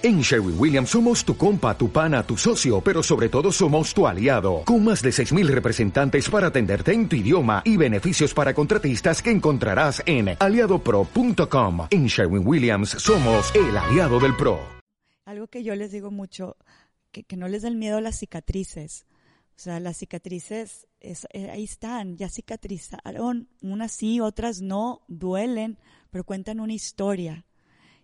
En 0.00 0.20
Sherwin 0.20 0.54
Williams 0.56 0.90
somos 0.90 1.24
tu 1.24 1.36
compa, 1.36 1.76
tu 1.76 1.90
pana, 1.90 2.22
tu 2.22 2.36
socio, 2.36 2.80
pero 2.80 3.02
sobre 3.02 3.28
todo 3.28 3.50
somos 3.50 3.92
tu 3.92 4.06
aliado, 4.06 4.62
con 4.64 4.84
más 4.84 5.02
de 5.02 5.10
6.000 5.10 5.48
representantes 5.48 6.30
para 6.30 6.46
atenderte 6.46 6.92
en 6.92 7.08
tu 7.08 7.16
idioma 7.16 7.62
y 7.64 7.76
beneficios 7.76 8.32
para 8.32 8.54
contratistas 8.54 9.20
que 9.20 9.32
encontrarás 9.32 10.00
en 10.06 10.36
aliadopro.com. 10.38 11.88
En 11.90 12.06
Sherwin 12.06 12.46
Williams 12.46 12.90
somos 12.90 13.52
el 13.56 13.76
aliado 13.76 14.20
del 14.20 14.36
PRO. 14.36 14.60
Algo 15.24 15.48
que 15.48 15.64
yo 15.64 15.74
les 15.74 15.90
digo 15.90 16.12
mucho, 16.12 16.56
que, 17.10 17.36
no 17.36 17.48
les 17.48 17.62
den 17.62 17.80
miedo 17.80 17.96
a 17.96 18.00
las 18.00 18.20
cicatrices. 18.20 19.04
O 19.56 19.60
sea, 19.60 19.80
las 19.80 19.96
cicatrices 19.96 20.86
es, 21.00 21.26
eh, 21.32 21.50
ahí 21.50 21.64
están, 21.64 22.16
ya 22.16 22.28
cicatrizaron, 22.28 23.48
unas 23.62 23.90
sí, 23.90 24.20
otras 24.20 24.60
no, 24.60 25.02
duelen, 25.08 25.76
pero 26.12 26.22
cuentan 26.22 26.60
una 26.60 26.72
historia 26.72 27.47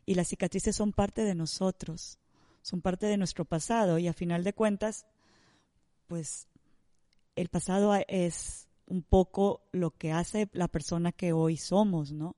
y 0.07 0.15
las 0.15 0.29
cicatrices 0.29 0.77
son 0.77 0.93
parte 0.93 1.23
de 1.23 1.35
nosotros, 1.35 2.19
son 2.63 2.81
parte 2.81 3.07
de 3.07 3.17
nuestro 3.17 3.45
pasado 3.45 3.99
y 3.99 4.09
a 4.09 4.13
final 4.13 4.45
de 4.45 4.53
cuentas, 4.53 5.07
pues 6.07 6.47
el 7.37 7.49
pasado 7.49 7.95
es 8.09 8.69
un 8.87 9.03
poco 9.03 9.63
lo 9.73 9.91
que 9.91 10.13
hace 10.13 10.49
la 10.53 10.69
persona 10.69 11.13
que 11.13 11.33
hoy 11.33 11.57
somos, 11.57 12.13
¿no? 12.13 12.37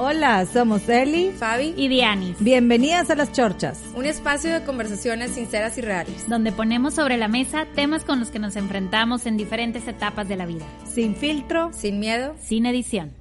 Hola, 0.00 0.46
somos 0.46 0.88
Eli, 0.88 1.32
Fabi 1.32 1.74
y 1.76 1.88
Dianis. 1.88 2.36
Bienvenidas 2.38 3.10
a 3.10 3.16
Las 3.16 3.32
Chorchas. 3.32 3.82
Un 3.96 4.04
espacio 4.04 4.52
de 4.52 4.64
conversaciones 4.64 5.32
sinceras 5.32 5.76
y 5.76 5.80
reales. 5.80 6.28
Donde 6.28 6.52
ponemos 6.52 6.94
sobre 6.94 7.16
la 7.16 7.26
mesa 7.26 7.66
temas 7.74 8.04
con 8.04 8.20
los 8.20 8.30
que 8.30 8.38
nos 8.38 8.54
enfrentamos 8.54 9.26
en 9.26 9.36
diferentes 9.36 9.88
etapas 9.88 10.28
de 10.28 10.36
la 10.36 10.46
vida. 10.46 10.64
Sin 10.86 11.16
filtro, 11.16 11.72
sin 11.72 11.98
miedo, 11.98 12.36
sin 12.38 12.66
edición. 12.66 13.17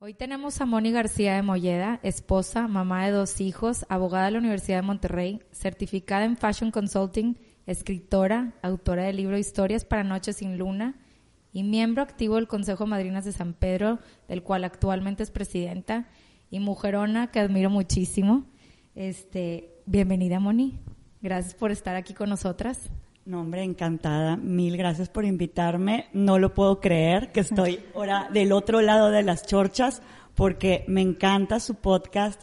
Hoy 0.00 0.14
tenemos 0.14 0.60
a 0.60 0.64
Moni 0.64 0.92
García 0.92 1.34
de 1.34 1.42
Molleda, 1.42 1.98
esposa, 2.04 2.68
mamá 2.68 3.04
de 3.04 3.10
dos 3.10 3.40
hijos, 3.40 3.84
abogada 3.88 4.26
de 4.26 4.30
la 4.30 4.38
Universidad 4.38 4.78
de 4.78 4.86
Monterrey, 4.86 5.42
certificada 5.50 6.24
en 6.24 6.36
Fashion 6.36 6.70
Consulting, 6.70 7.34
escritora, 7.66 8.54
autora 8.62 9.02
del 9.02 9.16
libro 9.16 9.36
Historias 9.36 9.84
para 9.84 10.04
Noches 10.04 10.36
sin 10.36 10.56
Luna 10.56 10.94
y 11.52 11.64
miembro 11.64 12.00
activo 12.00 12.36
del 12.36 12.46
Consejo 12.46 12.86
Madrinas 12.86 13.24
de 13.24 13.32
San 13.32 13.54
Pedro, 13.54 13.98
del 14.28 14.44
cual 14.44 14.62
actualmente 14.62 15.24
es 15.24 15.32
presidenta, 15.32 16.06
y 16.48 16.60
mujerona 16.60 17.32
que 17.32 17.40
admiro 17.40 17.68
muchísimo. 17.68 18.46
Este, 18.94 19.82
bienvenida 19.84 20.38
Moni, 20.38 20.78
gracias 21.22 21.56
por 21.56 21.72
estar 21.72 21.96
aquí 21.96 22.14
con 22.14 22.28
nosotras. 22.28 22.88
No, 23.28 23.42
hombre, 23.42 23.62
encantada. 23.62 24.38
Mil 24.38 24.78
gracias 24.78 25.10
por 25.10 25.26
invitarme. 25.26 26.06
No 26.14 26.38
lo 26.38 26.54
puedo 26.54 26.80
creer 26.80 27.30
que 27.30 27.40
estoy 27.40 27.78
ahora 27.94 28.30
del 28.32 28.52
otro 28.52 28.80
lado 28.80 29.10
de 29.10 29.22
las 29.22 29.46
chorchas 29.46 30.00
porque 30.34 30.86
me 30.88 31.02
encanta 31.02 31.60
su 31.60 31.74
podcast 31.74 32.40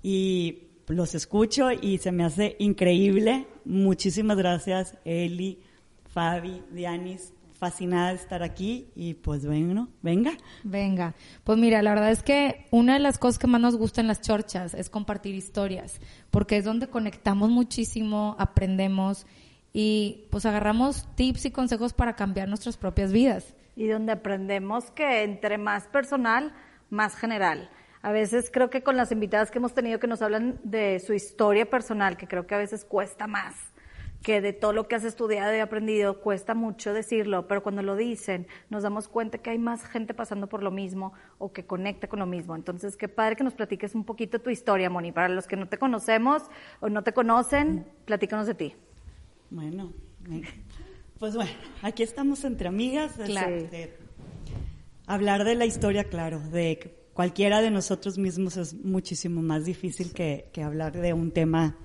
y 0.00 0.68
los 0.86 1.16
escucho 1.16 1.72
y 1.72 1.98
se 1.98 2.12
me 2.12 2.24
hace 2.24 2.54
increíble. 2.60 3.48
Muchísimas 3.64 4.36
gracias, 4.36 4.96
Eli, 5.04 5.58
Fabi, 6.04 6.62
Dianis. 6.70 7.32
Fascinada 7.54 8.10
de 8.10 8.14
estar 8.14 8.44
aquí 8.44 8.86
y 8.94 9.14
pues 9.14 9.44
bueno, 9.44 9.88
venga. 10.02 10.36
Venga. 10.62 11.16
Pues 11.42 11.58
mira, 11.58 11.82
la 11.82 11.90
verdad 11.90 12.12
es 12.12 12.22
que 12.22 12.66
una 12.70 12.94
de 12.94 13.00
las 13.00 13.18
cosas 13.18 13.40
que 13.40 13.48
más 13.48 13.60
nos 13.60 13.74
gusta 13.74 14.00
en 14.00 14.06
las 14.06 14.20
chorchas 14.20 14.74
es 14.74 14.88
compartir 14.88 15.34
historias, 15.34 16.00
porque 16.30 16.58
es 16.58 16.64
donde 16.64 16.86
conectamos 16.86 17.50
muchísimo, 17.50 18.36
aprendemos 18.38 19.26
y 19.72 20.26
pues 20.30 20.46
agarramos 20.46 21.08
tips 21.14 21.46
y 21.46 21.50
consejos 21.50 21.92
para 21.92 22.16
cambiar 22.16 22.48
nuestras 22.48 22.76
propias 22.76 23.12
vidas. 23.12 23.54
Y 23.76 23.86
donde 23.86 24.12
aprendemos 24.12 24.90
que 24.90 25.22
entre 25.22 25.58
más 25.58 25.86
personal, 25.86 26.52
más 26.90 27.16
general. 27.16 27.70
A 28.02 28.12
veces 28.12 28.50
creo 28.52 28.70
que 28.70 28.82
con 28.82 28.96
las 28.96 29.12
invitadas 29.12 29.50
que 29.50 29.58
hemos 29.58 29.74
tenido 29.74 29.98
que 29.98 30.06
nos 30.06 30.22
hablan 30.22 30.58
de 30.62 31.00
su 31.00 31.12
historia 31.12 31.68
personal, 31.68 32.16
que 32.16 32.28
creo 32.28 32.46
que 32.46 32.54
a 32.54 32.58
veces 32.58 32.84
cuesta 32.84 33.26
más, 33.26 33.54
que 34.22 34.40
de 34.40 34.52
todo 34.52 34.72
lo 34.72 34.88
que 34.88 34.96
has 34.96 35.04
estudiado 35.04 35.54
y 35.54 35.60
aprendido 35.60 36.20
cuesta 36.20 36.54
mucho 36.54 36.92
decirlo, 36.92 37.46
pero 37.46 37.62
cuando 37.62 37.82
lo 37.82 37.96
dicen 37.96 38.46
nos 38.68 38.82
damos 38.82 39.08
cuenta 39.08 39.38
que 39.38 39.50
hay 39.50 39.58
más 39.58 39.84
gente 39.84 40.14
pasando 40.14 40.48
por 40.48 40.62
lo 40.62 40.70
mismo 40.70 41.12
o 41.38 41.52
que 41.52 41.66
conecta 41.66 42.08
con 42.08 42.18
lo 42.18 42.26
mismo. 42.26 42.56
Entonces, 42.56 42.96
qué 42.96 43.08
padre 43.08 43.36
que 43.36 43.44
nos 43.44 43.54
platiques 43.54 43.94
un 43.94 44.04
poquito 44.04 44.40
tu 44.40 44.50
historia, 44.50 44.90
Moni. 44.90 45.12
Para 45.12 45.28
los 45.28 45.46
que 45.46 45.56
no 45.56 45.68
te 45.68 45.78
conocemos 45.78 46.42
o 46.80 46.88
no 46.88 47.02
te 47.02 47.12
conocen, 47.12 47.86
platícanos 48.04 48.46
de 48.46 48.54
ti. 48.54 48.74
Bueno, 49.50 49.92
pues 51.18 51.34
bueno, 51.34 51.50
aquí 51.82 52.02
estamos 52.02 52.44
entre 52.44 52.68
amigas. 52.68 53.12
Claro. 53.24 53.56
hablar 55.06 55.44
de 55.44 55.54
la 55.54 55.66
historia, 55.66 56.04
claro, 56.04 56.40
de 56.40 56.94
cualquiera 57.14 57.60
de 57.60 57.70
nosotros 57.70 58.18
mismos 58.18 58.56
es 58.56 58.74
muchísimo 58.74 59.42
más 59.42 59.64
difícil 59.64 60.12
que, 60.12 60.50
que 60.52 60.62
hablar 60.62 60.92
de 60.92 61.12
un 61.12 61.30
tema 61.30 61.76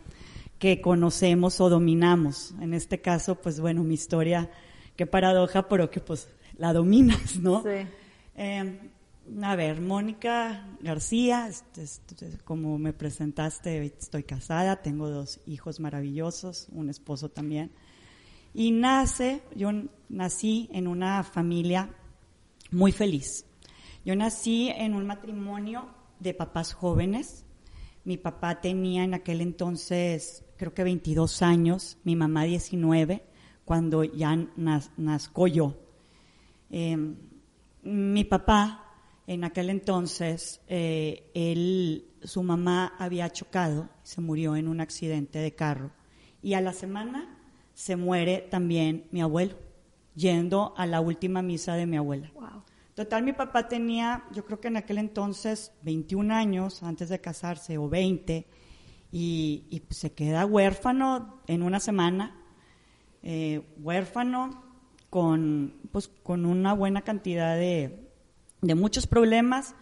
que 0.60 0.82
conocemos 0.82 1.60
o 1.60 1.70
dominamos. 1.70 2.54
En 2.62 2.74
este 2.74 3.02
caso, 3.02 3.36
pues 3.36 3.60
bueno, 3.60 3.84
mi 3.84 3.96
historia, 3.96 4.50
qué 4.96 5.06
paradoja, 5.06 5.68
pero 5.68 5.90
que 5.90 6.00
pues 6.00 6.30
la 6.58 6.74
dominas, 6.74 7.38
¿no? 7.38 7.64
Sí. 7.64 7.88
Eh, 8.36 8.80
a 9.42 9.56
ver, 9.56 9.82
Mónica 9.82 10.68
García, 10.82 11.48
este, 11.48 11.84
este, 11.84 12.38
como 12.44 12.78
me 12.78 12.94
presentaste, 12.94 13.86
estoy 13.86 14.24
casada, 14.24 14.82
tengo 14.82 15.10
dos 15.10 15.40
hijos 15.46 15.80
maravillosos, 15.80 16.68
un 16.72 16.90
esposo 16.90 17.30
también. 17.30 17.72
Y 18.54 18.72
nace, 18.72 19.42
yo 19.56 19.72
nací 20.10 20.70
en 20.72 20.88
una 20.88 21.24
familia 21.24 21.90
muy 22.72 22.92
feliz. 22.92 23.46
Yo 24.06 24.16
nací 24.16 24.70
en 24.70 24.94
un 24.94 25.08
matrimonio 25.08 25.88
de 26.20 26.34
papás 26.34 26.74
jóvenes. 26.74 27.46
Mi 28.04 28.18
papá 28.18 28.60
tenía 28.62 29.04
en 29.04 29.14
aquel 29.14 29.42
entonces, 29.42 30.44
creo 30.58 30.74
que 30.74 30.84
22 30.84 31.42
años, 31.42 31.98
mi 32.04 32.16
mamá 32.16 32.44
19, 32.44 33.24
cuando 33.64 34.04
ya 34.04 34.36
nazco 34.98 35.48
yo. 35.48 35.78
Eh, 36.70 36.98
mi 37.84 38.24
papá 38.26 38.83
en 39.28 39.44
aquel 39.44 39.70
entonces, 39.70 40.62
eh, 40.68 41.30
él, 41.34 42.06
su 42.24 42.44
mamá 42.44 42.94
había 43.00 43.30
chocado, 43.30 43.90
se 44.04 44.22
murió 44.22 44.56
en 44.56 44.68
un 44.68 44.82
accidente 44.82 45.40
de 45.40 45.56
carro. 45.56 45.92
Y 46.42 46.56
a 46.56 46.62
la 46.62 46.74
semana 46.74 47.38
se 47.74 47.96
muere 47.96 48.48
también 48.52 49.08
mi 49.12 49.22
abuelo, 49.22 49.56
yendo 50.16 50.74
a 50.78 50.86
la 50.86 51.00
última 51.00 51.42
misa 51.42 51.76
de 51.76 51.86
mi 51.86 51.98
abuela. 51.98 52.32
Total, 52.96 53.24
mi 53.24 53.34
papá 53.34 53.68
tenía, 53.68 54.24
yo 54.34 54.46
creo 54.46 54.60
que 54.60 54.68
en 54.68 54.78
aquel 54.78 55.00
entonces, 55.00 55.72
21 55.82 56.34
años 56.34 56.84
antes 56.84 57.10
de 57.10 57.20
casarse, 57.20 57.78
o 57.78 57.90
20, 57.90 58.46
y, 59.12 59.66
y 59.70 59.80
pues 59.80 59.98
se 59.98 60.12
queda 60.12 60.46
huérfano 60.46 61.42
en 61.48 61.64
una 61.64 61.80
semana, 61.80 62.36
eh, 63.24 63.62
huérfano 63.78 64.64
con, 65.10 65.76
pues, 65.92 66.08
con 66.08 66.46
una 66.46 66.74
buena 66.74 67.02
cantidad 67.02 67.56
de, 67.56 68.12
de 68.64 68.76
muchos 68.76 69.06
problemas 69.08 69.76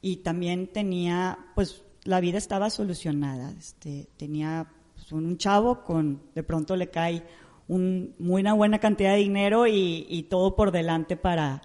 y 0.00 0.18
también 0.18 0.68
tenía, 0.68 1.38
pues 1.54 1.82
la 2.04 2.20
vida 2.20 2.38
estaba 2.38 2.70
solucionada. 2.70 3.50
Este, 3.58 4.08
tenía 4.16 4.68
pues, 4.94 5.10
un 5.12 5.36
chavo 5.38 5.82
con, 5.82 6.22
de 6.34 6.42
pronto 6.42 6.76
le 6.76 6.90
cae 6.90 7.24
un, 7.66 8.14
muy 8.18 8.42
una 8.42 8.52
buena 8.52 8.78
cantidad 8.78 9.12
de 9.12 9.18
dinero 9.18 9.66
y, 9.66 10.26
todo 10.30 10.54
por 10.54 10.70
delante 10.70 11.16
para 11.16 11.62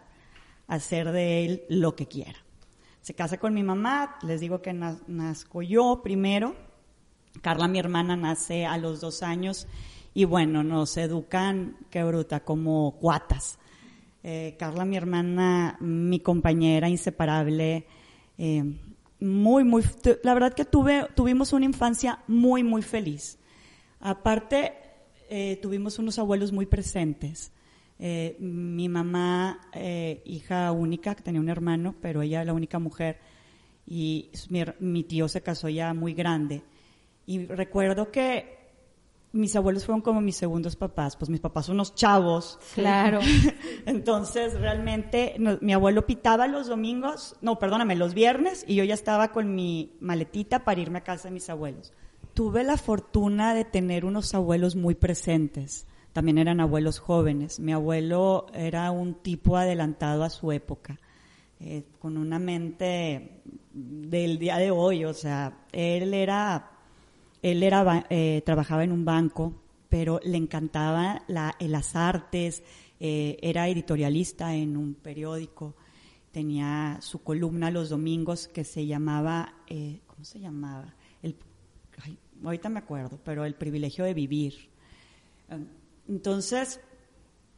hacer 0.67 1.11
de 1.11 1.45
él 1.45 1.63
lo 1.69 1.95
que 1.95 2.07
quiera. 2.07 2.39
Se 3.01 3.13
casa 3.13 3.37
con 3.37 3.53
mi 3.53 3.63
mamá, 3.63 4.17
les 4.23 4.39
digo 4.39 4.61
que 4.61 4.73
nazco 4.73 5.61
yo 5.61 6.01
primero, 6.03 6.55
Carla, 7.41 7.67
mi 7.67 7.79
hermana, 7.79 8.15
nace 8.15 8.65
a 8.65 8.77
los 8.77 9.01
dos 9.01 9.23
años 9.23 9.67
y 10.13 10.25
bueno, 10.25 10.63
nos 10.63 10.97
educan, 10.97 11.77
qué 11.89 12.03
bruta, 12.03 12.41
como 12.41 12.97
cuatas. 12.99 13.57
Eh, 14.23 14.55
Carla, 14.59 14.85
mi 14.85 14.97
hermana, 14.97 15.77
mi 15.79 16.19
compañera 16.19 16.87
inseparable, 16.87 17.85
eh, 18.37 18.63
muy, 19.19 19.63
muy, 19.63 19.83
la 20.23 20.33
verdad 20.35 20.53
que 20.53 20.65
tuve, 20.65 21.07
tuvimos 21.15 21.53
una 21.53 21.65
infancia 21.65 22.19
muy, 22.27 22.63
muy 22.63 22.83
feliz. 22.83 23.39
Aparte, 23.99 24.73
eh, 25.29 25.57
tuvimos 25.61 25.97
unos 25.99 26.19
abuelos 26.19 26.51
muy 26.51 26.65
presentes. 26.65 27.51
Mi 28.39 28.89
mamá, 28.89 29.59
hija 30.25 30.71
única, 30.71 31.13
que 31.13 31.21
tenía 31.21 31.39
un 31.39 31.49
hermano, 31.49 31.93
pero 32.01 32.23
ella 32.23 32.43
la 32.43 32.51
única 32.51 32.79
mujer, 32.79 33.19
y 33.85 34.31
mi 34.79 35.03
tío 35.03 35.27
se 35.27 35.41
casó 35.41 35.69
ya 35.69 35.93
muy 35.93 36.15
grande. 36.15 36.63
Y 37.27 37.45
recuerdo 37.45 38.11
que 38.11 38.60
mis 39.33 39.55
abuelos 39.55 39.85
fueron 39.85 40.01
como 40.01 40.19
mis 40.19 40.35
segundos 40.35 40.75
papás, 40.75 41.15
pues 41.15 41.29
mis 41.29 41.39
papás 41.39 41.67
son 41.67 41.75
unos 41.75 41.95
chavos. 41.95 42.59
Claro. 42.73 43.19
Entonces, 43.85 44.59
realmente, 44.59 45.35
no, 45.39 45.57
mi 45.61 45.73
abuelo 45.73 46.05
pitaba 46.05 46.47
los 46.47 46.67
domingos, 46.67 47.35
no, 47.41 47.57
perdóname, 47.57 47.95
los 47.95 48.13
viernes, 48.13 48.65
y 48.67 48.75
yo 48.75 48.83
ya 48.83 48.93
estaba 48.93 49.31
con 49.31 49.55
mi 49.55 49.95
maletita 50.01 50.65
para 50.65 50.81
irme 50.81 50.99
a 50.99 51.03
casa 51.03 51.29
de 51.29 51.33
mis 51.33 51.49
abuelos. 51.49 51.93
Tuve 52.33 52.63
la 52.63 52.77
fortuna 52.77 53.53
de 53.53 53.65
tener 53.65 54.05
unos 54.05 54.33
abuelos 54.33 54.75
muy 54.75 54.95
presentes. 54.95 55.85
También 56.13 56.37
eran 56.37 56.59
abuelos 56.59 56.99
jóvenes. 56.99 57.59
Mi 57.59 57.71
abuelo 57.71 58.47
era 58.53 58.91
un 58.91 59.15
tipo 59.15 59.55
adelantado 59.55 60.23
a 60.23 60.29
su 60.29 60.51
época, 60.51 60.99
eh, 61.59 61.83
con 61.99 62.17
una 62.17 62.37
mente 62.37 63.41
del 63.71 64.37
día 64.37 64.57
de 64.57 64.71
hoy. 64.71 65.05
O 65.05 65.13
sea, 65.13 65.65
él 65.71 66.13
era 66.13 66.71
él 67.41 67.63
era, 67.63 68.05
eh, 68.09 68.41
trabajaba 68.45 68.83
en 68.83 68.91
un 68.91 69.05
banco, 69.05 69.61
pero 69.89 70.19
le 70.23 70.37
encantaba 70.37 71.23
la, 71.27 71.55
las 71.59 71.95
artes, 71.95 72.63
eh, 72.99 73.37
era 73.41 73.67
editorialista 73.67 74.53
en 74.53 74.77
un 74.77 74.93
periódico, 74.93 75.75
tenía 76.31 76.97
su 77.01 77.23
columna 77.23 77.71
los 77.71 77.89
domingos 77.89 78.47
que 78.47 78.63
se 78.63 78.85
llamaba, 78.85 79.55
eh, 79.67 80.01
¿cómo 80.07 80.23
se 80.23 80.39
llamaba? 80.39 80.95
El, 81.21 81.35
ahorita 82.43 82.69
me 82.69 82.79
acuerdo, 82.79 83.19
pero 83.23 83.43
el 83.43 83.55
privilegio 83.55 84.05
de 84.05 84.13
vivir. 84.13 84.69
Entonces, 86.07 86.79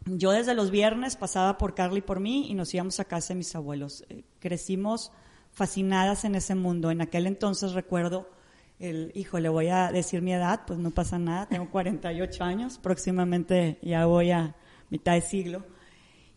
yo 0.06 0.32
desde 0.32 0.56
los 0.56 0.72
viernes 0.72 1.16
pasaba 1.16 1.58
por 1.58 1.76
Carly 1.76 2.00
y 2.00 2.02
por 2.02 2.20
mí 2.20 2.50
y 2.50 2.56
nos 2.56 2.74
íbamos 2.74 3.00
a 3.00 3.06
casa 3.06 3.34
de 3.34 3.40
mis 3.40 3.56
abuelos. 3.56 4.06
crecimos 4.40 5.12
fascinadas 5.52 6.26
en 6.26 6.36
ese 6.36 6.56
mundo. 6.56 6.90
En 6.90 7.02
aquel 7.02 7.28
entonces 7.28 7.74
recuerdo 7.74 8.28
el, 8.84 9.12
hijo, 9.16 9.40
le 9.40 9.48
voy 9.48 9.68
a 9.70 9.92
decir 9.92 10.22
mi 10.22 10.34
edad, 10.34 10.62
pues 10.68 10.78
no 10.78 10.92
pasa 10.92 11.18
nada, 11.18 11.48
tengo 11.48 11.70
48 11.70 12.44
años, 12.44 12.78
próximamente 12.78 13.80
ya 13.82 14.06
voy 14.06 14.32
a 14.32 14.56
mitad 14.90 15.14
de 15.14 15.22
siglo. 15.22 15.66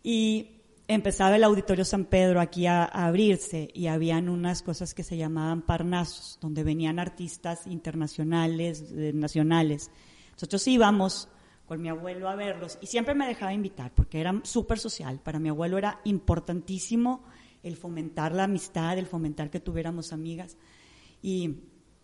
Y 0.03 0.63
empezaba 0.87 1.35
el 1.35 1.43
Auditorio 1.43 1.85
San 1.85 2.05
Pedro 2.05 2.41
aquí 2.41 2.67
a, 2.67 2.85
abrirse 2.85 3.69
y 3.75 3.89
habían 3.89 4.29
unas 4.29 4.63
cosas 4.63 4.95
que 4.95 5.03
se 5.03 5.17
llamaban 5.17 5.63
parnasos, 5.63 6.39
donde 6.41 6.63
venían 6.63 7.01
artistas 7.01 7.67
internacionales, 7.67 8.93
nacionales. 8.93 9.91
Nosotros 10.35 10.69
íbamos 10.69 11.29
con 11.67 11.83
mi 11.83 11.89
abuelo 11.89 12.29
a 12.29 12.37
verlos 12.37 12.79
y 12.81 12.87
siempre 12.87 13.17
me 13.17 13.27
dejaba 13.27 13.53
invitar 13.53 13.93
porque 13.93 14.21
era 14.21 14.41
súper 14.45 14.79
social. 14.79 15.19
Para 15.19 15.41
mi 15.41 15.49
abuelo 15.49 15.79
era 15.79 16.01
importantísimo 16.05 17.25
el 17.65 17.77
fomentar 17.77 18.33
la 18.33 18.45
amistad, 18.45 18.97
el 18.97 19.07
fomentar 19.07 19.51
que 19.51 19.59
tuviéramos 19.59 20.13
amigas. 20.13 20.57
Y, 21.21 21.57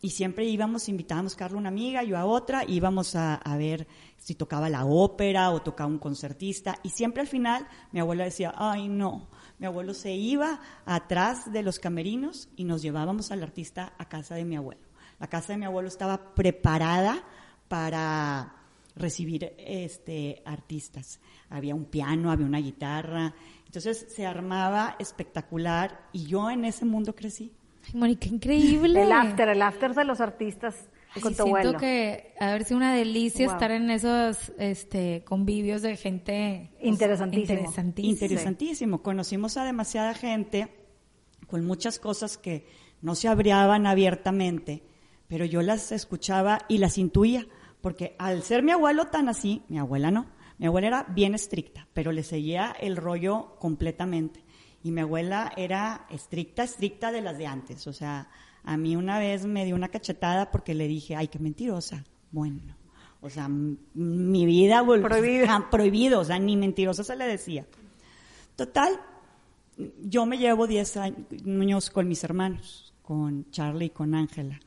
y 0.04 0.10
siempre 0.10 0.44
íbamos, 0.44 0.88
invitábamos 0.88 1.40
a 1.40 1.46
una 1.46 1.68
amiga, 1.68 2.02
yo 2.02 2.18
a 2.18 2.24
otra, 2.24 2.64
íbamos 2.66 3.14
a, 3.14 3.36
a, 3.36 3.56
ver 3.56 3.86
si 4.18 4.34
tocaba 4.34 4.68
la 4.68 4.84
ópera 4.84 5.50
o 5.52 5.62
tocaba 5.62 5.88
un 5.88 6.00
concertista. 6.00 6.80
Y 6.82 6.88
siempre 6.88 7.20
al 7.20 7.28
final 7.28 7.68
mi 7.92 8.00
abuela 8.00 8.24
decía, 8.24 8.52
ay 8.56 8.88
no, 8.88 9.28
mi 9.60 9.66
abuelo 9.66 9.94
se 9.94 10.12
iba 10.12 10.60
atrás 10.84 11.52
de 11.52 11.62
los 11.62 11.78
camerinos 11.78 12.48
y 12.56 12.64
nos 12.64 12.82
llevábamos 12.82 13.30
al 13.30 13.44
artista 13.44 13.92
a 13.96 14.08
casa 14.08 14.34
de 14.34 14.44
mi 14.44 14.56
abuelo. 14.56 14.82
La 15.20 15.28
casa 15.28 15.52
de 15.52 15.58
mi 15.60 15.66
abuelo 15.66 15.86
estaba 15.86 16.34
preparada 16.34 17.22
para 17.68 18.56
recibir 18.96 19.54
este 19.56 20.42
artistas. 20.44 21.20
Había 21.48 21.76
un 21.76 21.84
piano, 21.84 22.32
había 22.32 22.46
una 22.46 22.58
guitarra, 22.58 23.34
entonces 23.66 24.06
se 24.10 24.26
armaba 24.26 24.96
espectacular 24.98 26.08
y 26.12 26.26
yo 26.26 26.50
en 26.50 26.64
ese 26.64 26.84
mundo 26.84 27.14
crecí. 27.14 27.52
Ay, 27.84 27.92
Mónica, 27.94 28.28
increíble. 28.28 29.02
El 29.02 29.12
after, 29.12 29.48
el 29.48 29.62
after 29.62 29.94
de 29.94 30.04
los 30.04 30.20
artistas 30.20 30.88
con 31.20 31.34
tu 31.34 31.44
siento 31.44 31.76
que 31.76 32.34
haber 32.40 32.64
sido 32.64 32.78
una 32.78 32.94
delicia 32.94 33.46
estar 33.46 33.70
en 33.70 33.90
esos 33.90 34.52
este, 34.58 35.22
convivios 35.24 35.82
de 35.82 35.96
gente 35.96 36.70
pues, 36.78 36.84
interesantísimo. 36.84 37.52
interesantísimo. 37.52 38.12
Interesantísimo. 38.12 39.02
Conocimos 39.02 39.56
a 39.56 39.64
demasiada 39.64 40.14
gente 40.14 40.68
con 41.46 41.66
muchas 41.66 41.98
cosas 41.98 42.38
que 42.38 42.66
no 43.02 43.14
se 43.14 43.28
abriaban 43.28 43.86
abiertamente, 43.86 44.84
pero 45.28 45.44
yo 45.44 45.60
las 45.60 45.92
escuchaba 45.92 46.60
y 46.68 46.78
las 46.78 46.96
intuía, 46.96 47.46
porque 47.80 48.14
al 48.18 48.42
ser 48.42 48.62
mi 48.62 48.72
abuelo 48.72 49.08
tan 49.08 49.28
así, 49.28 49.62
mi 49.68 49.78
abuela 49.78 50.10
no, 50.10 50.30
mi 50.58 50.66
abuela 50.66 50.86
era 50.86 51.06
bien 51.10 51.34
estricta, 51.34 51.88
pero 51.92 52.12
le 52.12 52.22
seguía 52.22 52.74
el 52.80 52.96
rollo 52.96 53.56
completamente. 53.58 54.44
Y 54.82 54.90
mi 54.90 55.00
abuela 55.00 55.52
era 55.56 56.06
estricta, 56.10 56.64
estricta 56.64 57.12
de 57.12 57.20
las 57.20 57.38
de 57.38 57.46
antes. 57.46 57.86
O 57.86 57.92
sea, 57.92 58.28
a 58.64 58.76
mí 58.76 58.96
una 58.96 59.18
vez 59.18 59.46
me 59.46 59.64
dio 59.64 59.74
una 59.74 59.88
cachetada 59.88 60.50
porque 60.50 60.74
le 60.74 60.88
dije, 60.88 61.16
ay, 61.16 61.28
qué 61.28 61.38
mentirosa. 61.38 62.04
Bueno, 62.30 62.60
o 63.20 63.30
sea, 63.30 63.48
mi 63.48 64.46
vida 64.46 64.84
prohibido. 64.84 65.46
prohibido, 65.70 66.20
o 66.20 66.24
sea, 66.24 66.38
ni 66.38 66.56
mentirosa 66.56 67.04
se 67.04 67.16
le 67.16 67.26
decía. 67.26 67.66
Total, 68.56 69.00
yo 70.02 70.26
me 70.26 70.38
llevo 70.38 70.66
10 70.66 70.96
años 70.96 71.90
con 71.90 72.08
mis 72.08 72.24
hermanos, 72.24 72.92
con 73.02 73.50
Charlie 73.50 73.86
y 73.86 73.90
con 73.90 74.14
Ángela. 74.14 74.58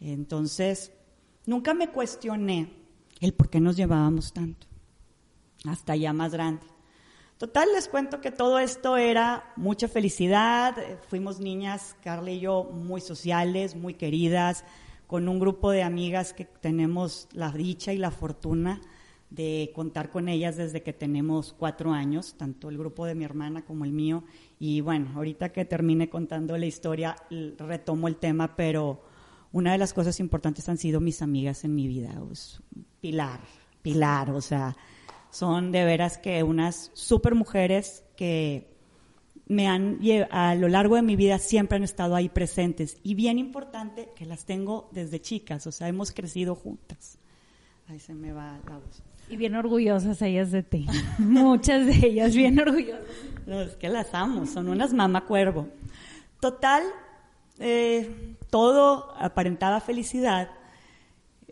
Entonces, 0.00 0.92
nunca 1.46 1.72
me 1.72 1.88
cuestioné 1.88 2.70
el 3.20 3.32
por 3.32 3.48
qué 3.48 3.60
nos 3.60 3.76
llevábamos 3.76 4.32
tanto 4.32 4.66
hasta 5.66 5.96
ya 5.96 6.12
más 6.12 6.32
grande. 6.32 6.66
Total, 7.44 7.68
les 7.74 7.88
cuento 7.88 8.22
que 8.22 8.30
todo 8.30 8.58
esto 8.58 8.96
era 8.96 9.52
mucha 9.56 9.86
felicidad. 9.86 10.74
Fuimos 11.08 11.40
niñas, 11.40 11.94
Carla 12.02 12.30
y 12.30 12.40
yo, 12.40 12.64
muy 12.64 13.02
sociales, 13.02 13.76
muy 13.76 13.92
queridas, 13.92 14.64
con 15.06 15.28
un 15.28 15.38
grupo 15.38 15.70
de 15.70 15.82
amigas 15.82 16.32
que 16.32 16.46
tenemos 16.46 17.28
la 17.32 17.52
dicha 17.52 17.92
y 17.92 17.98
la 17.98 18.10
fortuna 18.10 18.80
de 19.28 19.70
contar 19.74 20.08
con 20.08 20.30
ellas 20.30 20.56
desde 20.56 20.82
que 20.82 20.94
tenemos 20.94 21.52
cuatro 21.52 21.92
años, 21.92 22.34
tanto 22.38 22.70
el 22.70 22.78
grupo 22.78 23.04
de 23.04 23.14
mi 23.14 23.24
hermana 23.26 23.62
como 23.62 23.84
el 23.84 23.92
mío. 23.92 24.24
Y 24.58 24.80
bueno, 24.80 25.10
ahorita 25.14 25.50
que 25.50 25.66
termine 25.66 26.08
contando 26.08 26.56
la 26.56 26.64
historia, 26.64 27.14
retomo 27.58 28.08
el 28.08 28.16
tema, 28.16 28.56
pero 28.56 29.02
una 29.52 29.72
de 29.72 29.78
las 29.78 29.92
cosas 29.92 30.18
importantes 30.18 30.66
han 30.70 30.78
sido 30.78 30.98
mis 30.98 31.20
amigas 31.20 31.62
en 31.64 31.74
mi 31.74 31.88
vida. 31.88 32.18
Pilar, 33.02 33.40
Pilar, 33.82 34.30
o 34.30 34.40
sea, 34.40 34.74
son 35.34 35.72
de 35.72 35.84
veras 35.84 36.16
que 36.16 36.44
unas 36.44 36.92
super 36.94 37.34
mujeres 37.34 38.04
que 38.16 38.72
me 39.46 39.66
han, 39.66 39.98
a 40.30 40.54
lo 40.54 40.68
largo 40.68 40.94
de 40.94 41.02
mi 41.02 41.16
vida 41.16 41.40
siempre 41.40 41.76
han 41.76 41.82
estado 41.82 42.14
ahí 42.14 42.28
presentes. 42.28 42.98
Y 43.02 43.16
bien 43.16 43.40
importante 43.40 44.10
que 44.14 44.26
las 44.26 44.44
tengo 44.44 44.88
desde 44.92 45.20
chicas, 45.20 45.66
o 45.66 45.72
sea, 45.72 45.88
hemos 45.88 46.12
crecido 46.12 46.54
juntas. 46.54 47.18
Ahí 47.88 47.98
se 47.98 48.14
me 48.14 48.32
va 48.32 48.60
la 48.68 48.78
voz. 48.78 49.02
Y 49.28 49.36
bien 49.36 49.56
orgullosas 49.56 50.22
ellas 50.22 50.52
de 50.52 50.62
ti. 50.62 50.86
Muchas 51.18 51.84
de 51.84 52.06
ellas 52.06 52.36
bien 52.36 52.60
orgullosas. 52.60 53.02
No, 53.44 53.60
es 53.60 53.74
que 53.74 53.88
las 53.88 54.14
amo, 54.14 54.46
son 54.46 54.68
unas 54.68 54.94
mamá 54.94 55.26
cuervo. 55.26 55.66
Total, 56.38 56.84
eh, 57.58 58.36
todo 58.50 59.12
aparentaba 59.18 59.80
felicidad. 59.80 60.48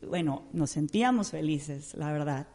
Bueno, 0.06 0.44
nos 0.52 0.70
sentíamos 0.70 1.32
felices, 1.32 1.94
la 1.94 2.12
verdad 2.12 2.46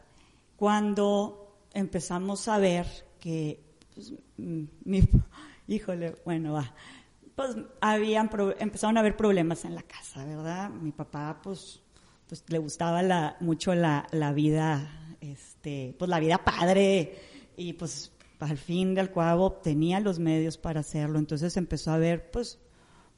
cuando 0.58 1.56
empezamos 1.72 2.48
a 2.48 2.58
ver 2.58 2.86
que, 3.20 3.60
pues, 3.94 4.12
mm, 4.36 4.64
mi, 4.84 5.08
híjole, 5.68 6.16
bueno, 6.24 6.54
va, 6.54 6.74
pues 7.36 7.56
habían, 7.80 8.28
empezaron 8.58 8.96
a 8.96 9.00
haber 9.00 9.16
problemas 9.16 9.64
en 9.64 9.76
la 9.76 9.82
casa, 9.82 10.24
¿verdad? 10.24 10.70
Mi 10.70 10.90
papá, 10.90 11.38
pues, 11.40 11.80
pues 12.26 12.42
le 12.48 12.58
gustaba 12.58 13.04
la, 13.04 13.36
mucho 13.38 13.72
la, 13.76 14.08
la 14.10 14.32
vida, 14.32 15.14
este, 15.20 15.94
pues 15.96 16.08
la 16.08 16.18
vida 16.18 16.38
padre, 16.38 17.16
y 17.56 17.74
pues 17.74 18.10
al 18.40 18.58
fin 18.58 18.96
del 18.96 19.12
cabo 19.12 19.52
tenía 19.52 20.00
los 20.00 20.18
medios 20.18 20.58
para 20.58 20.80
hacerlo, 20.80 21.20
entonces 21.20 21.56
empezó 21.56 21.92
a 21.92 21.94
haber, 21.94 22.32
pues, 22.32 22.58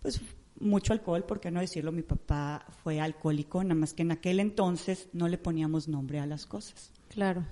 pues 0.02 0.20
mucho 0.58 0.92
alcohol, 0.92 1.24
¿por 1.24 1.40
qué 1.40 1.50
no 1.50 1.60
decirlo? 1.60 1.90
Mi 1.90 2.02
papá 2.02 2.66
fue 2.82 3.00
alcohólico, 3.00 3.64
nada 3.64 3.76
más 3.76 3.94
que 3.94 4.02
en 4.02 4.12
aquel 4.12 4.40
entonces 4.40 5.08
no 5.14 5.26
le 5.26 5.38
poníamos 5.38 5.88
nombre 5.88 6.20
a 6.20 6.26
las 6.26 6.44
cosas. 6.44 6.92
Claro. 7.10 7.44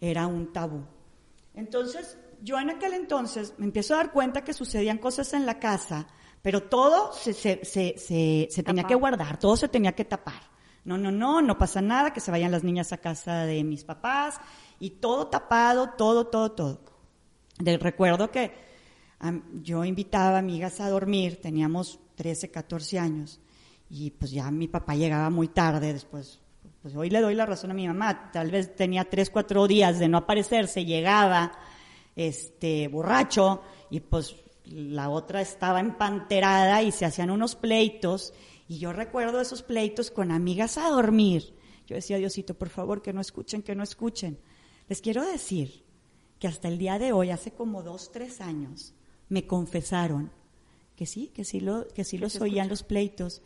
Era 0.00 0.26
un 0.26 0.52
tabú. 0.52 0.84
Entonces, 1.54 2.18
yo 2.42 2.58
en 2.58 2.70
aquel 2.70 2.94
entonces 2.94 3.54
me 3.58 3.66
empiezo 3.66 3.94
a 3.94 3.98
dar 3.98 4.12
cuenta 4.12 4.42
que 4.44 4.52
sucedían 4.52 4.98
cosas 4.98 5.32
en 5.32 5.46
la 5.46 5.58
casa, 5.58 6.06
pero 6.42 6.64
todo 6.64 7.12
se, 7.12 7.32
se, 7.32 7.64
se, 7.64 8.48
se, 8.50 8.62
tenía 8.62 8.84
que 8.84 8.94
guardar, 8.94 9.38
todo 9.38 9.56
se 9.56 9.68
tenía 9.68 9.92
que 9.92 10.04
tapar. 10.04 10.42
No, 10.84 10.96
no, 10.96 11.10
no, 11.10 11.42
no 11.42 11.58
pasa 11.58 11.80
nada, 11.80 12.12
que 12.12 12.20
se 12.20 12.30
vayan 12.30 12.52
las 12.52 12.62
niñas 12.62 12.92
a 12.92 12.98
casa 12.98 13.44
de 13.44 13.64
mis 13.64 13.84
papás 13.84 14.40
y 14.78 14.90
todo 14.90 15.26
tapado, 15.28 15.90
todo, 15.96 16.26
todo, 16.28 16.52
todo. 16.52 16.80
De, 17.58 17.76
recuerdo 17.78 18.30
que 18.30 18.52
yo 19.62 19.84
invitaba 19.84 20.36
a 20.36 20.38
amigas 20.38 20.80
a 20.80 20.90
dormir, 20.90 21.40
teníamos 21.40 21.98
13, 22.14 22.50
14 22.50 22.98
años, 22.98 23.40
y 23.88 24.10
pues 24.10 24.30
ya 24.30 24.50
mi 24.50 24.68
papá 24.68 24.94
llegaba 24.94 25.30
muy 25.30 25.48
tarde, 25.48 25.92
después 25.92 26.40
pues 26.86 26.94
hoy 26.94 27.10
le 27.10 27.20
doy 27.20 27.34
la 27.34 27.46
razón 27.46 27.72
a 27.72 27.74
mi 27.74 27.88
mamá, 27.88 28.30
tal 28.30 28.52
vez 28.52 28.76
tenía 28.76 29.10
tres, 29.10 29.28
cuatro 29.28 29.66
días 29.66 29.98
de 29.98 30.06
no 30.06 30.18
aparecerse, 30.18 30.84
llegaba 30.84 31.50
este 32.14 32.86
borracho 32.86 33.60
y 33.90 33.98
pues 33.98 34.36
la 34.66 35.10
otra 35.10 35.40
estaba 35.40 35.80
empanterada 35.80 36.84
y 36.84 36.92
se 36.92 37.04
hacían 37.04 37.32
unos 37.32 37.56
pleitos 37.56 38.32
y 38.68 38.78
yo 38.78 38.92
recuerdo 38.92 39.40
esos 39.40 39.64
pleitos 39.64 40.12
con 40.12 40.30
amigas 40.30 40.78
a 40.78 40.88
dormir. 40.88 41.56
Yo 41.88 41.96
decía, 41.96 42.18
Diosito, 42.18 42.54
por 42.54 42.68
favor, 42.68 43.02
que 43.02 43.12
no 43.12 43.20
escuchen, 43.20 43.62
que 43.62 43.74
no 43.74 43.82
escuchen. 43.82 44.38
Les 44.88 45.00
quiero 45.00 45.26
decir 45.26 45.82
que 46.38 46.46
hasta 46.46 46.68
el 46.68 46.78
día 46.78 47.00
de 47.00 47.10
hoy, 47.12 47.30
hace 47.30 47.50
como 47.50 47.82
dos, 47.82 48.12
tres 48.12 48.40
años, 48.40 48.94
me 49.28 49.44
confesaron 49.44 50.30
que 50.94 51.06
sí, 51.06 51.32
que 51.34 51.44
sí, 51.44 51.58
lo, 51.58 51.88
que 51.88 52.04
sí 52.04 52.16
los 52.16 52.40
oían 52.40 52.68
los 52.68 52.84
pleitos 52.84 53.42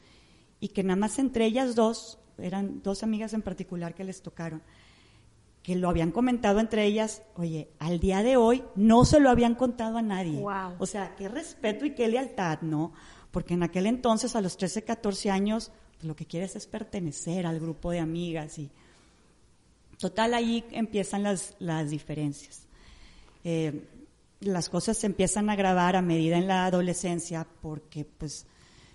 y 0.61 0.69
que 0.69 0.83
nada 0.83 0.97
más 0.97 1.19
entre 1.19 1.47
ellas 1.47 1.75
dos 1.75 2.20
eran 2.43 2.83
dos 2.83 3.03
amigas 3.03 3.33
en 3.33 3.43
particular 3.43 3.95
que 3.95 4.05
les 4.05 4.23
tocaron, 4.23 4.63
que 5.63 5.77
lo 5.77 5.89
habían 5.89 6.11
comentado 6.11 6.61
entre 6.61 6.85
ellas, 6.85 7.23
oye, 7.37 7.69
al 7.79 8.01
día 8.01 8.23
de 8.23 8.37
hoy 8.37 8.65
no 8.77 9.05
se 9.05 9.21
lo 9.21 9.31
habían 9.31 9.55
contado 9.55 9.99
a 9.99 10.03
nadie. 10.03 10.43
O 10.79 10.87
sea, 10.87 11.15
qué 11.17 11.29
respeto 11.29 11.85
y 11.85 11.95
qué 11.95 12.09
lealtad, 12.09 12.61
¿no? 12.63 12.93
Porque 13.31 13.55
en 13.55 13.63
aquel 13.63 13.87
entonces, 13.87 14.35
a 14.35 14.41
los 14.41 14.57
13, 14.57 14.83
14 14.83 15.31
años, 15.31 15.71
lo 16.03 16.17
que 16.17 16.27
quieres 16.27 16.57
es 16.57 16.67
pertenecer 16.67 17.47
al 17.47 17.61
grupo 17.61 17.91
de 17.91 18.01
amigas 18.01 18.59
y 18.59 18.71
total 19.99 20.35
ahí 20.35 20.65
empiezan 20.71 21.23
las, 21.23 21.55
las 21.59 21.91
diferencias. 21.91 22.67
Eh, 23.45 23.87
las 24.41 24.71
cosas 24.71 24.97
se 24.97 25.07
empiezan 25.07 25.51
a 25.51 25.53
agravar 25.53 25.97
a 25.97 26.03
medida 26.03 26.39
en 26.39 26.49
la 26.49 26.65
adolescencia 26.65 27.47
porque 27.61 28.07
pues 28.07 28.47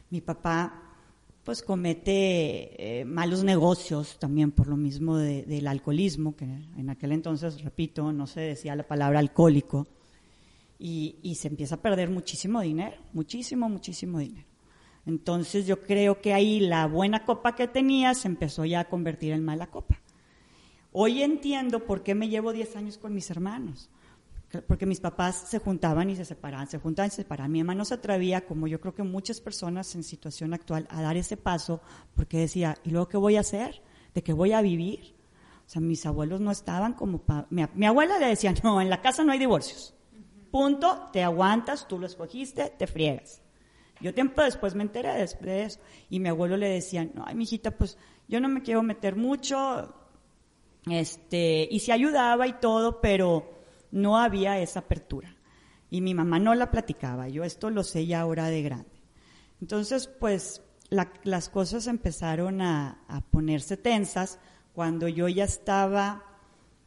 mi 0.10 0.22
papá 0.22 0.85
pues 1.46 1.62
comete 1.62 3.02
eh, 3.02 3.06
malos 3.06 3.44
negocios 3.44 4.18
también 4.20 4.52
por 4.52 4.68
lo 4.68 4.76
mismo 4.76 5.16
del 5.18 5.68
alcoholismo, 5.68 6.36
que 6.36 6.46
en 6.46 6.90
aquel 6.90 7.12
entonces, 7.12 7.62
repito, 7.62 8.12
no 8.12 8.26
se 8.26 8.42
decía 8.42 8.76
la 8.76 8.88
palabra 8.88 9.20
alcohólico, 9.20 9.88
y, 10.80 11.18
y 11.22 11.36
se 11.36 11.48
empieza 11.48 11.76
a 11.76 11.82
perder 11.82 12.10
muchísimo 12.10 12.62
dinero, 12.62 12.98
muchísimo, 13.14 13.70
muchísimo 13.70 14.20
dinero. 14.20 14.48
Entonces 15.06 15.68
yo 15.68 15.82
creo 15.82 16.20
que 16.20 16.34
ahí 16.34 16.60
la 16.60 16.88
buena 16.88 17.26
copa 17.26 17.56
que 17.56 17.68
tenía 17.68 18.16
se 18.16 18.28
empezó 18.28 18.66
ya 18.66 18.82
a 18.82 18.90
convertir 18.90 19.32
en 19.32 19.46
mala 19.46 19.68
copa. 19.68 20.02
Hoy 20.92 21.22
entiendo 21.22 21.86
por 21.86 22.02
qué 22.02 22.16
me 22.16 22.28
llevo 22.28 22.54
10 22.54 22.76
años 22.76 22.98
con 22.98 23.14
mis 23.14 23.30
hermanos 23.30 23.90
porque 24.62 24.86
mis 24.86 25.00
papás 25.00 25.46
se 25.50 25.60
juntaban 25.60 26.10
y 26.10 26.16
se 26.16 26.26
separaban, 26.26 26.68
se 26.68 26.80
juntaban 26.80 27.08
y 27.08 27.12
se 27.12 27.18
separaban. 27.18 27.52
Mi 27.52 27.64
mamá 27.64 27.76
no 27.76 27.86
se 27.86 27.94
atrevía, 27.94 28.46
como 28.46 28.68
yo 28.68 28.80
creo 28.80 28.94
que 28.94 29.04
muchas 29.04 29.42
personas 29.42 29.94
en 29.96 30.04
situación 30.04 30.54
actual, 30.54 30.88
a 30.90 31.02
dar 31.02 31.18
ese 31.18 31.38
paso 31.38 31.82
porque 32.16 32.40
decía, 32.40 32.78
¿y 32.84 32.92
luego 32.92 33.08
qué 33.08 33.18
voy 33.18 33.38
a 33.38 33.42
hacer? 33.42 33.82
¿De 34.14 34.24
qué 34.24 34.34
voy 34.34 34.54
a 34.54 34.62
vivir? 34.62 35.16
O 35.66 35.70
sea, 35.70 35.82
mis 35.82 36.06
abuelos 36.06 36.42
no 36.42 36.52
estaban 36.52 36.94
como... 36.94 37.24
mi, 37.50 37.86
abuela 37.86 38.20
le 38.20 38.28
decía, 38.28 38.54
no, 38.64 38.82
en 38.82 38.90
la 38.90 39.02
casa 39.02 39.24
no 39.24 39.32
hay 39.32 39.40
divorcios. 39.40 39.94
Punto, 40.52 41.10
te 41.12 41.24
aguantas, 41.24 41.88
tú 41.88 42.00
lo 42.00 42.06
escogiste, 42.06 42.74
te 42.78 42.88
friegas. 42.88 43.42
Yo 44.02 44.14
tiempo 44.14 44.42
después 44.42 44.76
me 44.76 44.84
enteré 44.84 45.14
de 45.14 45.64
eso. 45.64 45.80
Y 46.10 46.20
mi 46.20 46.30
abuelo 46.30 46.58
le 46.58 46.70
decía, 46.70 47.10
no, 47.14 47.24
ay, 47.26 47.36
mijita, 47.36 47.72
pues 47.72 47.98
yo 48.28 48.40
no 48.40 48.48
me 48.48 48.62
quiero 48.62 48.84
meter 48.84 49.16
mucho. 49.16 49.94
Este, 50.90 51.68
y 51.70 51.80
se 51.80 51.92
ayudaba 51.92 52.48
y 52.48 52.54
todo, 52.54 53.02
pero 53.02 53.55
no 53.96 54.18
había 54.18 54.60
esa 54.60 54.82
apertura. 54.82 55.34
Y 55.90 56.02
mi 56.02 56.14
mamá 56.14 56.38
no 56.38 56.54
la 56.54 56.70
platicaba, 56.70 57.30
yo 57.30 57.46
esto 57.46 57.70
lo 57.70 57.84
sé 57.84 58.06
ya 58.06 58.22
ahora 58.22 58.50
de 58.50 58.62
grande. 58.62 59.02
Entonces, 59.62 60.08
pues 60.08 60.62
las 60.90 61.50
cosas 61.50 61.88
empezaron 61.88 62.62
a, 62.62 63.00
ponerse 63.32 63.78
tensas 63.78 64.38
cuando 64.74 65.08
yo 65.08 65.30
ya 65.30 65.46
estaba 65.46 66.24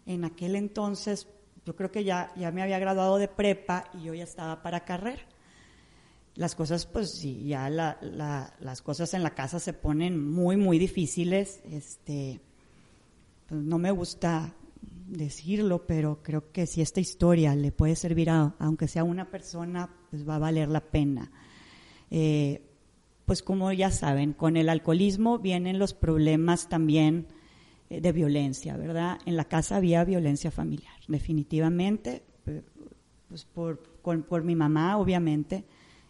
en 0.05 0.25
aquel 0.25 0.55
entonces, 0.55 1.27
yo 1.65 1.75
creo 1.75 1.91
que 1.91 2.05
ya, 2.05 2.31
ya 2.37 2.51
me 2.51 2.63
había 2.63 2.79
graduado 2.79 3.17
de 3.17 3.29
prepa 3.29 3.85
y 3.95 4.05
yo 4.05 4.15
ya 4.15 4.25
estaba 4.25 4.63
para 4.63 4.85
carrera. 4.85 5.23
Las 6.35 6.55
cosas, 6.55 6.85
pues 6.85 7.13
sí, 7.19 7.47
ya 7.47 7.71
las 7.71 8.83
cosas 8.83 9.15
en 9.15 9.23
la 9.23 9.35
casa 9.35 9.59
se 9.59 9.73
ponen 9.73 10.31
muy, 10.31 10.59
muy 10.59 10.79
difíciles. 10.79 11.61
Este, 11.65 12.41
pues 13.49 13.63
no 13.63 13.79
me 13.79 13.91
gusta 13.91 14.55
decirlo, 15.09 15.87
pero 15.87 16.23
creo 16.23 16.53
que 16.53 16.67
si 16.67 16.83
esta 16.83 17.01
historia 17.01 17.55
le 17.55 17.73
puede 17.73 17.97
servir 17.97 18.31
a, 18.31 18.55
aunque 18.59 18.89
sea 18.89 19.05
una 19.05 19.31
persona, 19.31 19.91
pues 20.11 20.29
va 20.29 20.37
a 20.37 20.39
valer 20.39 20.69
la 20.69 20.81
pena. 20.81 21.31
Eh, 22.11 22.63
pues 23.25 23.43
como 23.43 23.73
ya 23.73 23.91
saben, 23.91 24.33
con 24.33 24.57
el 24.57 24.69
alcoholismo 24.69 25.39
vienen 25.39 25.79
los 25.79 25.95
problemas 25.95 26.69
también 26.69 27.27
eh, 27.91 28.01
de 28.01 28.13
violencia, 28.13 28.77
¿verdad? 28.77 29.19
En 29.27 29.37
la 29.37 29.45
casa 29.45 29.77
había 29.77 30.05
violencia 30.05 30.51
familiar, 30.51 30.95
definitivamente, 31.09 32.23
pues 33.29 33.45
por, 33.45 33.83
por 34.27 34.45
mi 34.45 34.55
mamá, 34.55 34.97
obviamente, 34.97 35.65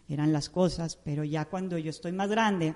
eran 0.07 0.33
las 0.33 0.49
cosas, 0.49 0.95
pero 0.95 1.23
ya 1.23 1.45
cuando 1.45 1.77
yo 1.77 1.89
estoy 1.89 2.11
más 2.11 2.29
grande, 2.29 2.75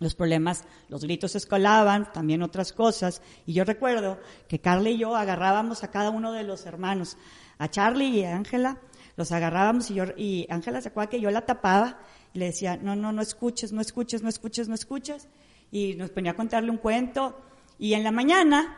los 0.00 0.14
problemas, 0.14 0.64
los 0.88 1.04
gritos 1.04 1.32
se 1.32 1.38
escalaban, 1.38 2.10
también 2.12 2.42
otras 2.42 2.72
cosas. 2.72 3.22
Y 3.46 3.52
yo 3.52 3.64
recuerdo 3.64 4.18
que 4.48 4.58
Carla 4.58 4.90
y 4.90 4.98
yo 4.98 5.14
agarrábamos 5.14 5.84
a 5.84 5.90
cada 5.90 6.10
uno 6.10 6.32
de 6.32 6.42
los 6.42 6.66
hermanos, 6.66 7.16
a 7.58 7.68
Charlie 7.68 8.08
y 8.08 8.24
a 8.24 8.34
Ángela, 8.34 8.78
los 9.16 9.30
agarrábamos 9.30 9.90
y 9.90 9.94
yo, 9.94 10.04
y 10.16 10.46
Ángela 10.50 10.80
se 10.80 10.88
acuerda 10.88 11.10
que 11.10 11.20
yo 11.20 11.30
la 11.30 11.44
tapaba 11.44 11.98
y 12.32 12.38
le 12.38 12.46
decía, 12.46 12.78
no, 12.78 12.96
no, 12.96 13.12
no 13.12 13.20
escuches, 13.20 13.72
no 13.72 13.82
escuches, 13.82 14.22
no 14.22 14.30
escuches, 14.30 14.68
no 14.68 14.74
escuches. 14.74 15.28
Y 15.70 15.94
nos 15.94 16.10
ponía 16.10 16.32
a 16.32 16.36
contarle 16.36 16.70
un 16.70 16.78
cuento. 16.78 17.38
Y 17.78 17.94
en 17.94 18.02
la 18.02 18.10
mañana, 18.10 18.76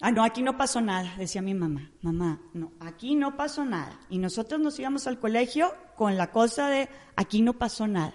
ah, 0.00 0.10
no, 0.10 0.24
aquí 0.24 0.42
no 0.42 0.56
pasó 0.56 0.80
nada, 0.80 1.14
decía 1.16 1.40
mi 1.40 1.54
mamá. 1.54 1.90
Mamá, 2.02 2.40
no, 2.52 2.72
aquí 2.80 3.14
no 3.14 3.36
pasó 3.36 3.64
nada. 3.64 4.00
Y 4.10 4.18
nosotros 4.18 4.60
nos 4.60 4.78
íbamos 4.78 5.06
al 5.06 5.20
colegio 5.20 5.72
con 5.96 6.16
la 6.16 6.32
cosa 6.32 6.68
de, 6.68 6.88
aquí 7.14 7.42
no 7.42 7.54
pasó 7.54 7.86
nada. 7.86 8.14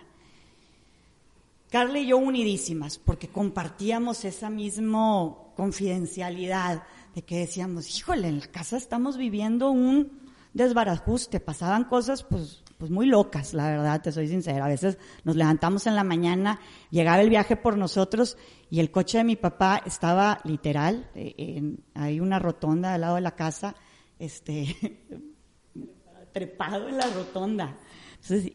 Carla 1.69 1.99
y 1.99 2.07
yo 2.07 2.17
unidísimas, 2.17 2.97
porque 2.97 3.27
compartíamos 3.27 4.23
esa 4.23 4.49
misma 4.49 5.35
confidencialidad 5.55 6.83
de 7.13 7.23
que 7.23 7.39
decíamos, 7.39 7.97
híjole, 7.97 8.29
en 8.29 8.39
la 8.39 8.47
casa 8.47 8.77
estamos 8.77 9.17
viviendo 9.17 9.69
un 9.71 10.21
desbarajuste, 10.53 11.41
pasaban 11.41 11.83
cosas 11.83 12.23
pues, 12.23 12.63
pues 12.77 12.89
muy 12.89 13.05
locas, 13.05 13.53
la 13.53 13.67
verdad, 13.69 14.01
te 14.01 14.13
soy 14.13 14.29
sincera. 14.29 14.63
A 14.63 14.69
veces 14.69 14.97
nos 15.25 15.35
levantamos 15.35 15.87
en 15.87 15.95
la 15.95 16.05
mañana, 16.05 16.59
llegaba 16.89 17.21
el 17.21 17.29
viaje 17.29 17.57
por 17.57 17.77
nosotros 17.77 18.37
y 18.69 18.79
el 18.79 18.89
coche 18.89 19.17
de 19.17 19.23
mi 19.25 19.35
papá 19.35 19.81
estaba 19.85 20.39
literal, 20.45 21.09
eh, 21.15 21.35
en, 21.37 21.83
hay 21.95 22.21
una 22.21 22.39
rotonda 22.39 22.93
al 22.93 23.01
lado 23.01 23.15
de 23.15 23.21
la 23.21 23.35
casa, 23.35 23.75
este, 24.19 25.03
trepado 26.31 26.87
en 26.87 26.97
la 26.97 27.07
rotonda 27.07 27.77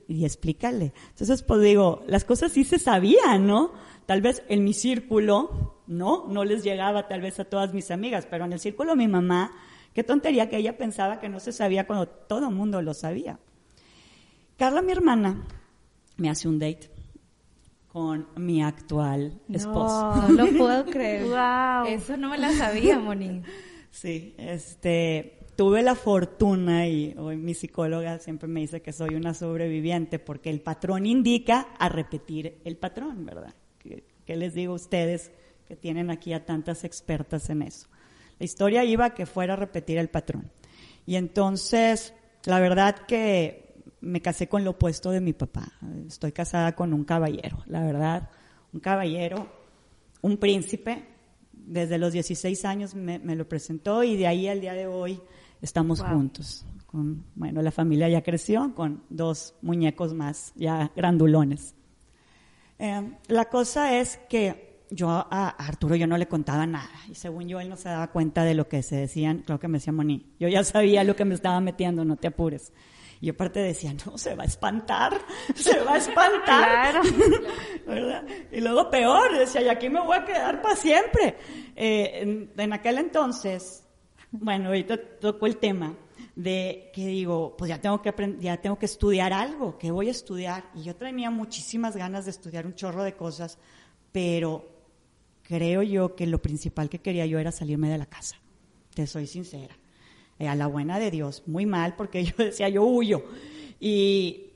y 0.09 0.25
explícale. 0.25 0.93
Entonces, 1.11 1.43
pues 1.43 1.61
digo, 1.63 2.03
las 2.07 2.25
cosas 2.25 2.53
sí 2.53 2.65
se 2.65 2.79
sabían, 2.79 3.47
¿no? 3.47 3.73
Tal 4.07 4.21
vez 4.21 4.43
en 4.49 4.65
mi 4.65 4.75
círculo, 4.75 5.77
¿no? 5.87 6.27
No 6.29 6.45
les 6.45 6.63
llegaba 6.65 7.09
tal 7.09 7.21
vez 7.21 7.41
a 7.41 7.45
todas 7.45 7.73
mis 7.73 7.91
amigas, 7.91 8.27
pero 8.29 8.45
en 8.45 8.53
el 8.53 8.61
círculo 8.61 8.91
de 8.91 8.97
mi 8.97 9.09
mamá, 9.09 9.53
qué 9.95 10.05
tontería 10.05 10.49
que 10.49 10.59
ella 10.59 10.77
pensaba 10.77 11.21
que 11.21 11.29
no 11.29 11.41
se 11.41 11.53
sabía 11.53 11.87
cuando 11.87 12.07
todo 12.07 12.49
el 12.49 12.55
mundo 12.55 12.83
lo 12.83 12.95
sabía. 12.95 13.39
Carla, 14.57 14.83
mi 14.83 14.93
hermana, 14.93 15.47
me 16.17 16.29
hace 16.29 16.49
un 16.49 16.59
date 16.59 16.91
con 17.93 18.27
mi 18.37 18.63
actual 18.63 19.41
esposo. 19.53 20.15
No, 20.29 20.45
lo 20.45 20.59
puedo 20.59 20.87
creer. 20.87 21.25
wow. 21.29 21.87
Eso 21.87 22.17
no 22.17 22.31
me 22.31 22.39
la 22.39 22.53
sabía, 22.53 22.99
Moni. 22.99 23.43
Sí, 23.91 24.35
este, 24.39 25.42
tuve 25.57 25.83
la 25.83 25.95
fortuna, 25.95 26.87
y 26.87 27.15
hoy 27.19 27.37
mi 27.37 27.55
psicóloga 27.55 28.19
siempre 28.19 28.49
me 28.49 28.61
dice 28.61 28.83
que 28.83 28.93
soy 28.93 29.15
una 29.15 29.35
sobreviviente, 29.35 30.19
porque 30.19 30.51
el 30.51 30.61
patrón 30.61 31.07
indica 31.07 31.69
a 31.79 31.89
repetir 31.89 32.61
el 32.65 32.77
patrón, 32.77 33.25
¿verdad? 33.25 33.55
¿Qué, 33.79 34.37
les 34.37 34.55
digo 34.55 34.73
a 34.73 34.77
ustedes 34.77 35.31
que 35.67 35.77
tienen 35.77 36.11
aquí 36.11 36.33
a 36.33 36.45
tantas 36.45 36.85
expertas 36.85 37.51
en 37.51 37.63
eso? 37.63 37.89
La 38.39 38.45
historia 38.45 38.85
iba 38.85 39.07
a 39.07 39.15
que 39.15 39.27
fuera 39.27 39.55
a 39.55 39.57
repetir 39.57 39.99
el 39.99 40.09
patrón. 40.09 40.51
Y 41.07 41.17
entonces, 41.17 42.15
la 42.45 42.61
verdad 42.61 42.97
que 43.07 43.75
me 44.01 44.21
casé 44.23 44.49
con 44.49 44.65
lo 44.65 44.71
opuesto 44.71 45.11
de 45.11 45.21
mi 45.21 45.33
papá. 45.33 45.73
Estoy 46.07 46.33
casada 46.33 46.75
con 46.75 46.93
un 46.93 47.05
caballero, 47.05 47.63
la 47.67 47.85
verdad, 47.85 48.31
un 48.73 48.81
caballero, 48.81 49.53
un 50.23 50.39
príncipe. 50.39 51.09
Desde 51.53 51.99
los 51.99 52.13
16 52.13 52.65
años 52.65 52.95
me, 52.95 53.19
me 53.21 53.37
lo 53.37 53.49
presentó 53.49 54.03
y 54.03 54.17
de 54.17 54.27
ahí 54.27 54.49
al 54.49 54.61
día 54.61 54.73
de 54.73 54.87
hoy 54.87 55.21
estamos 55.63 56.03
juntos. 56.03 56.67
Con, 56.87 57.25
bueno, 57.35 57.63
la 57.63 57.71
familia 57.71 58.09
ya 58.11 58.21
creció 58.23 58.75
con 58.75 59.03
dos 59.09 59.55
muñecos 59.63 60.13
más, 60.13 60.53
ya 60.57 60.93
grandulones. 60.95 61.75
Eh, 62.79 63.17
la 63.29 63.47
cosa 63.47 63.99
es 63.99 64.19
que 64.29 64.73
yo 64.91 65.09
a 65.09 65.49
Arturo 65.49 65.97
yo 65.97 66.07
no 66.07 66.19
le 66.19 66.29
contaba 66.29 66.67
nada 66.67 66.91
y 67.09 67.15
según 67.15 67.49
yo 67.49 67.61
él 67.61 67.71
no 67.71 67.77
se 67.77 67.89
daba 67.89 68.09
cuenta 68.09 68.45
de 68.45 68.55
lo 68.55 68.69
que 68.69 68.83
se 68.83 68.97
decían, 68.97 69.43
creo 69.47 69.59
que 69.59 69.69
me 69.69 69.79
decía 69.79 69.93
Moni, 69.93 70.35
yo 70.39 70.49
ya 70.49 70.63
sabía 70.65 71.03
lo 71.03 71.17
que 71.17 71.25
me 71.25 71.35
estaba 71.35 71.61
metiendo, 71.61 72.05
no 72.05 72.17
te 72.17 72.29
apures. 72.29 72.73
Y 73.23 73.31
aparte 73.31 73.61
decía, 73.61 73.95
no, 74.05 74.19
se 74.19 74.35
va 74.35 74.43
a 74.43 74.47
espantar, 74.47 75.17
se 75.55 75.79
va 75.85 75.95
a 75.95 75.97
espantar. 75.99 77.01
¿verdad? 77.87 78.25
Y 78.51 78.61
luego 78.61 78.91
peor, 78.91 79.39
decía, 79.39 79.63
y 79.63 79.69
aquí 79.69 79.89
me 79.89 80.01
voy 80.01 80.17
a 80.17 80.25
quedar 80.25 80.61
para 80.61 80.75
siempre. 80.75 81.37
Eh, 81.77 82.51
en, 82.57 82.73
aquel 82.73 82.99
entonces, 82.99 83.82
bueno, 84.33 84.69
ahorita 84.69 84.99
tocó 85.21 85.47
el 85.47 85.59
tema 85.59 85.95
de 86.35 86.91
que 86.95 87.07
digo, 87.07 87.55
pues 87.57 87.69
ya 87.69 87.81
tengo 87.81 88.01
que 88.01 88.13
ya 88.41 88.57
tengo 88.57 88.79
que 88.79 88.87
estudiar 88.87 89.33
algo, 89.33 89.79
¿qué 89.79 89.91
voy 89.91 90.09
a 90.09 90.11
estudiar? 90.11 90.65
Y 90.75 90.83
yo 90.83 90.97
tenía 90.97 91.31
muchísimas 91.31 91.97
ganas 91.97 92.25
de 92.25 92.31
estudiar 92.31 92.67
un 92.67 92.75
chorro 92.75 93.05
de 93.05 93.15
cosas, 93.15 93.59
pero 94.11 94.69
creo 95.43 95.83
yo 95.83 96.17
que 96.17 96.27
lo 96.27 96.41
principal 96.41 96.89
que 96.89 97.01
quería 97.01 97.27
yo 97.27 97.39
era 97.39 97.53
salirme 97.53 97.91
de 97.91 97.99
la 97.99 98.07
casa. 98.07 98.37
Te 98.95 99.07
soy 99.07 99.27
sincera. 99.27 99.77
Eh, 100.39 100.49
a 100.49 100.55
la 100.55 100.67
buena 100.67 100.99
de 100.99 101.11
Dios, 101.11 101.43
muy 101.47 101.67
mal, 101.67 101.95
porque 101.95 102.25
yo 102.25 102.33
decía, 102.39 102.69
yo 102.71 102.85
huyo. 102.85 103.25
Y, 103.79 104.47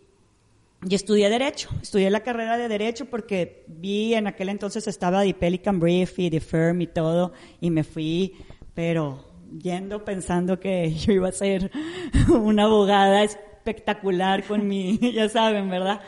y 0.88 0.95
estudié 0.95 1.28
Derecho, 1.28 1.68
estudié 1.83 2.11
la 2.11 2.21
carrera 2.21 2.56
de 2.56 2.68
Derecho 2.68 3.06
porque 3.06 3.64
vi 3.66 4.14
en 4.14 4.26
aquel 4.26 4.49
entonces 4.49 4.87
estaba 4.87 5.23
The 5.23 5.35
Pelican 5.35 5.80
Brief 5.80 6.18
y 6.18 6.30
The 6.30 6.40
Firm 6.40 6.80
y 6.80 6.87
todo, 6.87 7.33
y 7.61 7.71
me 7.71 7.85
fui, 7.85 8.35
pero 8.75 9.35
yendo 9.60 10.04
pensando 10.04 10.58
que 10.58 10.92
yo 10.94 11.12
iba 11.12 11.28
a 11.28 11.32
ser 11.32 11.70
una 12.28 12.64
abogada 12.64 13.22
espectacular 13.25 14.44
con 14.44 14.66
mi, 14.66 14.98
ya 15.14 15.28
saben, 15.28 15.68
¿verdad? 15.68 16.00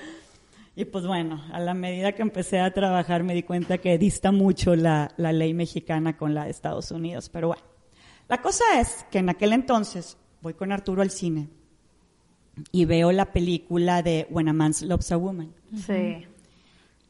Y 0.76 0.84
pues 0.84 1.06
bueno, 1.06 1.42
a 1.52 1.58
la 1.58 1.74
medida 1.74 2.12
que 2.12 2.22
empecé 2.22 2.60
a 2.60 2.72
trabajar 2.72 3.24
me 3.24 3.34
di 3.34 3.42
cuenta 3.42 3.78
que 3.78 3.98
dista 3.98 4.30
mucho 4.30 4.76
la, 4.76 5.10
la 5.16 5.32
ley 5.32 5.52
mexicana 5.52 6.16
con 6.16 6.34
la 6.34 6.44
de 6.44 6.50
Estados 6.50 6.92
Unidos. 6.92 7.28
Pero 7.30 7.48
bueno, 7.48 7.62
la 8.28 8.40
cosa 8.40 8.62
es 8.78 9.04
que 9.10 9.18
en 9.18 9.28
aquel 9.28 9.52
entonces 9.52 10.16
voy 10.40 10.54
con 10.54 10.70
Arturo 10.70 11.02
al 11.02 11.10
cine 11.10 11.48
y 12.70 12.84
veo 12.84 13.10
la 13.10 13.32
película 13.32 14.02
de 14.02 14.28
When 14.30 14.48
a 14.48 14.52
Man 14.52 14.72
Loves 14.82 15.10
a 15.10 15.16
Woman. 15.16 15.52
Sí. 15.84 16.26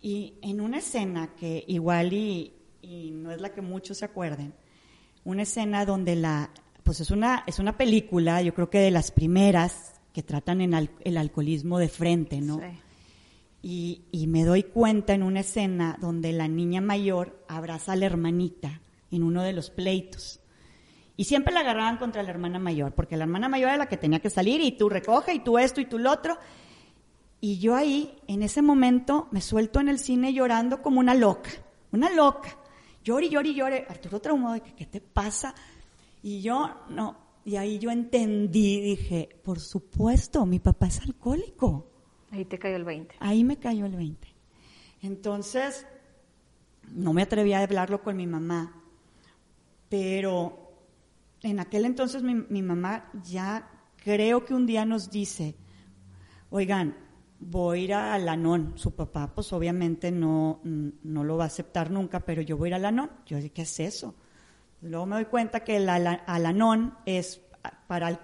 Y 0.00 0.34
en 0.40 0.62
una 0.62 0.78
escena 0.78 1.34
que 1.38 1.64
igual 1.66 2.14
y, 2.14 2.54
y 2.80 3.10
no 3.10 3.32
es 3.32 3.40
la 3.40 3.52
que 3.52 3.60
muchos 3.60 3.98
se 3.98 4.06
acuerden, 4.06 4.54
una 5.24 5.42
escena 5.42 5.84
donde 5.84 6.16
la, 6.16 6.50
pues 6.84 7.00
es 7.00 7.10
una, 7.10 7.44
es 7.46 7.58
una 7.58 7.76
película, 7.76 8.40
yo 8.42 8.54
creo 8.54 8.70
que 8.70 8.78
de 8.78 8.90
las 8.90 9.10
primeras 9.10 9.94
que 10.12 10.22
tratan 10.22 10.60
en 10.60 10.74
al- 10.74 10.90
el 11.04 11.16
alcoholismo 11.16 11.78
de 11.78 11.88
frente, 11.88 12.40
¿no? 12.40 12.58
Sí. 12.58 12.78
Y, 13.60 14.02
y 14.12 14.26
me 14.28 14.44
doy 14.44 14.62
cuenta 14.62 15.14
en 15.14 15.22
una 15.22 15.40
escena 15.40 15.96
donde 16.00 16.32
la 16.32 16.46
niña 16.48 16.80
mayor 16.80 17.44
abraza 17.48 17.92
a 17.92 17.96
la 17.96 18.06
hermanita 18.06 18.80
en 19.10 19.22
uno 19.22 19.42
de 19.42 19.52
los 19.52 19.70
pleitos. 19.70 20.40
Y 21.16 21.24
siempre 21.24 21.52
la 21.52 21.60
agarraban 21.60 21.96
contra 21.98 22.22
la 22.22 22.30
hermana 22.30 22.60
mayor, 22.60 22.94
porque 22.94 23.16
la 23.16 23.24
hermana 23.24 23.48
mayor 23.48 23.70
era 23.70 23.78
la 23.78 23.88
que 23.88 23.96
tenía 23.96 24.20
que 24.20 24.30
salir 24.30 24.60
y 24.60 24.72
tú 24.72 24.88
recoge 24.88 25.34
y 25.34 25.40
tú 25.40 25.58
esto 25.58 25.80
y 25.80 25.86
tú 25.86 25.98
lo 25.98 26.12
otro. 26.12 26.38
Y 27.40 27.58
yo 27.58 27.74
ahí, 27.74 28.16
en 28.28 28.42
ese 28.44 28.62
momento, 28.62 29.26
me 29.32 29.40
suelto 29.40 29.80
en 29.80 29.88
el 29.88 29.98
cine 29.98 30.32
llorando 30.32 30.80
como 30.80 31.00
una 31.00 31.14
loca, 31.14 31.50
una 31.92 32.10
loca. 32.10 32.56
Llore, 33.08 33.30
llore, 33.30 33.54
llore. 33.54 33.86
Arturo 33.88 34.20
traumado 34.20 34.52
de 34.52 34.60
que, 34.60 34.74
¿qué 34.74 34.84
te 34.84 35.00
pasa? 35.00 35.54
Y 36.22 36.42
yo, 36.42 36.84
no, 36.90 37.16
y 37.42 37.56
ahí 37.56 37.78
yo 37.78 37.90
entendí, 37.90 38.82
dije, 38.82 39.40
por 39.42 39.60
supuesto, 39.60 40.44
mi 40.44 40.58
papá 40.58 40.88
es 40.88 41.00
alcohólico. 41.00 41.90
Ahí 42.30 42.44
te 42.44 42.58
cayó 42.58 42.76
el 42.76 42.84
20. 42.84 43.14
Ahí 43.20 43.44
me 43.44 43.56
cayó 43.56 43.86
el 43.86 43.96
20. 43.96 44.28
Entonces, 45.00 45.86
no 46.92 47.14
me 47.14 47.22
atreví 47.22 47.54
a 47.54 47.62
hablarlo 47.62 48.02
con 48.02 48.14
mi 48.14 48.26
mamá, 48.26 48.78
pero 49.88 50.74
en 51.40 51.60
aquel 51.60 51.86
entonces 51.86 52.22
mi, 52.22 52.34
mi 52.34 52.60
mamá 52.60 53.10
ya 53.24 53.70
creo 54.04 54.44
que 54.44 54.52
un 54.52 54.66
día 54.66 54.84
nos 54.84 55.10
dice, 55.10 55.56
oigan, 56.50 56.94
voy 57.40 57.80
a 57.80 57.82
ir 57.82 57.94
a 57.94 58.14
Alanón. 58.14 58.72
Su 58.76 58.94
papá, 58.94 59.32
pues 59.34 59.52
obviamente 59.52 60.10
no, 60.10 60.60
no 60.64 61.24
lo 61.24 61.36
va 61.36 61.44
a 61.44 61.46
aceptar 61.48 61.90
nunca, 61.90 62.20
pero 62.20 62.42
yo 62.42 62.56
voy 62.56 62.66
a 62.66 62.70
ir 62.70 62.74
a 62.74 62.76
Alanón. 62.76 63.10
Yo 63.26 63.36
dije, 63.36 63.50
¿qué 63.50 63.62
es 63.62 63.80
eso? 63.80 64.14
Luego 64.82 65.06
me 65.06 65.16
doy 65.16 65.24
cuenta 65.26 65.60
que 65.60 65.76
el 65.76 65.88
Ala- 65.88 66.22
Alanón 66.26 66.94
es 67.06 67.40
para 67.86 68.20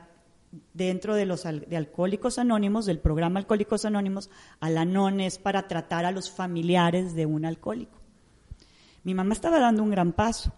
dentro 0.72 1.16
de 1.16 1.26
los 1.26 1.42
de 1.42 1.76
Alcohólicos 1.76 2.38
Anónimos, 2.38 2.86
del 2.86 3.00
programa 3.00 3.40
Alcohólicos 3.40 3.84
Anónimos, 3.84 4.30
Alanón 4.60 5.18
es 5.20 5.38
para 5.38 5.66
tratar 5.66 6.04
a 6.04 6.12
los 6.12 6.30
familiares 6.30 7.14
de 7.16 7.26
un 7.26 7.44
alcohólico. 7.44 7.98
Mi 9.02 9.14
mamá 9.14 9.34
estaba 9.34 9.58
dando 9.58 9.82
un 9.82 9.90
gran 9.90 10.12
paso, 10.12 10.52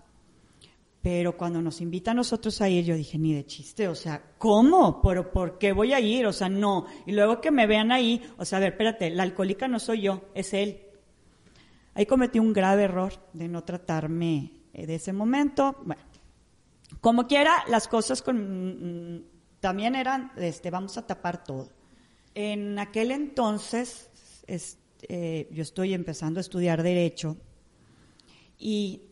pero 1.09 1.37
cuando 1.37 1.63
nos 1.63 1.81
invita 1.81 2.11
a 2.11 2.15
nosotros 2.15 2.61
a 2.61 2.69
ir, 2.69 2.85
yo 2.85 2.97
dije, 2.97 3.17
ni 3.17 3.33
de 3.33 3.47
chiste, 3.47 3.87
o 3.87 3.95
sea, 3.95 4.21
¿cómo? 4.39 5.01
¿Pero 5.03 5.31
por 5.31 5.57
qué 5.57 5.71
voy 5.71 5.93
a 5.93 6.01
ir? 6.01 6.27
O 6.27 6.33
sea, 6.33 6.49
no. 6.49 6.87
Y 7.07 7.13
luego 7.13 7.41
que 7.41 7.53
me 7.53 7.69
vean 7.69 7.93
ahí, 7.93 8.21
o 8.39 8.45
sea, 8.45 8.59
a 8.59 8.61
ver, 8.63 8.73
espérate, 8.73 9.11
la 9.11 9.23
alcohólica 9.23 9.69
no 9.69 9.79
soy 9.79 10.01
yo, 10.01 10.25
es 10.35 10.53
él. 10.53 10.81
Ahí 11.95 12.07
cometí 12.07 12.41
un 12.41 12.53
grave 12.53 12.83
error 12.83 13.13
de 13.35 13.47
no 13.47 13.63
tratarme 13.63 14.51
eh, 14.75 14.85
de 14.89 14.97
ese 14.97 15.13
momento. 15.13 15.77
Bueno, 15.85 16.03
como 17.01 17.29
quiera, 17.29 17.53
las 17.69 17.87
cosas 17.87 18.21
con, 18.21 19.15
mm, 19.19 19.23
también 19.61 19.95
eran, 19.95 20.33
este, 20.37 20.73
vamos 20.73 20.99
a 20.99 21.07
tapar 21.07 21.45
todo. 21.45 21.69
En 22.35 22.81
aquel 22.81 23.13
entonces, 23.13 24.11
es- 24.49 24.81
eh, 25.09 25.47
yo 25.53 25.63
estoy 25.63 25.95
empezando 25.95 26.41
a 26.41 26.43
estudiar 26.43 26.83
Derecho 26.83 27.37
y 28.59 29.03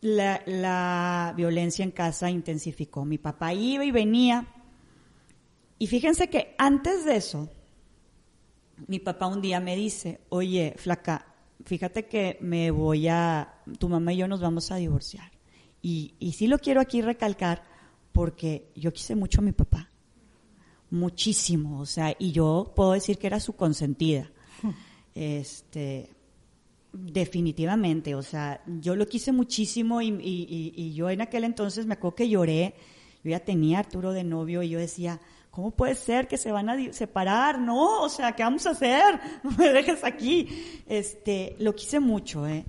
la, 0.00 0.42
la 0.46 1.34
violencia 1.36 1.84
en 1.84 1.90
casa 1.90 2.30
intensificó. 2.30 3.04
Mi 3.04 3.18
papá 3.18 3.52
iba 3.54 3.84
y 3.84 3.90
venía. 3.90 4.46
Y 5.78 5.86
fíjense 5.86 6.28
que 6.28 6.54
antes 6.58 7.04
de 7.04 7.16
eso, 7.16 7.48
mi 8.86 8.98
papá 8.98 9.26
un 9.26 9.40
día 9.40 9.60
me 9.60 9.76
dice, 9.76 10.20
oye, 10.28 10.74
flaca, 10.76 11.26
fíjate 11.64 12.06
que 12.06 12.38
me 12.40 12.70
voy 12.70 13.08
a, 13.08 13.62
tu 13.78 13.88
mamá 13.88 14.12
y 14.12 14.18
yo 14.18 14.28
nos 14.28 14.40
vamos 14.40 14.70
a 14.70 14.76
divorciar. 14.76 15.30
Y, 15.82 16.14
y 16.18 16.32
sí 16.32 16.46
lo 16.46 16.58
quiero 16.58 16.80
aquí 16.80 17.00
recalcar 17.00 17.62
porque 18.12 18.70
yo 18.74 18.92
quise 18.92 19.14
mucho 19.14 19.40
a 19.40 19.44
mi 19.44 19.52
papá, 19.52 19.88
muchísimo, 20.90 21.80
o 21.80 21.86
sea, 21.86 22.14
y 22.18 22.32
yo 22.32 22.72
puedo 22.74 22.92
decir 22.92 23.18
que 23.18 23.26
era 23.26 23.40
su 23.40 23.54
consentida. 23.54 24.30
Este, 25.12 26.08
definitivamente, 26.92 28.14
o 28.14 28.22
sea, 28.22 28.62
yo 28.66 28.96
lo 28.96 29.06
quise 29.06 29.32
muchísimo 29.32 30.00
y, 30.02 30.08
y- 30.08 30.94
yo 30.94 31.10
en 31.10 31.20
aquel 31.20 31.44
entonces 31.44 31.86
me 31.86 31.94
acuerdo 31.94 32.16
que 32.16 32.28
lloré, 32.28 32.74
yo 33.22 33.30
ya 33.30 33.40
tenía 33.40 33.78
a 33.78 33.80
Arturo 33.80 34.12
de 34.12 34.24
novio 34.24 34.62
y 34.62 34.70
yo 34.70 34.78
decía, 34.78 35.20
¿cómo 35.50 35.70
puede 35.72 35.94
ser 35.94 36.26
que 36.28 36.36
se 36.38 36.52
van 36.52 36.68
a 36.68 36.92
separar? 36.92 37.58
No, 37.60 38.02
o 38.02 38.08
sea, 38.08 38.32
¿qué 38.32 38.42
vamos 38.42 38.66
a 38.66 38.70
hacer? 38.70 39.20
No 39.44 39.50
me 39.52 39.72
dejes 39.72 40.02
aquí. 40.04 40.48
Este, 40.86 41.56
lo 41.58 41.74
quise 41.74 42.00
mucho, 42.00 42.46
¿eh? 42.46 42.64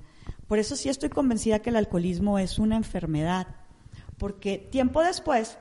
Por 0.47 0.59
eso 0.59 0.75
sí 0.75 0.89
estoy 0.89 1.09
convencida 1.09 1.59
que 1.59 1.69
el 1.69 1.77
alcoholismo 1.77 2.37
es 2.37 2.59
una 2.59 2.75
enfermedad, 2.75 3.47
porque 4.17 4.57
tiempo 4.57 5.01
después, 5.01 5.57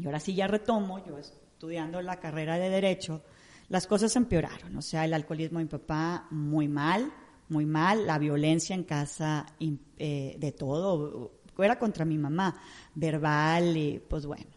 y 0.00 0.06
ahora 0.06 0.18
sí 0.20 0.34
ya 0.34 0.46
retomo, 0.46 1.04
yo 1.04 1.18
estudiando 1.18 2.00
la 2.00 2.18
carrera 2.18 2.56
de 2.58 2.70
Derecho, 2.70 3.22
las 3.68 3.86
cosas 3.86 4.16
empeoraron. 4.16 4.74
O 4.76 4.82
sea, 4.82 5.04
el 5.04 5.12
alcoholismo 5.12 5.58
de 5.58 5.66
mi 5.66 5.70
papá 5.70 6.26
muy 6.30 6.68
mal, 6.68 7.12
muy 7.48 7.66
mal, 7.66 8.06
la 8.06 8.18
violencia 8.18 8.74
en 8.74 8.84
casa 8.84 9.46
eh, 9.60 10.36
de 10.38 10.52
todo, 10.52 11.32
era 11.58 11.78
contra 11.78 12.04
mi 12.04 12.18
mamá, 12.18 12.60
verbal 12.94 13.76
y 13.76 13.98
pues 13.98 14.26
bueno, 14.26 14.50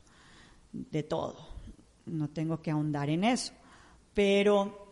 de 0.71 1.03
todo. 1.03 1.55
No 2.05 2.29
tengo 2.29 2.61
que 2.61 2.71
ahondar 2.71 3.09
en 3.09 3.23
eso. 3.23 3.53
Pero 4.13 4.87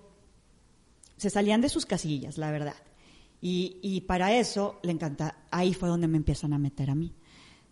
se 1.17 1.29
salían 1.29 1.61
de 1.61 1.69
sus 1.69 1.85
casillas, 1.85 2.37
la 2.37 2.51
verdad. 2.51 2.75
Y, 3.41 3.77
y 3.81 4.01
para 4.01 4.33
eso 4.33 4.79
le 4.83 4.91
encanta, 4.91 5.45
ahí 5.51 5.73
fue 5.73 5.89
donde 5.89 6.07
me 6.07 6.17
empiezan 6.17 6.53
a 6.53 6.57
meter 6.57 6.89
a 6.89 6.95
mí. 6.95 7.13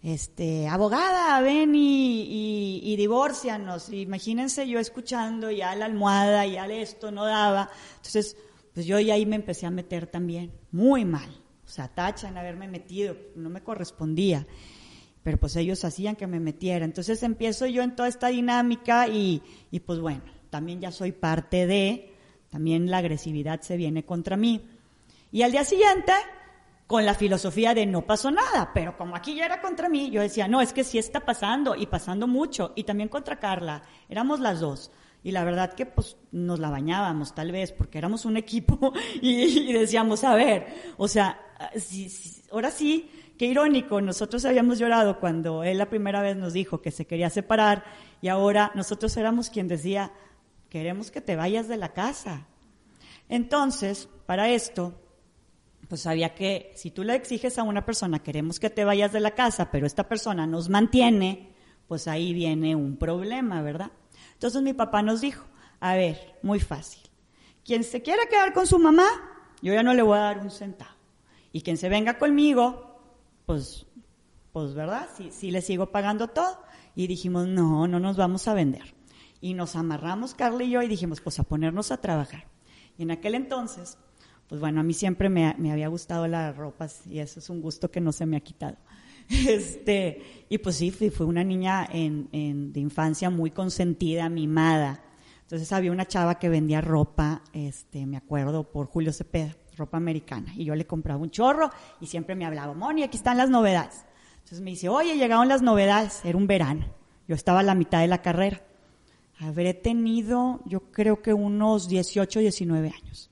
Este, 0.04 0.68
abogada, 0.68 1.40
ven 1.42 1.76
y, 1.76 2.24
y, 2.24 2.82
y 2.84 2.96
divórcianos. 2.96 3.90
Imagínense 3.90 4.68
yo 4.68 4.80
escuchando 4.80 5.52
ya 5.52 5.76
la 5.76 5.86
almohada, 5.86 6.46
ya 6.46 6.66
esto 6.66 7.12
no 7.12 7.26
daba. 7.26 7.70
Entonces, 7.98 8.36
pues 8.74 8.86
yo 8.86 9.00
ya 9.00 9.16
ahí 9.16 9.26
me 9.26 9.36
empecé 9.36 9.66
a 9.66 9.72
meter 9.72 10.08
también, 10.08 10.52
muy 10.72 11.06
mal. 11.06 11.30
O 11.66 11.70
sea, 11.70 11.88
tachan 11.88 12.38
haberme 12.38 12.68
metido, 12.68 13.16
no 13.36 13.50
me 13.50 13.64
correspondía. 13.64 14.46
Pero 15.24 15.40
pues 15.40 15.56
ellos 15.56 15.86
hacían 15.86 16.16
que 16.16 16.28
me 16.28 16.40
metiera. 16.40 16.84
Entonces 16.84 17.22
empiezo 17.24 17.66
yo 17.68 17.84
en 17.84 17.96
toda 17.96 18.10
esta 18.10 18.28
dinámica 18.28 19.08
y, 19.08 19.42
y 19.70 19.80
pues 19.82 20.00
bueno, 20.00 20.24
también 20.50 20.82
ya 20.82 20.92
soy 20.92 21.12
parte 21.12 21.68
de, 21.68 22.14
también 22.50 22.90
la 22.90 22.98
agresividad 22.98 23.62
se 23.62 23.78
viene 23.78 24.04
contra 24.04 24.36
mí. 24.36 24.62
Y 25.32 25.44
al 25.44 25.52
día 25.52 25.64
siguiente, 25.64 26.12
con 26.88 27.06
la 27.06 27.14
filosofía 27.14 27.74
de 27.74 27.86
no 27.86 28.02
pasó 28.06 28.32
nada, 28.32 28.72
pero 28.74 28.98
como 28.98 29.16
aquí 29.16 29.36
ya 29.36 29.46
era 29.46 29.62
contra 29.62 29.88
mí, 29.88 30.12
yo 30.12 30.22
decía, 30.22 30.50
no, 30.50 30.62
es 30.62 30.74
que 30.74 30.84
sí 30.84 30.98
está 30.98 31.22
pasando 31.22 31.74
y 31.74 31.86
pasando 31.86 32.28
mucho, 32.28 32.74
y 32.76 32.84
también 32.84 33.08
contra 33.08 33.40
Carla, 33.40 33.84
éramos 34.10 34.42
las 34.42 34.60
dos. 34.60 34.92
Y 35.24 35.32
la 35.32 35.44
verdad 35.44 35.74
que 35.74 35.86
pues 35.86 36.18
nos 36.32 36.60
la 36.60 36.70
bañábamos 36.70 37.36
tal 37.36 37.52
vez, 37.52 37.72
porque 37.72 37.98
éramos 37.98 38.26
un 38.26 38.38
equipo 38.38 38.92
y, 39.22 39.72
decíamos, 39.74 40.24
a 40.24 40.36
ver, 40.36 40.68
o 40.98 41.08
sea, 41.08 41.40
si- 41.76 42.10
ahora 42.52 42.72
sí, 42.72 43.10
qué 43.38 43.46
irónico, 43.46 44.02
nosotros 44.02 44.46
habíamos 44.46 44.80
llorado 44.80 45.20
cuando 45.20 45.64
él 45.64 45.78
la 45.78 45.90
primera 45.90 46.22
vez 46.22 46.38
nos 46.38 46.54
dijo 46.54 46.82
que 46.82 46.92
se 46.92 47.06
quería 47.06 47.30
separar 47.30 47.84
y 48.22 48.30
ahora 48.30 48.72
nosotros 48.76 49.16
éramos 49.18 49.50
quien 49.50 49.68
decía, 49.68 50.12
queremos 50.70 51.12
que 51.12 51.22
te 51.22 51.36
vayas 51.36 51.68
de 51.68 51.78
la 51.78 51.94
casa. 51.94 52.48
Entonces, 53.30 54.10
para 54.26 54.50
esto, 54.50 55.00
pues 55.88 56.02
sabía 56.02 56.34
que 56.34 56.72
si 56.76 56.92
tú 56.92 57.04
le 57.04 57.16
exiges 57.16 57.58
a 57.58 57.64
una 57.64 57.86
persona, 57.86 58.20
queremos 58.24 58.60
que 58.60 58.70
te 58.70 58.86
vayas 58.86 59.12
de 59.12 59.20
la 59.20 59.32
casa, 59.32 59.72
pero 59.72 59.86
esta 59.86 60.08
persona 60.08 60.48
nos 60.48 60.70
mantiene, 60.70 61.50
pues 61.88 62.08
ahí 62.08 62.34
viene 62.34 62.76
un 62.76 62.98
problema, 62.98 63.62
¿verdad? 63.62 63.92
Entonces 64.42 64.64
mi 64.64 64.74
papá 64.74 65.04
nos 65.04 65.22
dijo, 65.22 65.46
a 65.80 65.94
ver, 65.94 66.40
muy 66.42 66.60
fácil, 66.60 67.04
quien 67.64 67.84
se 67.84 68.02
quiera 68.02 68.26
quedar 68.26 68.54
con 68.54 68.66
su 68.66 68.80
mamá, 68.80 69.06
yo 69.62 69.72
ya 69.72 69.84
no 69.84 69.94
le 69.94 70.02
voy 70.02 70.18
a 70.18 70.22
dar 70.22 70.40
un 70.40 70.50
centavo. 70.50 70.96
Y 71.54 71.62
quien 71.62 71.78
se 71.78 71.90
venga 71.90 72.18
conmigo, 72.18 73.00
pues, 73.46 73.86
pues, 74.52 74.74
¿verdad? 74.74 75.08
Sí, 75.16 75.30
sí 75.32 75.52
le 75.52 75.62
sigo 75.62 75.92
pagando 75.92 76.28
todo. 76.28 76.58
Y 76.96 77.06
dijimos, 77.06 77.46
no, 77.50 77.88
no 77.88 78.00
nos 78.00 78.18
vamos 78.18 78.48
a 78.48 78.56
vender. 78.56 78.96
Y 79.42 79.54
nos 79.54 79.76
amarramos, 79.76 80.34
Carla 80.34 80.64
y 80.64 80.72
yo, 80.72 80.82
y 80.82 80.88
dijimos, 80.88 81.22
pues 81.22 81.40
a 81.40 81.44
ponernos 81.44 81.92
a 81.92 81.98
trabajar. 81.98 82.48
Y 82.98 83.04
en 83.04 83.12
aquel 83.12 83.36
entonces, 83.36 84.00
pues 84.48 84.60
bueno, 84.60 84.80
a 84.80 84.84
mí 84.84 84.96
siempre 84.96 85.30
me, 85.30 85.54
me 85.60 85.72
había 85.72 85.88
gustado 85.88 86.28
las 86.28 86.58
ropas 86.58 87.06
y 87.06 87.20
eso 87.20 87.38
es 87.38 87.48
un 87.52 87.62
gusto 87.62 87.92
que 87.92 88.02
no 88.02 88.12
se 88.12 88.26
me 88.26 88.38
ha 88.38 88.42
quitado. 88.42 88.78
Este, 89.48 90.46
y 90.50 90.58
pues 90.58 90.76
sí, 90.76 90.91
fui 90.91 91.26
una 91.26 91.44
niña 91.44 91.88
en, 91.91 92.28
en- 92.32 92.74
de 92.74 92.80
infancia 92.80 93.30
muy 93.30 93.52
consentida, 93.52 94.28
mimada. 94.30 95.04
Entonces 95.44 95.72
había 95.72 95.91
una 95.91 96.06
chava 96.08 96.39
que 96.39 96.50
vendía 96.50 96.82
ropa, 96.82 97.41
este, 97.54 98.06
me 98.06 98.17
acuerdo, 98.17 98.63
por 98.72 98.88
Julio 98.88 99.12
Cepeda, 99.13 99.56
ropa 99.78 99.98
americana. 99.98 100.54
Y 100.56 100.65
yo 100.65 100.76
le 100.76 100.86
compraba 100.88 101.20
un 101.22 101.30
chorro 101.30 101.70
y 102.00 102.08
siempre 102.08 102.36
me 102.36 102.46
hablaba, 102.46 102.74
Moni, 102.74 103.04
aquí 103.04 103.17
están 103.17 103.38
las 103.38 103.50
novedades. 103.50 104.06
Entonces 104.36 104.62
me 104.62 104.72
dice, 104.72 104.89
oye, 104.89 105.15
llegaron 105.17 105.48
las 105.48 105.62
novedades, 105.62 106.22
era 106.26 106.38
un 106.38 106.48
verano. 106.48 106.86
Yo 107.28 107.36
estaba 107.36 107.60
a 107.60 107.63
la 107.63 107.76
mitad 107.76 108.00
de 108.02 108.08
la 108.08 108.22
carrera. 108.22 108.62
Habré 109.39 109.74
tenido, 109.74 110.62
yo 110.65 110.91
creo 110.91 111.22
que 111.22 111.34
unos 111.34 111.88
18, 111.88 112.39
19 112.41 112.89
años. 112.89 113.30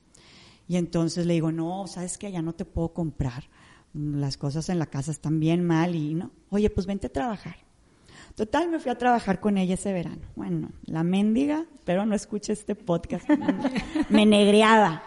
Y 0.67 0.77
entonces 0.77 1.25
le 1.25 1.33
digo, 1.33 1.51
no, 1.51 1.87
sabes 1.87 2.17
que 2.17 2.31
ya 2.31 2.41
no 2.41 2.53
te 2.53 2.65
puedo 2.65 2.89
comprar. 2.93 3.43
Las 3.93 4.37
cosas 4.37 4.69
en 4.69 4.79
la 4.79 4.85
casa 4.85 5.11
están 5.11 5.39
bien 5.39 5.65
mal 5.65 5.95
y 5.95 6.13
no. 6.13 6.31
Oye, 6.49 6.69
pues 6.69 6.85
vente 6.85 7.07
a 7.07 7.11
trabajar. 7.11 7.57
Total, 8.35 8.69
me 8.69 8.79
fui 8.79 8.91
a 8.91 8.97
trabajar 8.97 9.39
con 9.39 9.57
ella 9.57 9.73
ese 9.73 9.91
verano. 9.91 10.21
Bueno, 10.35 10.69
la 10.85 11.03
mendiga, 11.03 11.65
pero 11.83 12.05
no 12.05 12.15
escuché 12.15 12.53
este 12.53 12.75
podcast, 12.75 13.27
me 14.09 14.25
negreaba. 14.25 15.03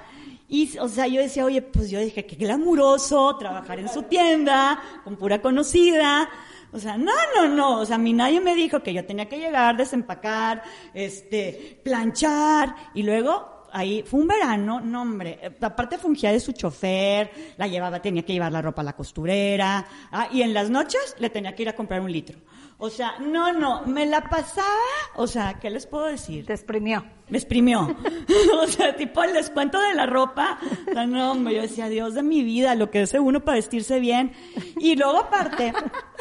Y, 0.49 0.77
o 0.79 0.88
sea, 0.88 1.07
yo 1.07 1.21
decía, 1.23 1.47
oye, 1.47 1.62
pues 1.62 1.88
yo 1.88 1.99
dije, 1.99 2.27
qué 2.27 2.37
glamuroso 2.37 3.37
trabajar 3.38 3.79
en 3.79 3.88
su 3.88 4.03
tienda, 4.03 4.79
con 5.03 5.16
pura 5.16 5.40
conocida. 5.40 6.29
O 6.73 6.79
sea, 6.79 6.99
no, 6.99 7.12
no, 7.35 7.49
no. 7.49 7.81
O 7.81 7.87
sea, 7.87 7.97
a 7.97 7.99
mí 7.99 8.12
nadie 8.12 8.40
me 8.40 8.55
dijo 8.55 8.83
que 8.83 8.92
yo 8.92 9.07
tenía 9.07 9.31
que 9.31 9.38
llegar, 9.38 9.79
desempacar, 9.79 10.62
este, 10.92 11.81
planchar. 11.83 12.75
Y 12.92 13.03
luego, 13.03 13.52
ahí, 13.72 14.02
fue 14.02 14.20
un 14.20 14.28
verano, 14.28 14.80
no 14.80 15.02
hombre. 15.02 15.40
Aparte 15.61 15.98
fungía 15.98 16.32
de 16.32 16.40
su 16.40 16.52
chofer, 16.52 17.30
la 17.56 17.66
llevaba, 17.66 18.00
tenía 18.00 18.24
que 18.24 18.32
llevar 18.32 18.52
la 18.52 18.62
ropa 18.62 18.82
a 18.82 18.85
la 18.85 18.94
costurera. 18.94 19.87
Ah, 20.11 20.28
y 20.30 20.42
en 20.42 20.54
las 20.54 20.70
noches 20.70 21.16
le 21.18 21.30
tenía 21.30 21.54
que 21.54 21.62
ir 21.62 21.68
a 21.68 21.74
comprar 21.74 22.00
un 22.00 22.12
litro. 22.12 22.38
O 22.78 22.90
sea, 22.90 23.14
no, 23.20 23.52
no, 23.52 23.82
me 23.87 24.06
la 24.06 24.22
pasaba, 24.22 24.66
o 25.14 25.28
sea, 25.28 25.61
¿qué 25.61 25.70
les 25.70 25.87
puedo 25.87 26.06
decir? 26.06 26.44
Te 26.46 26.52
exprimió. 26.52 27.04
Me 27.28 27.38
exprimió. 27.38 27.96
o 28.61 28.66
sea, 28.66 28.96
tipo 28.96 29.22
el 29.22 29.32
descuento 29.32 29.80
de 29.80 29.94
la 29.94 30.06
ropa. 30.06 30.58
No, 30.92 31.06
no, 31.06 31.30
hombre, 31.32 31.54
yo 31.54 31.62
decía, 31.62 31.88
Dios 31.88 32.14
de 32.14 32.24
mi 32.24 32.42
vida, 32.42 32.74
lo 32.74 32.90
que 32.90 33.00
hace 33.00 33.20
uno 33.20 33.44
para 33.44 33.56
vestirse 33.56 34.00
bien. 34.00 34.32
Y 34.80 34.96
luego 34.96 35.18
aparte, 35.18 35.72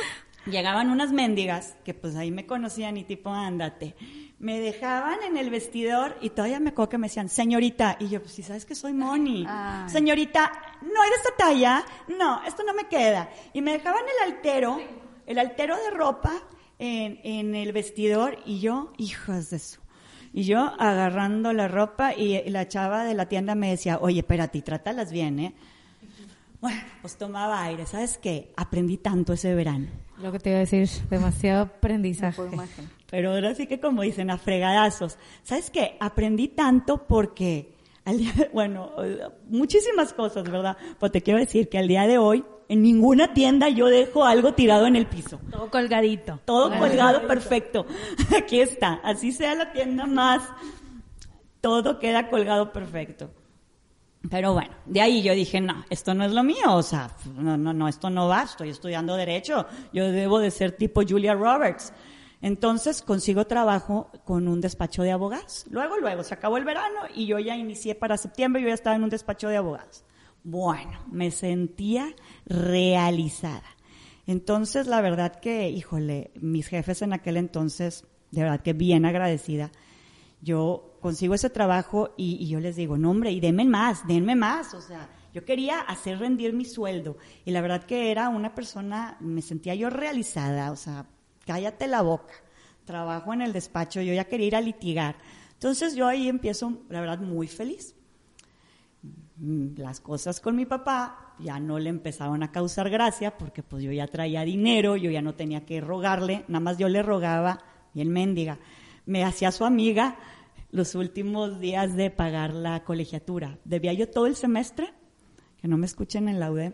llegaban 0.46 0.92
unas 0.92 1.12
mendigas, 1.12 1.76
que 1.84 1.94
pues 1.94 2.16
ahí 2.16 2.30
me 2.30 2.46
conocían 2.46 2.96
y 2.98 3.06
tipo, 3.06 3.32
ándate. 3.32 3.96
Me 4.42 4.60
dejaban 4.60 5.22
en 5.22 5.38
el 5.38 5.52
vestidor 5.52 6.18
y 6.20 6.32
todavía 6.32 6.60
me 6.60 6.72
acuerdo 6.72 6.90
que 6.90 6.98
me 6.98 7.08
decían, 7.08 7.30
señorita. 7.30 7.98
Y 8.00 8.10
yo, 8.10 8.22
pues 8.22 8.34
si 8.34 8.42
sabes 8.42 8.66
que 8.66 8.74
soy 8.74 8.92
Moni. 8.92 9.46
Ay. 9.48 9.88
Señorita, 9.88 10.52
no 10.82 11.00
hay 11.00 11.10
de 11.12 11.16
esta 11.16 11.30
talla. 11.38 11.86
No, 12.18 12.44
esto 12.44 12.64
no 12.64 12.74
me 12.74 12.88
queda. 12.88 13.30
Y 13.54 13.62
me 13.62 13.74
dejaban 13.74 14.02
el 14.04 14.34
altero, 14.34 14.82
el 15.28 15.38
altero 15.38 15.76
de 15.78 15.92
ropa 15.92 16.34
en, 16.80 17.20
en 17.24 17.54
el 17.54 17.72
vestidor 17.72 18.40
y 18.44 18.60
yo, 18.60 18.94
hijas 18.98 19.52
de 19.52 19.60
su. 19.60 19.80
Y 20.34 20.44
yo 20.44 20.74
agarrando 20.80 21.54
la 21.54 21.68
ropa 21.68 22.16
y 22.16 22.50
la 22.50 22.68
chava 22.68 23.04
de 23.04 23.14
la 23.14 23.28
tienda 23.28 23.54
me 23.54 23.70
decía, 23.70 24.00
oye, 24.02 24.22
espérate, 24.22 24.62
trátalas 24.64 25.12
bien, 25.12 25.40
¿eh? 25.40 25.54
Bueno, 26.62 26.82
pues 27.02 27.16
tomaba 27.18 27.62
aire. 27.64 27.86
¿Sabes 27.86 28.18
qué? 28.18 28.54
Aprendí 28.56 28.98
tanto 28.98 29.34
ese 29.34 29.54
verano. 29.54 29.88
Lo 30.22 30.32
que 30.32 30.40
te 30.40 30.50
iba 30.50 30.58
a 30.58 30.62
decir, 30.62 30.88
demasiado 31.10 31.64
aprendizaje. 31.64 32.42
Pero 33.12 33.34
ahora 33.34 33.54
sí 33.54 33.68
que 33.68 33.80
como 33.80 34.02
dicen, 34.02 34.32
a 34.32 34.38
fregadazos. 34.40 35.18
¿Sabes 35.44 35.70
qué? 35.70 35.98
Aprendí 36.00 36.48
tanto 36.48 37.06
porque, 37.06 37.76
al 38.06 38.18
día 38.18 38.32
de- 38.34 38.50
bueno, 38.54 38.92
muchísimas 39.50 40.14
cosas, 40.14 40.50
¿verdad? 40.50 40.76
Pues 41.00 41.12
te 41.12 41.22
quiero 41.22 41.40
decir 41.40 41.70
que 41.70 41.78
al 41.78 41.88
día 41.88 42.08
de 42.08 42.18
hoy, 42.18 42.44
en 42.70 42.82
ninguna 42.82 43.34
tienda 43.34 43.68
yo 43.68 43.88
dejo 43.88 44.24
algo 44.24 44.54
tirado 44.54 44.88
en 44.88 44.96
el 44.96 45.06
piso. 45.06 45.40
Todo 45.52 45.70
colgadito. 45.70 46.40
Todo 46.46 46.70
colgado 46.80 47.28
perfecto. 47.28 47.86
Aquí 48.38 48.62
está. 48.62 48.94
Así 49.04 49.34
sea 49.34 49.56
la 49.56 49.74
tienda 49.74 50.06
más, 50.06 50.42
todo 51.60 52.00
queda 52.00 52.30
colgado 52.30 52.72
perfecto. 52.72 53.30
Pero 54.30 54.54
bueno, 54.54 54.72
de 54.86 55.02
ahí 55.02 55.22
yo 55.24 55.34
dije, 55.34 55.60
no, 55.60 55.84
esto 55.90 56.14
no 56.14 56.24
es 56.24 56.32
lo 56.32 56.44
mío, 56.44 56.76
o 56.76 56.84
sea, 56.84 57.10
no, 57.36 57.58
no, 57.58 57.74
no, 57.74 57.88
esto 57.88 58.10
no 58.12 58.28
va, 58.28 58.44
estoy 58.44 58.70
estudiando 58.70 59.16
derecho, 59.16 59.66
yo 59.92 60.12
debo 60.12 60.38
de 60.38 60.52
ser 60.52 60.74
tipo 60.74 61.02
Julia 61.08 61.34
Roberts. 61.34 61.92
Entonces 62.42 63.02
consigo 63.02 63.46
trabajo 63.46 64.10
con 64.26 64.48
un 64.48 64.62
despacho 64.62 65.04
de 65.04 65.12
abogados. 65.12 65.66
Luego, 65.70 65.98
luego, 65.98 66.24
se 66.24 66.34
acabó 66.34 66.58
el 66.58 66.66
verano 66.66 67.02
y 67.14 67.28
yo 67.28 67.38
ya 67.40 67.56
inicié 67.56 67.94
para 67.94 68.18
septiembre, 68.18 68.62
yo 68.62 68.70
ya 68.70 68.74
estaba 68.74 68.96
en 68.96 69.04
un 69.04 69.10
despacho 69.10 69.48
de 69.48 69.58
abogados. 69.58 70.04
Bueno, 70.44 71.00
me 71.12 71.30
sentía 71.30 72.16
realizada. 72.46 73.78
Entonces, 74.26 74.88
la 74.88 75.02
verdad 75.02 75.36
que, 75.36 75.70
híjole, 75.70 76.32
mis 76.36 76.68
jefes 76.68 77.02
en 77.04 77.14
aquel 77.14 77.38
entonces, 77.38 78.06
de 78.32 78.42
verdad 78.42 78.62
que 78.62 78.74
bien 78.74 79.06
agradecida, 79.06 79.72
yo 80.42 80.98
consigo 81.00 81.36
ese 81.36 81.50
trabajo 81.52 82.14
y, 82.18 82.38
y 82.44 82.48
yo 82.48 82.60
les 82.60 82.76
digo, 82.76 82.98
no 82.98 83.12
hombre, 83.12 83.32
y 83.32 83.40
denme 83.40 83.66
más, 83.66 84.08
denme 84.08 84.36
más, 84.36 84.74
o 84.74 84.82
sea, 84.82 85.10
yo 85.34 85.46
quería 85.46 85.80
hacer 85.80 86.20
rendir 86.20 86.54
mi 86.54 86.66
sueldo 86.66 87.18
y 87.46 87.52
la 87.52 87.62
verdad 87.62 87.84
que 87.84 88.12
era 88.12 88.30
una 88.30 88.56
persona, 88.56 89.18
me 89.20 89.42
sentía 89.42 89.76
yo 89.76 89.90
realizada, 89.90 90.72
o 90.72 90.76
sea, 90.76 91.08
cállate 91.52 91.86
la 91.86 92.02
boca, 92.02 92.34
trabajo 92.86 93.34
en 93.34 93.42
el 93.42 93.52
despacho, 93.52 94.02
yo 94.02 94.14
ya 94.14 94.24
quería 94.24 94.48
ir 94.48 94.56
a 94.56 94.62
litigar. 94.62 95.18
Entonces 95.52 95.96
yo 95.96 96.08
ahí 96.08 96.30
empiezo, 96.30 96.80
la 96.88 97.02
verdad, 97.02 97.20
muy 97.20 97.48
feliz. 97.48 97.94
Las 99.38 100.00
cosas 100.00 100.40
con 100.40 100.56
mi 100.56 100.66
papá 100.66 101.36
ya 101.40 101.60
no 101.60 101.78
le 101.78 101.90
empezaron 101.90 102.42
a 102.42 102.54
causar 102.54 102.90
gracia 102.90 103.38
porque 103.38 103.64
pues 103.64 103.84
yo 103.84 103.92
ya 103.92 104.08
traía 104.08 104.44
dinero, 104.44 104.96
yo 104.96 105.12
ya 105.12 105.22
no 105.22 105.36
tenía 105.36 105.66
que 105.66 105.82
rogarle, 105.82 106.46
nada 106.48 106.62
más 106.62 106.78
yo 106.78 106.88
le 106.88 107.04
rogaba, 107.04 107.60
el 107.96 108.08
mendiga, 108.08 108.60
me 109.06 109.26
hacía 109.26 109.52
su 109.52 109.66
amiga 109.66 110.16
los 110.70 110.96
últimos 110.96 111.60
días 111.60 111.98
de 111.98 112.12
pagar 112.12 112.54
la 112.54 112.86
colegiatura. 112.86 113.58
Debía 113.66 113.92
yo 113.92 114.10
todo 114.10 114.26
el 114.26 114.38
semestre, 114.38 114.94
que 115.60 115.68
no 115.68 115.78
me 115.78 115.86
escuchen 115.86 116.30
en 116.30 116.40
la 116.40 116.50
UDEM, 116.50 116.74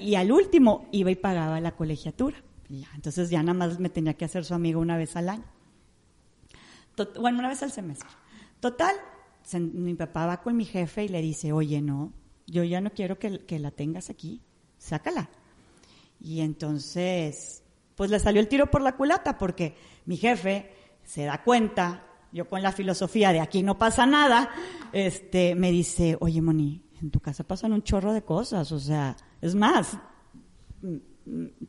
y 0.00 0.14
al 0.14 0.30
último 0.30 0.86
iba 0.92 1.10
y 1.10 1.16
pagaba 1.16 1.60
la 1.60 1.72
colegiatura. 1.74 2.44
Entonces 2.94 3.30
ya 3.30 3.42
nada 3.42 3.58
más 3.58 3.78
me 3.78 3.88
tenía 3.88 4.14
que 4.14 4.24
hacer 4.24 4.44
su 4.44 4.54
amiga 4.54 4.78
una 4.78 4.96
vez 4.96 5.16
al 5.16 5.28
año. 5.28 5.44
Tot- 6.96 7.18
bueno, 7.18 7.38
una 7.38 7.48
vez 7.48 7.62
al 7.62 7.70
semestre. 7.72 8.08
Total, 8.60 8.94
se- 9.42 9.60
mi 9.60 9.94
papá 9.94 10.26
va 10.26 10.40
con 10.42 10.56
mi 10.56 10.64
jefe 10.64 11.04
y 11.04 11.08
le 11.08 11.20
dice, 11.22 11.52
oye, 11.52 11.80
no, 11.80 12.12
yo 12.46 12.64
ya 12.64 12.80
no 12.80 12.90
quiero 12.90 13.18
que, 13.18 13.44
que 13.46 13.58
la 13.58 13.70
tengas 13.70 14.10
aquí, 14.10 14.42
sácala. 14.78 15.28
Y 16.20 16.40
entonces, 16.40 17.62
pues 17.94 18.10
le 18.10 18.18
salió 18.18 18.40
el 18.40 18.48
tiro 18.48 18.70
por 18.70 18.82
la 18.82 18.96
culata 18.96 19.38
porque 19.38 19.76
mi 20.06 20.16
jefe 20.16 20.72
se 21.04 21.24
da 21.24 21.42
cuenta, 21.44 22.04
yo 22.32 22.48
con 22.48 22.62
la 22.62 22.72
filosofía 22.72 23.32
de 23.32 23.40
aquí 23.40 23.62
no 23.62 23.78
pasa 23.78 24.04
nada, 24.04 24.50
este, 24.92 25.54
me 25.54 25.70
dice, 25.70 26.16
oye, 26.20 26.42
Moni, 26.42 26.82
en 27.00 27.10
tu 27.10 27.20
casa 27.20 27.44
pasan 27.44 27.72
un 27.72 27.82
chorro 27.82 28.12
de 28.12 28.22
cosas, 28.22 28.72
o 28.72 28.80
sea, 28.80 29.16
es 29.40 29.54
más, 29.54 29.96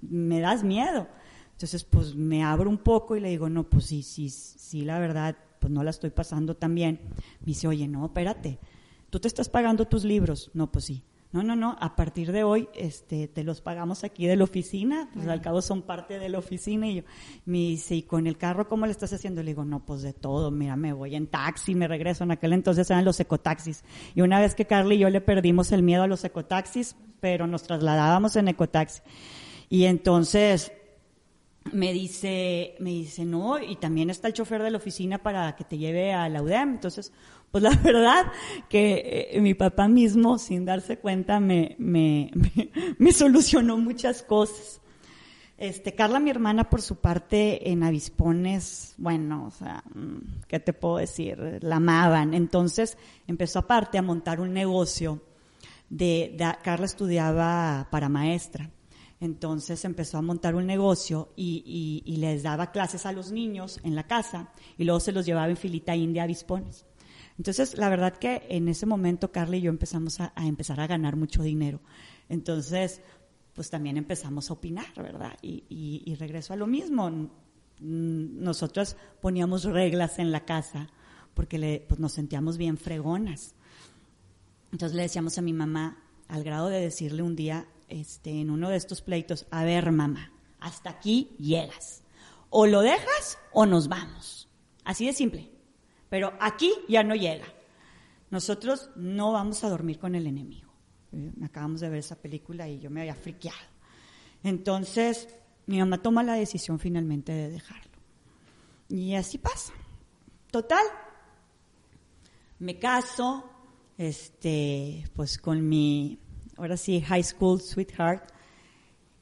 me 0.02 0.40
das 0.40 0.64
miedo. 0.64 1.08
Entonces, 1.52 1.84
pues 1.84 2.16
me 2.16 2.44
abro 2.44 2.70
un 2.70 2.78
poco 2.78 3.16
y 3.16 3.20
le 3.20 3.30
digo, 3.30 3.50
no, 3.50 3.70
pues 3.70 3.86
sí, 3.86 4.02
sí, 4.02 4.30
sí, 4.30 4.82
la 4.82 4.98
verdad, 5.00 5.36
pues 5.60 5.72
no 5.72 5.84
la 5.84 5.90
estoy 5.90 6.10
pasando 6.10 6.56
tan 6.56 6.74
bien. 6.74 7.02
Me 7.42 7.48
dice, 7.48 7.68
oye, 7.68 7.88
no, 7.88 8.06
espérate, 8.06 8.60
tú 9.10 9.20
te 9.20 9.28
estás 9.28 9.50
pagando 9.50 9.86
tus 9.86 10.04
libros. 10.04 10.52
No, 10.54 10.72
pues 10.72 10.86
sí. 10.86 11.04
No, 11.32 11.44
no, 11.44 11.56
no, 11.56 11.78
a 11.80 11.96
partir 11.96 12.32
de 12.32 12.44
hoy 12.44 12.70
este, 12.74 13.28
te 13.28 13.44
los 13.44 13.62
pagamos 13.62 14.04
aquí 14.04 14.26
de 14.26 14.36
la 14.36 14.46
oficina, 14.46 15.12
pues 15.14 15.28
al 15.28 15.42
cabo 15.42 15.62
son 15.62 15.84
parte 15.84 16.18
de 16.18 16.28
la 16.28 16.40
oficina. 16.40 16.88
Y 16.88 16.96
yo, 16.96 17.04
me 17.46 17.58
dice, 17.58 17.94
¿y 17.94 18.02
con 18.02 18.26
el 18.26 18.36
carro 18.36 18.68
cómo 18.68 18.88
le 18.88 18.92
estás 18.92 19.14
haciendo? 19.14 19.44
Le 19.44 19.52
digo, 19.52 19.64
no, 19.64 19.86
pues 19.86 20.02
de 20.02 20.14
todo, 20.14 20.50
mira, 20.50 20.76
me 20.76 20.92
voy 20.92 21.16
en 21.16 21.28
taxi, 21.28 21.76
me 21.76 21.88
regreso. 21.88 22.24
En 22.24 22.32
aquel 22.32 22.54
entonces 22.54 22.90
eran 22.90 23.06
los 23.06 23.20
ecotaxis. 23.20 23.84
Y 24.16 24.22
una 24.22 24.40
vez 24.40 24.56
que 24.56 24.66
Carly 24.66 24.96
y 24.96 25.00
yo 25.00 25.10
le 25.12 25.22
perdimos 25.22 25.72
el 25.72 25.84
miedo 25.84 26.02
a 26.02 26.08
los 26.08 26.24
ecotaxis, 26.24 26.96
pero 27.20 27.46
nos 27.46 27.62
trasladábamos 27.62 28.36
en 28.36 28.48
ecotaxi. 28.48 29.02
Y 29.70 29.86
entonces 29.86 30.72
me 31.72 31.94
dice, 31.94 32.76
me 32.80 32.90
dice, 32.92 33.26
no, 33.26 33.60
y 33.60 33.76
también 33.76 34.10
está 34.10 34.28
el 34.28 34.34
chofer 34.34 34.64
de 34.64 34.72
la 34.72 34.78
oficina 34.78 35.20
para 35.20 35.56
que 35.56 35.64
te 35.64 35.78
lleve 35.78 36.14
a 36.14 36.28
la 36.30 36.42
UDEM. 36.42 36.72
Entonces, 36.74 37.12
pues 37.52 37.64
la 37.64 37.70
verdad 37.84 38.32
que 38.68 39.30
eh, 39.32 39.42
mi 39.42 39.54
papá 39.54 39.88
mismo, 39.88 40.38
sin 40.40 40.66
darse 40.66 40.98
cuenta, 40.98 41.40
me, 41.40 41.76
me, 41.78 42.32
me, 42.34 42.70
me 42.98 43.12
solucionó 43.12 43.78
muchas 43.78 44.24
cosas. 44.24 44.82
Este, 45.58 45.94
Carla, 45.94 46.22
mi 46.22 46.30
hermana, 46.30 46.70
por 46.70 46.82
su 46.82 46.96
parte, 46.96 47.70
en 47.70 47.84
Avispones, 47.84 48.96
bueno, 48.98 49.46
o 49.48 49.52
sea, 49.52 49.84
mm, 49.94 50.44
¿qué 50.48 50.60
te 50.62 50.72
puedo 50.72 50.98
decir? 50.98 51.60
La 51.62 51.76
amaban. 51.76 52.34
Entonces, 52.34 52.98
empezó 53.28 53.60
aparte 53.60 53.98
a 53.98 54.02
montar 54.02 54.40
un 54.40 54.54
negocio 54.54 55.22
de, 55.90 56.34
de- 56.38 56.56
Carla 56.64 56.86
estudiaba 56.86 57.90
para 57.92 58.08
maestra. 58.08 58.72
Entonces 59.22 59.84
empezó 59.84 60.18
a 60.18 60.22
montar 60.22 60.56
un 60.56 60.66
negocio 60.66 61.34
y, 61.36 62.04
les 62.18 62.44
daba 62.44 62.72
clases 62.72 63.06
a 63.06 63.12
los 63.12 63.32
niños 63.32 63.80
en 63.84 63.96
la 63.96 64.08
casa 64.08 64.52
y 64.78 64.86
luego 64.86 65.00
se 65.00 65.12
los 65.12 65.26
llevaba 65.26 65.50
en 65.50 65.58
filita 65.58 65.96
india 65.96 66.24
a. 66.24 66.86
Entonces, 67.38 67.78
la 67.78 67.90
verdad 67.90 68.18
que 68.18 68.44
en 68.50 68.68
ese 68.68 68.86
momento 68.86 69.32
Carla 69.32 69.58
y 69.58 69.62
yo 69.62 69.70
empezamos 69.70 70.20
a, 70.20 70.34
empezar 70.38 70.80
a 70.80 70.88
ganar 70.88 71.16
mucho 71.16 71.42
dinero. 71.44 71.80
Entonces, 72.28 73.02
pues 73.54 73.70
también 73.70 73.98
empezamos 73.98 74.50
a 74.50 74.54
opinar, 74.54 74.94
¿verdad? 74.96 75.38
Y, 75.42 76.16
regreso 76.20 76.54
a 76.54 76.58
lo 76.58 76.68
mismo. 76.68 77.30
Nosotros 77.80 78.96
poníamos 79.22 79.64
reglas 79.66 80.20
en 80.20 80.32
la 80.32 80.46
casa 80.46 80.90
porque 81.34 81.86
pues 81.88 82.00
nos 82.00 82.14
sentíamos 82.14 82.58
bien 82.58 82.78
fregonas. 82.78 83.54
Entonces 84.72 84.96
le 84.96 85.04
decíamos 85.04 85.38
a 85.38 85.42
mi 85.42 85.54
mamá, 85.54 85.98
al 86.28 86.44
grado 86.44 86.68
de 86.68 86.80
decirle 86.80 87.24
un 87.24 87.36
día, 87.36 87.68
este, 87.90 88.42
en 88.42 88.50
uno 88.50 88.70
de 88.70 88.78
estos 88.78 89.02
pleitos, 89.02 89.46
a 89.52 89.64
ver 89.64 89.92
mamá, 89.92 90.32
hasta 90.60 90.90
aquí 90.90 91.36
llegas. 91.40 92.04
O 92.50 92.66
lo 92.66 92.82
dejas 92.82 93.38
o 93.54 93.66
nos 93.66 93.88
vamos. 93.88 94.50
Así 94.84 95.06
de 95.06 95.14
simple. 95.14 95.52
Pero 96.10 96.34
aquí 96.40 96.72
ya 96.88 97.04
no 97.04 97.16
llega. 97.16 97.46
Nosotros 98.32 98.90
no 98.96 99.32
vamos 99.32 99.64
a 99.64 99.70
dormir 99.70 100.00
con 100.00 100.16
el 100.16 100.28
enemigo. 100.28 100.72
Eh, 101.12 101.32
Acabamos 101.44 101.82
de 101.82 101.90
ver 101.90 102.00
esa 102.00 102.16
película 102.16 102.68
y 102.68 102.80
yo 102.80 102.90
me 102.90 103.02
había 103.02 103.16
friqueado. 103.16 103.58
Entonces, 104.44 105.28
mi 105.68 105.80
mamá 105.80 106.02
toma 106.02 106.24
la 106.24 106.34
decisión 106.34 106.80
finalmente 106.80 107.32
de 107.32 107.50
dejarlo. 107.50 107.92
Y 108.90 109.14
así 109.16 109.38
pasa. 109.38 109.74
Total. 110.52 110.86
Me 112.58 112.80
caso, 112.80 113.50
este, 113.98 115.06
pues 115.16 115.38
con 115.38 115.68
mi, 115.68 116.20
ahora 116.60 116.78
sí, 116.78 117.02
high 117.02 117.24
school 117.24 117.62
sweetheart. 117.62 118.24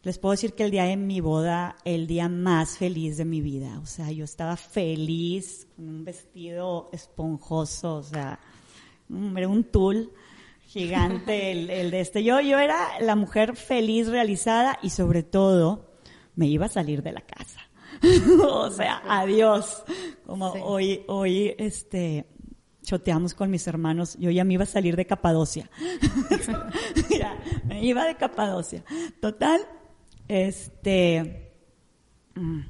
Les 0.03 0.17
puedo 0.19 0.31
decir 0.31 0.53
que 0.53 0.63
el 0.63 0.71
día 0.71 0.83
de 0.85 0.95
mi 0.97 1.21
boda, 1.21 1.75
el 1.83 2.07
día 2.07 2.29
más 2.29 2.77
feliz 2.77 3.17
de 3.17 3.25
mi 3.25 3.41
vida. 3.41 3.79
O 3.81 3.85
sea, 3.85 4.11
yo 4.11 4.23
estaba 4.25 4.55
feliz 4.55 5.67
con 5.75 5.87
un 5.87 6.05
vestido 6.05 6.89
esponjoso, 6.93 7.95
o 7.95 8.03
sea, 8.03 8.39
hombre, 9.09 9.47
un 9.47 9.63
tul 9.65 10.11
gigante 10.65 11.51
el, 11.51 11.69
el 11.69 11.91
de 11.91 11.99
este. 12.01 12.23
Yo, 12.23 12.39
yo 12.41 12.59
era 12.59 12.99
la 13.01 13.15
mujer 13.15 13.55
feliz, 13.55 14.07
realizada 14.07 14.79
y 14.81 14.89
sobre 14.91 15.23
todo 15.23 15.91
me 16.35 16.47
iba 16.47 16.67
a 16.67 16.69
salir 16.69 17.03
de 17.03 17.11
la 17.11 17.21
casa. 17.21 17.59
o 18.47 18.69
sea, 18.69 19.01
adiós. 19.07 19.83
Como 20.25 20.53
Sí. 20.53 20.59
hoy, 20.63 21.03
hoy, 21.07 21.55
este, 21.57 22.27
choteamos 22.87 23.33
con 23.33 23.51
mis 23.51 23.67
hermanos, 23.67 24.15
yo 24.17 24.31
ya 24.31 24.45
me 24.45 24.53
iba 24.53 24.63
a 24.63 24.65
salir 24.65 24.95
de 24.95 25.05
Capadocia. 25.05 25.69
ya, 27.19 27.37
me 27.65 27.83
iba 27.83 28.05
de 28.05 28.15
Capadocia. 28.15 28.85
Total, 29.19 29.59
este, 30.29 31.51
mm, 32.35 32.61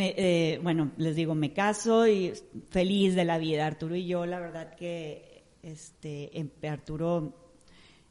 eh, 0.00 0.58
bueno, 0.62 0.90
les 0.96 1.14
digo, 1.14 1.36
me 1.36 1.52
caso 1.52 2.08
y 2.08 2.32
feliz 2.70 3.14
de 3.14 3.24
la 3.24 3.38
vida. 3.38 3.64
Arturo 3.66 3.94
y 3.94 4.06
yo, 4.06 4.26
la 4.26 4.40
verdad 4.40 4.74
que, 4.74 5.44
este, 5.62 6.36
em- 6.36 6.50
Arturo, 6.68 7.32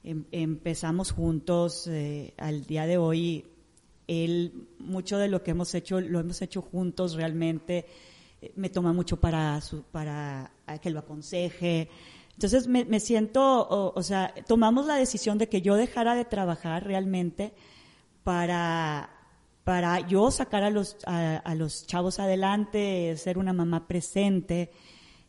em- 0.03 0.23
empezamos 0.31 1.11
juntos 1.11 1.87
eh, 1.87 2.33
al 2.37 2.65
día 2.65 2.85
de 2.85 2.97
hoy. 2.97 3.45
Él, 4.07 4.69
mucho 4.79 5.17
de 5.17 5.27
lo 5.27 5.43
que 5.43 5.51
hemos 5.51 5.75
hecho, 5.75 5.99
lo 5.99 6.21
hemos 6.21 6.41
hecho 6.41 6.61
juntos 6.61 7.15
realmente. 7.15 7.85
Eh, 8.41 8.53
Me 8.55 8.69
toma 8.69 8.93
mucho 8.93 9.19
para, 9.19 9.59
su, 9.59 9.83
para 9.83 10.51
a 10.73 10.79
que 10.79 10.89
lo 10.89 10.99
aconseje. 10.99 11.89
Entonces 12.33 12.67
me, 12.67 12.85
me 12.85 12.99
siento, 12.99 13.67
o, 13.67 13.93
o 13.93 14.03
sea, 14.03 14.33
tomamos 14.47 14.85
la 14.85 14.95
decisión 14.95 15.37
de 15.37 15.49
que 15.49 15.61
yo 15.61 15.75
dejara 15.75 16.15
de 16.15 16.25
trabajar 16.25 16.85
realmente 16.85 17.53
para, 18.23 19.09
para 19.63 20.07
yo 20.07 20.31
sacar 20.31 20.63
a 20.63 20.69
los, 20.69 20.97
a, 21.05 21.37
a 21.37 21.55
los 21.55 21.85
chavos 21.85 22.19
adelante, 22.19 23.15
ser 23.17 23.37
una 23.37 23.53
mamá 23.53 23.87
presente. 23.87 24.71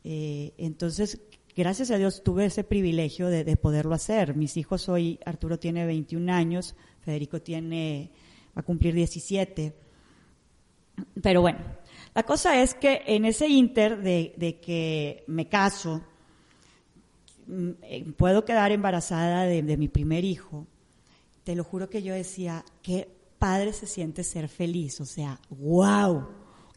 Eh, 0.04 0.54
entonces, 0.56 1.20
gracias 1.56 1.90
a 1.90 1.98
Dios 1.98 2.22
tuve 2.22 2.46
ese 2.46 2.64
privilegio 2.64 3.26
de, 3.28 3.44
de 3.44 3.56
poderlo 3.56 3.94
hacer. 3.94 4.36
Mis 4.36 4.56
hijos 4.56 4.88
hoy, 4.88 5.18
Arturo 5.24 5.58
tiene 5.58 5.86
21 5.86 6.32
años, 6.32 6.76
Federico 7.00 7.42
tiene, 7.42 8.12
va 8.56 8.60
a 8.60 8.64
cumplir 8.64 8.94
17. 8.94 9.74
Pero 11.22 11.40
bueno, 11.40 11.58
la 12.14 12.22
cosa 12.24 12.60
es 12.60 12.74
que 12.74 13.02
en 13.06 13.24
ese 13.24 13.48
inter 13.48 14.02
de, 14.02 14.34
de 14.36 14.58
que 14.58 15.24
me 15.28 15.48
caso, 15.48 16.02
mm, 17.46 17.70
eh, 17.82 18.12
puedo 18.16 18.44
quedar 18.44 18.72
embarazada 18.72 19.44
de, 19.44 19.62
de 19.62 19.76
mi 19.76 19.88
primer 19.88 20.24
hijo, 20.24 20.66
te 21.44 21.54
lo 21.54 21.62
juro 21.62 21.88
que 21.88 22.02
yo 22.02 22.12
decía, 22.12 22.64
qué 22.82 23.08
padre 23.38 23.72
se 23.72 23.86
siente 23.86 24.24
ser 24.24 24.48
feliz, 24.48 25.00
o 25.00 25.06
sea, 25.06 25.40
wow, 25.50 26.28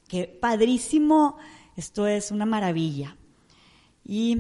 qué 0.07 0.27
padrísimo, 0.27 1.37
esto 1.75 2.07
es 2.07 2.31
una 2.31 2.45
maravilla. 2.45 3.17
Y 4.05 4.37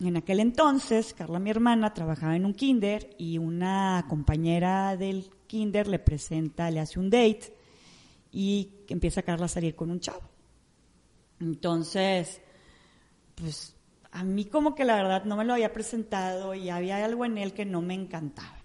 en 0.00 0.16
aquel 0.16 0.40
entonces, 0.40 1.14
Carla, 1.14 1.38
mi 1.38 1.50
hermana, 1.50 1.94
trabajaba 1.94 2.36
en 2.36 2.46
un 2.46 2.54
kinder 2.54 3.10
y 3.18 3.38
una 3.38 4.04
compañera 4.08 4.96
del 4.96 5.30
kinder 5.46 5.88
le 5.88 5.98
presenta, 5.98 6.70
le 6.70 6.80
hace 6.80 7.00
un 7.00 7.10
date 7.10 7.54
y 8.32 8.70
empieza 8.88 9.22
Carla 9.22 9.44
a 9.44 9.48
salir 9.48 9.76
con 9.76 9.90
un 9.90 10.00
chavo. 10.00 10.22
Entonces, 11.38 12.40
pues 13.34 13.76
a 14.10 14.24
mí 14.24 14.46
como 14.46 14.74
que 14.74 14.84
la 14.84 14.96
verdad 14.96 15.24
no 15.24 15.36
me 15.36 15.44
lo 15.44 15.52
había 15.52 15.72
presentado 15.72 16.54
y 16.54 16.70
había 16.70 17.04
algo 17.04 17.24
en 17.24 17.38
él 17.38 17.52
que 17.52 17.64
no 17.64 17.82
me 17.82 17.94
encantaba. 17.94 18.56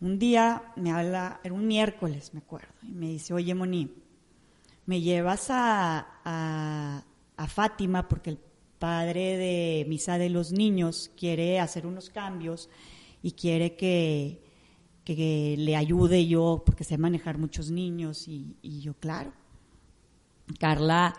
Un 0.00 0.18
día 0.18 0.72
me 0.76 0.90
habla, 0.90 1.40
era 1.44 1.54
un 1.54 1.66
miércoles, 1.66 2.34
me 2.34 2.40
acuerdo, 2.40 2.72
y 2.82 2.92
me 2.92 3.08
dice, 3.08 3.32
oye, 3.32 3.54
Moni, 3.54 3.94
me 4.86 5.00
llevas 5.00 5.50
a, 5.50 6.20
a, 6.24 7.04
a 7.36 7.46
Fátima 7.48 8.08
porque 8.08 8.30
el 8.30 8.38
padre 8.78 9.38
de 9.38 9.86
misa 9.88 10.18
de 10.18 10.28
los 10.28 10.52
niños 10.52 11.10
quiere 11.16 11.58
hacer 11.58 11.86
unos 11.86 12.10
cambios 12.10 12.68
y 13.22 13.32
quiere 13.32 13.76
que, 13.76 14.43
que 15.04 15.54
le 15.58 15.76
ayude 15.76 16.26
yo 16.26 16.62
porque 16.64 16.84
sé 16.84 16.98
manejar 16.98 17.38
muchos 17.38 17.70
niños 17.70 18.26
y, 18.28 18.56
y 18.62 18.80
yo, 18.80 18.94
claro. 18.94 19.32
Carla, 20.58 21.14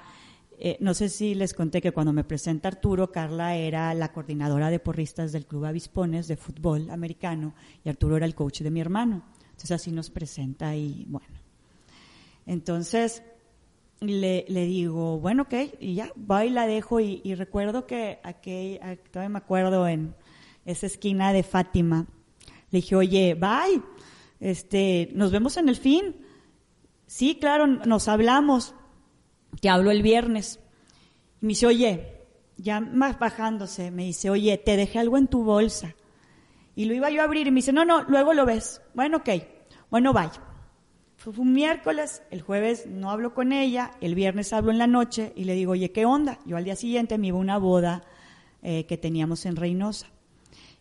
eh, 0.60 0.78
no 0.80 0.93
sé 0.93 1.10
si 1.10 1.36
les 1.36 1.54
conté 1.54 1.82
que 1.82 1.91
cuando 1.91 2.13
me 2.13 2.24
presenta 2.24 2.67
Arturo, 2.69 3.12
Carla 3.12 3.56
era 3.56 3.93
la 3.93 4.12
coordinadora 4.12 4.69
de 4.69 4.80
porristas 4.80 5.32
del 5.32 5.45
Club 5.45 5.65
Avispones 5.65 6.28
de 6.28 6.38
fútbol 6.38 6.89
americano 6.89 7.54
y 7.84 7.89
Arturo 7.89 8.17
era 8.17 8.26
el 8.26 8.36
coach 8.36 8.62
de 8.62 8.71
mi 8.71 8.82
hermano. 8.82 9.24
Entonces 9.45 9.71
así 9.71 9.91
nos 9.91 10.10
presenta 10.10 10.76
y 10.76 11.06
bueno. 11.08 11.36
Entonces 12.45 13.24
le, 14.02 14.45
le 14.48 14.65
digo, 14.65 15.19
bueno, 15.19 15.43
ok, 15.43 15.54
y 15.80 15.95
ya, 15.95 16.12
va 16.30 16.45
y 16.45 16.50
la 16.50 16.67
dejo 16.67 17.00
y, 17.00 17.21
y 17.24 17.36
recuerdo 17.36 17.88
que 17.88 18.19
aquel, 18.24 18.80
a- 18.82 18.95
todavía 18.95 19.30
me 19.30 19.38
acuerdo 19.39 19.88
en 19.88 20.13
esa 20.65 20.86
esquina 20.86 21.34
de 21.34 21.43
Fátima, 21.43 22.06
le 22.76 22.82
dije, 22.82 22.96
oye, 22.98 23.36
bye, 23.36 23.82
este, 24.42 25.10
nos 25.14 25.32
vemos 25.32 25.56
en 25.56 25.70
el 25.70 25.78
fin. 25.78 26.18
Sí, 27.08 27.38
claro, 27.40 27.68
nos 27.68 28.10
hablamos. 28.10 28.76
Te 29.62 29.70
hablo 29.70 29.92
el 29.92 30.02
viernes. 30.02 30.60
Y 31.42 31.46
me 31.46 31.50
dice, 31.52 31.68
oye, 31.68 32.18
ya 32.58 32.82
más 32.82 33.18
bajándose, 33.18 33.92
me 33.92 34.04
dice, 34.04 34.30
oye, 34.30 34.58
te 34.58 34.76
dejé 34.76 35.00
algo 35.00 35.18
en 35.18 35.28
tu 35.28 35.46
bolsa. 35.46 35.96
Y 36.76 36.84
lo 36.84 36.94
iba 36.94 37.10
yo 37.10 37.22
a 37.22 37.24
abrir 37.24 37.48
y 37.48 37.52
me 37.52 37.60
dice, 37.60 37.72
no, 37.72 37.86
no, 37.86 38.04
luego 38.04 38.34
lo 38.34 38.46
ves. 38.46 38.82
Bueno, 38.94 39.18
ok. 39.18 39.30
Bueno, 39.90 40.12
vaya. 40.12 40.42
Fue 41.16 41.34
un 41.38 41.54
miércoles, 41.54 42.24
el 42.30 42.42
jueves 42.42 42.88
no 42.88 43.10
hablo 43.10 43.34
con 43.34 43.54
ella, 43.54 43.92
el 44.02 44.16
viernes 44.16 44.52
hablo 44.52 44.72
en 44.72 44.80
la 44.80 44.88
noche 44.88 45.32
y 45.38 45.46
le 45.46 45.54
digo, 45.54 45.72
oye, 45.72 45.94
¿qué 45.94 46.06
onda? 46.06 46.40
Yo 46.46 46.58
al 46.58 46.66
día 46.66 46.76
siguiente 46.76 47.18
me 47.18 47.28
iba 47.28 47.38
a 47.38 47.42
una 47.42 47.58
boda 47.58 48.04
eh, 48.62 48.86
que 48.86 48.98
teníamos 48.98 49.46
en 49.46 49.56
Reynosa. 49.56 50.08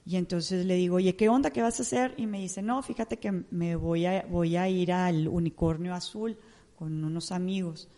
Y 0.07 0.17
entonces 0.17 0.67
le 0.67 0.75
digo, 0.75 0.97
oye, 0.97 1.17
¿qué 1.17 1.29
onda? 1.29 1.51
¿Qué 1.51 1.63
vas 1.63 1.79
a 1.79 1.83
hacer? 1.83 2.15
Y 2.19 2.27
me 2.27 2.39
dice, 2.39 2.61
no, 2.61 2.83
fíjate 2.83 3.19
que 3.19 3.33
me 3.51 3.75
voy 3.75 4.05
a, 4.05 4.27
voy 4.29 4.57
a 4.57 4.69
ir 4.69 4.93
al 4.93 5.29
unicornio 5.29 5.95
azul 5.95 6.37
con 6.77 7.03
unos 7.03 7.33
amigos. 7.33 7.89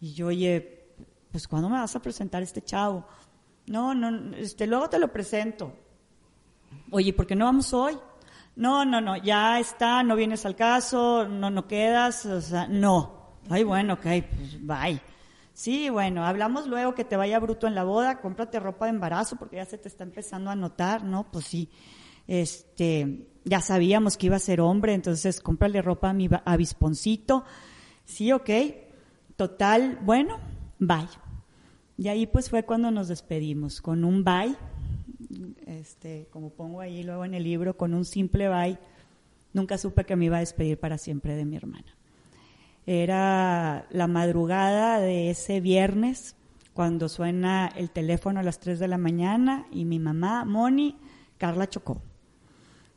Y 0.00 0.14
yo, 0.14 0.26
oye, 0.28 0.88
pues 1.30 1.46
¿cuándo 1.46 1.68
me 1.68 1.78
vas 1.78 1.94
a 1.94 2.02
presentar 2.02 2.42
este 2.42 2.62
chavo? 2.62 3.06
No, 3.66 3.94
no, 3.94 4.34
este, 4.36 4.66
luego 4.66 4.90
te 4.90 4.98
lo 4.98 5.12
presento. 5.12 5.72
Oye, 6.90 7.12
¿por 7.12 7.26
qué 7.26 7.36
no 7.36 7.44
vamos 7.44 7.72
hoy? 7.72 7.96
No, 8.56 8.84
no, 8.84 9.00
no, 9.00 9.16
ya 9.16 9.58
está, 9.58 10.02
no 10.02 10.16
vienes 10.16 10.44
al 10.46 10.56
caso, 10.56 11.26
no, 11.28 11.50
no 11.50 11.66
quedas, 11.66 12.26
o 12.26 12.40
sea, 12.40 12.66
no. 12.68 13.38
Ay, 13.48 13.64
bueno, 13.64 13.94
ok, 13.94 14.02
pues 14.02 14.66
bye. 14.66 15.00
Sí, 15.54 15.88
bueno, 15.88 16.26
hablamos 16.26 16.66
luego 16.66 16.94
que 16.96 17.04
te 17.04 17.16
vaya 17.16 17.38
bruto 17.38 17.68
en 17.68 17.76
la 17.76 17.84
boda, 17.84 18.20
cómprate 18.20 18.58
ropa 18.58 18.86
de 18.86 18.90
embarazo 18.90 19.36
porque 19.36 19.56
ya 19.56 19.64
se 19.64 19.78
te 19.78 19.86
está 19.88 20.02
empezando 20.02 20.50
a 20.50 20.56
notar, 20.56 21.04
¿no? 21.04 21.30
Pues 21.30 21.44
sí, 21.44 21.70
este, 22.26 23.28
ya 23.44 23.60
sabíamos 23.60 24.16
que 24.16 24.26
iba 24.26 24.34
a 24.36 24.40
ser 24.40 24.60
hombre, 24.60 24.94
entonces 24.94 25.40
cómprale 25.40 25.80
ropa 25.80 26.10
a 26.10 26.12
mi 26.12 26.26
va- 26.26 26.42
avisponcito. 26.44 27.44
Sí, 28.04 28.32
ok, 28.32 28.50
total, 29.36 30.00
bueno, 30.02 30.38
bye. 30.80 31.06
Y 31.96 32.08
ahí 32.08 32.26
pues 32.26 32.50
fue 32.50 32.64
cuando 32.64 32.90
nos 32.90 33.06
despedimos, 33.06 33.80
con 33.80 34.04
un 34.04 34.24
bye, 34.24 34.56
este, 35.66 36.26
como 36.32 36.50
pongo 36.50 36.80
ahí 36.80 37.04
luego 37.04 37.24
en 37.24 37.34
el 37.34 37.44
libro, 37.44 37.76
con 37.76 37.94
un 37.94 38.04
simple 38.04 38.48
bye. 38.48 38.76
Nunca 39.52 39.78
supe 39.78 40.04
que 40.04 40.16
me 40.16 40.24
iba 40.24 40.38
a 40.38 40.40
despedir 40.40 40.80
para 40.80 40.98
siempre 40.98 41.36
de 41.36 41.44
mi 41.44 41.54
hermana. 41.54 41.96
Era 42.86 43.86
la 43.90 44.06
madrugada 44.06 45.00
de 45.00 45.30
ese 45.30 45.60
viernes, 45.60 46.36
cuando 46.74 47.08
suena 47.08 47.68
el 47.76 47.90
teléfono 47.90 48.40
a 48.40 48.42
las 48.42 48.58
3 48.58 48.78
de 48.78 48.88
la 48.88 48.98
mañana 48.98 49.66
y 49.70 49.84
mi 49.84 49.98
mamá, 49.98 50.44
Moni, 50.44 50.98
Carla 51.38 51.68
chocó. 51.68 52.02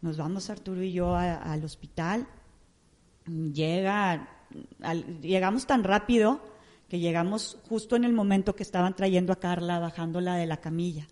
Nos 0.02 0.18
vamos 0.18 0.50
Arturo 0.50 0.82
y 0.84 0.92
yo 0.92 1.16
al 1.16 1.64
hospital. 1.64 2.28
Llega, 3.26 4.28
llegamos 5.22 5.68
tan 5.68 5.84
rápido 5.84 6.42
que 6.90 7.00
llegamos 7.00 7.60
justo 7.68 7.96
en 7.96 8.04
el 8.04 8.14
momento 8.14 8.56
que 8.56 8.64
estaban 8.64 8.96
trayendo 8.96 9.32
a 9.34 9.40
Carla, 9.40 9.80
bajándola 9.80 10.36
de 10.36 10.48
la 10.48 10.58
camilla. 10.58 11.08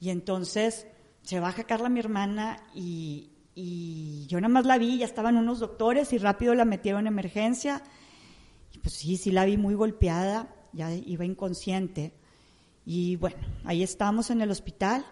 Y 0.00 0.10
entonces 0.10 0.86
se 1.22 1.40
baja 1.40 1.64
Carla, 1.64 1.88
mi 1.88 2.00
hermana, 2.00 2.62
y, 2.74 3.30
y 3.54 4.26
yo 4.26 4.40
nada 4.40 4.52
más 4.52 4.66
la 4.66 4.78
vi, 4.78 4.98
ya 4.98 5.04
estaban 5.04 5.36
unos 5.36 5.60
doctores 5.60 6.12
y 6.12 6.18
rápido 6.18 6.54
la 6.54 6.64
metieron 6.64 7.02
en 7.02 7.06
emergencia. 7.08 7.82
Pues 8.82 8.94
sí, 8.94 9.16
sí 9.16 9.30
la 9.30 9.44
vi 9.44 9.56
muy 9.56 9.74
golpeada, 9.74 10.54
ya 10.72 10.92
iba 10.92 11.24
inconsciente. 11.24 12.12
Y 12.84 13.16
bueno, 13.16 13.38
ahí 13.64 13.82
estamos 13.82 14.30
en 14.30 14.42
el 14.42 14.50
hospital, 14.50 15.06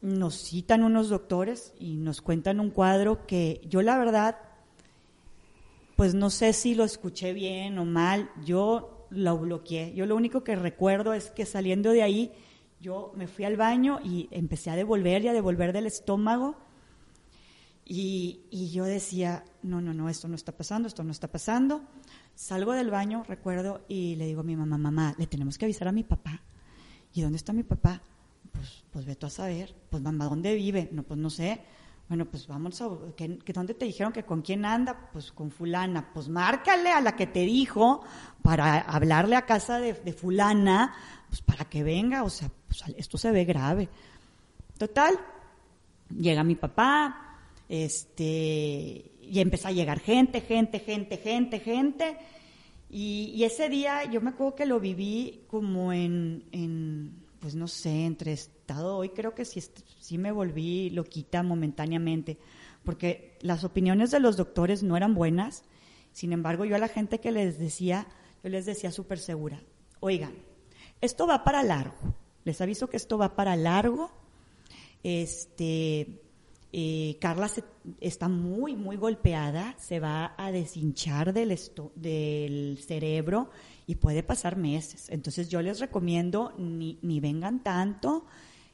nos 0.00 0.36
citan 0.36 0.84
unos 0.84 1.08
doctores 1.08 1.74
y 1.78 1.94
nos 1.94 2.20
cuentan 2.20 2.60
un 2.60 2.70
cuadro 2.70 3.26
que 3.26 3.60
yo 3.68 3.82
la 3.82 3.98
verdad, 3.98 4.38
pues 5.96 6.14
no 6.14 6.30
sé 6.30 6.52
si 6.52 6.74
lo 6.74 6.84
escuché 6.84 7.32
bien 7.32 7.78
o 7.78 7.84
mal, 7.84 8.30
yo 8.44 9.06
lo 9.10 9.38
bloqueé. 9.38 9.94
Yo 9.94 10.06
lo 10.06 10.14
único 10.14 10.44
que 10.44 10.54
recuerdo 10.54 11.14
es 11.14 11.30
que 11.30 11.46
saliendo 11.46 11.90
de 11.90 12.02
ahí, 12.02 12.32
yo 12.80 13.12
me 13.16 13.26
fui 13.26 13.44
al 13.44 13.56
baño 13.56 13.98
y 14.04 14.28
empecé 14.30 14.70
a 14.70 14.76
devolver 14.76 15.24
y 15.24 15.28
a 15.28 15.32
devolver 15.32 15.72
del 15.72 15.86
estómago. 15.86 16.56
Y, 17.90 18.42
y, 18.50 18.68
yo 18.68 18.84
decía, 18.84 19.44
no, 19.62 19.80
no, 19.80 19.94
no, 19.94 20.10
esto 20.10 20.28
no 20.28 20.34
está 20.34 20.52
pasando, 20.52 20.86
esto 20.86 21.02
no 21.02 21.10
está 21.10 21.28
pasando. 21.28 21.80
Salgo 22.34 22.74
del 22.74 22.90
baño, 22.90 23.24
recuerdo, 23.26 23.86
y 23.88 24.14
le 24.16 24.26
digo 24.26 24.42
a 24.42 24.44
mi 24.44 24.56
mamá, 24.56 24.76
mamá, 24.76 25.14
le 25.16 25.26
tenemos 25.26 25.56
que 25.56 25.64
avisar 25.64 25.88
a 25.88 25.92
mi 25.92 26.04
papá. 26.04 26.42
¿Y 27.14 27.22
dónde 27.22 27.38
está 27.38 27.54
mi 27.54 27.62
papá? 27.62 28.02
Pues, 28.52 28.84
pues 28.92 29.06
ve 29.06 29.16
tú 29.16 29.26
a 29.26 29.30
saber. 29.30 29.74
Pues 29.88 30.02
mamá, 30.02 30.26
¿dónde 30.26 30.54
vive? 30.54 30.90
No, 30.92 31.02
pues 31.02 31.18
no 31.18 31.30
sé. 31.30 31.62
Bueno, 32.08 32.26
pues 32.26 32.46
vamos 32.46 32.78
a... 32.82 32.90
¿qué, 33.16 33.38
¿Dónde 33.54 33.72
te 33.72 33.86
dijeron 33.86 34.12
que 34.12 34.22
con 34.22 34.42
quién 34.42 34.66
anda? 34.66 35.08
Pues 35.10 35.32
con 35.32 35.50
fulana. 35.50 36.12
Pues 36.12 36.28
márcale 36.28 36.90
a 36.90 37.00
la 37.00 37.16
que 37.16 37.26
te 37.26 37.40
dijo 37.40 38.02
para 38.42 38.80
hablarle 38.80 39.34
a 39.34 39.46
casa 39.46 39.78
de, 39.78 39.94
de 39.94 40.12
fulana, 40.12 40.94
pues 41.30 41.40
para 41.40 41.64
que 41.64 41.82
venga. 41.82 42.22
O 42.22 42.28
sea, 42.28 42.50
pues 42.66 42.84
esto 42.98 43.16
se 43.16 43.30
ve 43.30 43.46
grave. 43.46 43.88
Total, 44.76 45.18
llega 46.10 46.44
mi 46.44 46.54
papá, 46.54 47.27
este, 47.68 49.12
y 49.20 49.40
empieza 49.40 49.68
a 49.68 49.72
llegar 49.72 50.00
gente, 50.00 50.40
gente, 50.40 50.80
gente, 50.80 51.18
gente, 51.18 51.60
gente. 51.60 52.16
Y, 52.90 53.42
ese 53.44 53.68
día 53.68 54.04
yo 54.04 54.20
me 54.20 54.30
acuerdo 54.30 54.54
que 54.54 54.66
lo 54.66 54.80
viví 54.80 55.42
como 55.48 55.92
en, 55.92 56.44
en 56.52 57.28
pues 57.40 57.54
no 57.54 57.68
sé, 57.68 58.06
entre 58.06 58.32
estado, 58.32 58.96
hoy 58.96 59.10
creo 59.10 59.34
que 59.34 59.44
sí, 59.44 59.62
sí 60.00 60.18
me 60.18 60.32
volví 60.32 60.90
loquita 60.90 61.42
momentáneamente, 61.42 62.38
porque 62.84 63.36
las 63.40 63.64
opiniones 63.64 64.10
de 64.10 64.20
los 64.20 64.36
doctores 64.36 64.82
no 64.82 64.96
eran 64.96 65.14
buenas, 65.14 65.64
sin 66.12 66.32
embargo 66.32 66.64
yo 66.64 66.76
a 66.76 66.80
la 66.80 66.88
gente 66.88 67.20
que 67.20 67.30
les 67.30 67.58
decía, 67.58 68.06
yo 68.42 68.50
les 68.50 68.66
decía 68.66 68.90
súper 68.90 69.18
segura, 69.18 69.62
oigan, 70.00 70.32
esto 71.00 71.26
va 71.26 71.44
para 71.44 71.62
largo, 71.62 72.14
les 72.44 72.60
aviso 72.60 72.88
que 72.88 72.96
esto 72.96 73.18
va 73.18 73.36
para 73.36 73.54
largo, 73.54 74.10
este, 75.02 76.22
eh, 76.72 77.16
Carla 77.20 77.50
está 78.00 78.28
muy, 78.28 78.76
muy 78.76 78.96
golpeada, 78.96 79.74
se 79.78 80.00
va 80.00 80.34
a 80.36 80.52
deshinchar 80.52 81.32
del, 81.32 81.58
del 81.94 82.78
cerebro 82.86 83.50
y 83.86 83.94
puede 83.94 84.22
pasar 84.22 84.56
meses. 84.56 85.08
Entonces 85.08 85.48
yo 85.48 85.62
les 85.62 85.80
recomiendo 85.80 86.52
ni, 86.58 86.98
ni 87.02 87.20
vengan 87.20 87.62
tanto. 87.62 88.26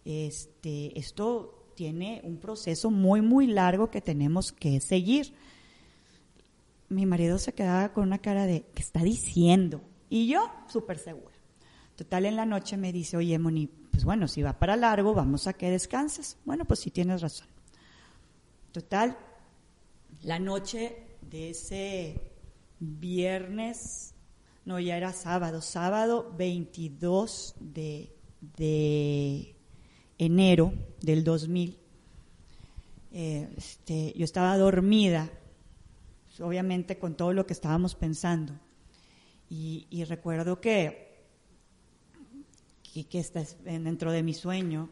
Este, 0.05 0.99
esto 0.99 1.71
tiene 1.77 2.21
un 2.25 2.39
proceso 2.39 2.91
muy, 2.91 3.21
muy 3.21 3.47
largo 3.47 3.91
que 3.91 4.01
tenemos 4.01 4.53
que 4.53 4.81
seguir. 4.81 5.33
Mi 6.89 7.07
marido 7.07 7.39
se 7.39 7.55
quedaba 7.55 7.93
con 7.93 8.05
una 8.05 8.19
cara 8.19 8.47
de, 8.47 8.67
¿qué 8.75 8.83
está 8.83 9.03
diciendo? 9.03 9.83
Y 10.11 10.27
yo, 10.27 10.51
súper 10.69 10.99
segura. 10.99 11.35
Total, 11.97 12.27
en 12.27 12.35
la 12.35 12.45
noche 12.45 12.77
me 12.77 12.93
dice, 12.93 13.17
oye, 13.17 13.39
Moni, 13.39 13.69
pues 13.93 14.05
bueno, 14.05 14.27
si 14.27 14.43
va 14.43 14.59
para 14.59 14.75
largo, 14.75 15.15
vamos 15.15 15.47
a 15.47 15.53
que 15.53 15.71
descanses. 15.71 16.39
Bueno, 16.45 16.65
pues 16.65 16.81
sí 16.81 16.91
tienes 16.91 17.23
razón. 17.23 17.54
Total, 18.75 19.17
la 20.25 20.41
noche 20.41 20.97
de 21.21 21.51
ese 21.51 22.33
viernes, 22.81 24.17
no, 24.65 24.81
ya 24.81 24.97
era 24.97 25.13
sábado, 25.13 25.61
sábado 25.61 26.35
22 26.37 27.55
de, 27.61 28.13
de 28.41 29.55
enero 30.19 30.75
del 31.01 31.23
2000, 31.23 31.79
eh, 33.13 33.49
este, 33.57 34.13
yo 34.17 34.25
estaba 34.25 34.59
dormida, 34.59 35.31
obviamente 36.41 36.99
con 36.99 37.17
todo 37.17 37.33
lo 37.33 37.47
que 37.47 37.53
estábamos 37.53 37.95
pensando, 37.95 38.59
y, 39.49 40.03
recuerdo 40.09 40.61
que, 40.61 41.23
que, 42.93 43.07
que 43.07 43.25
dentro 43.63 44.11
de 44.11 44.25
mi 44.25 44.35
sueño, 44.35 44.91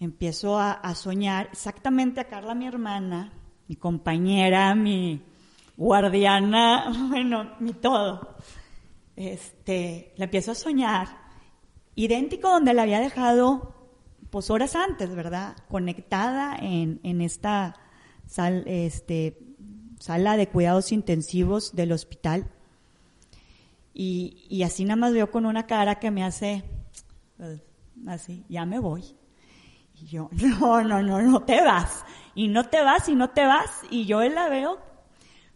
empiezo 0.00 0.58
a, 0.58 0.94
soñar 0.94 1.50
exactamente 1.52 2.20
a 2.20 2.28
Carla, 2.28 2.54
mi 2.54 2.66
hermana, 2.66 3.32
mi 3.68 3.76
compañera, 3.76 4.74
mi 4.74 5.22
guardiana, 5.76 6.90
bueno, 7.10 7.52
mi 7.60 7.74
todo. 7.74 8.36
Este, 9.14 10.14
la 10.16 10.24
empiezo 10.24 10.52
a 10.52 10.54
soñar, 10.54 11.08
idéntico 11.94 12.48
donde 12.48 12.72
la 12.72 12.82
había 12.82 13.00
dejado, 13.00 13.74
pues 14.30 14.48
horas 14.48 14.74
antes, 14.74 15.14
¿verdad? 15.14 15.56
Conectada 15.68 16.56
en, 16.56 17.00
en 17.02 17.20
esta 17.20 17.76
sal, 18.26 18.64
este, 18.66 19.38
sala 19.98 20.38
de 20.38 20.48
cuidados 20.48 20.92
intensivos 20.92 21.76
del 21.76 21.92
hospital. 21.92 22.50
Y, 23.92 24.46
y 24.48 24.62
así 24.62 24.84
nada 24.84 24.96
más 24.96 25.12
veo 25.12 25.30
con 25.30 25.44
una 25.44 25.66
cara 25.66 25.98
que 25.98 26.10
me 26.10 26.24
hace, 26.24 26.64
pues, 27.36 27.60
así, 28.06 28.46
ya 28.48 28.64
me 28.64 28.78
voy. 28.78 29.19
Y 30.00 30.06
yo, 30.06 30.28
no, 30.60 30.82
no, 30.82 31.02
no, 31.02 31.20
no 31.20 31.42
te 31.42 31.62
vas. 31.62 32.04
Y 32.34 32.48
no 32.48 32.64
te 32.64 32.82
vas 32.82 33.08
y 33.08 33.14
no 33.14 33.30
te 33.30 33.44
vas. 33.44 33.82
Y 33.90 34.06
yo 34.06 34.22
la 34.22 34.48
veo, 34.48 34.78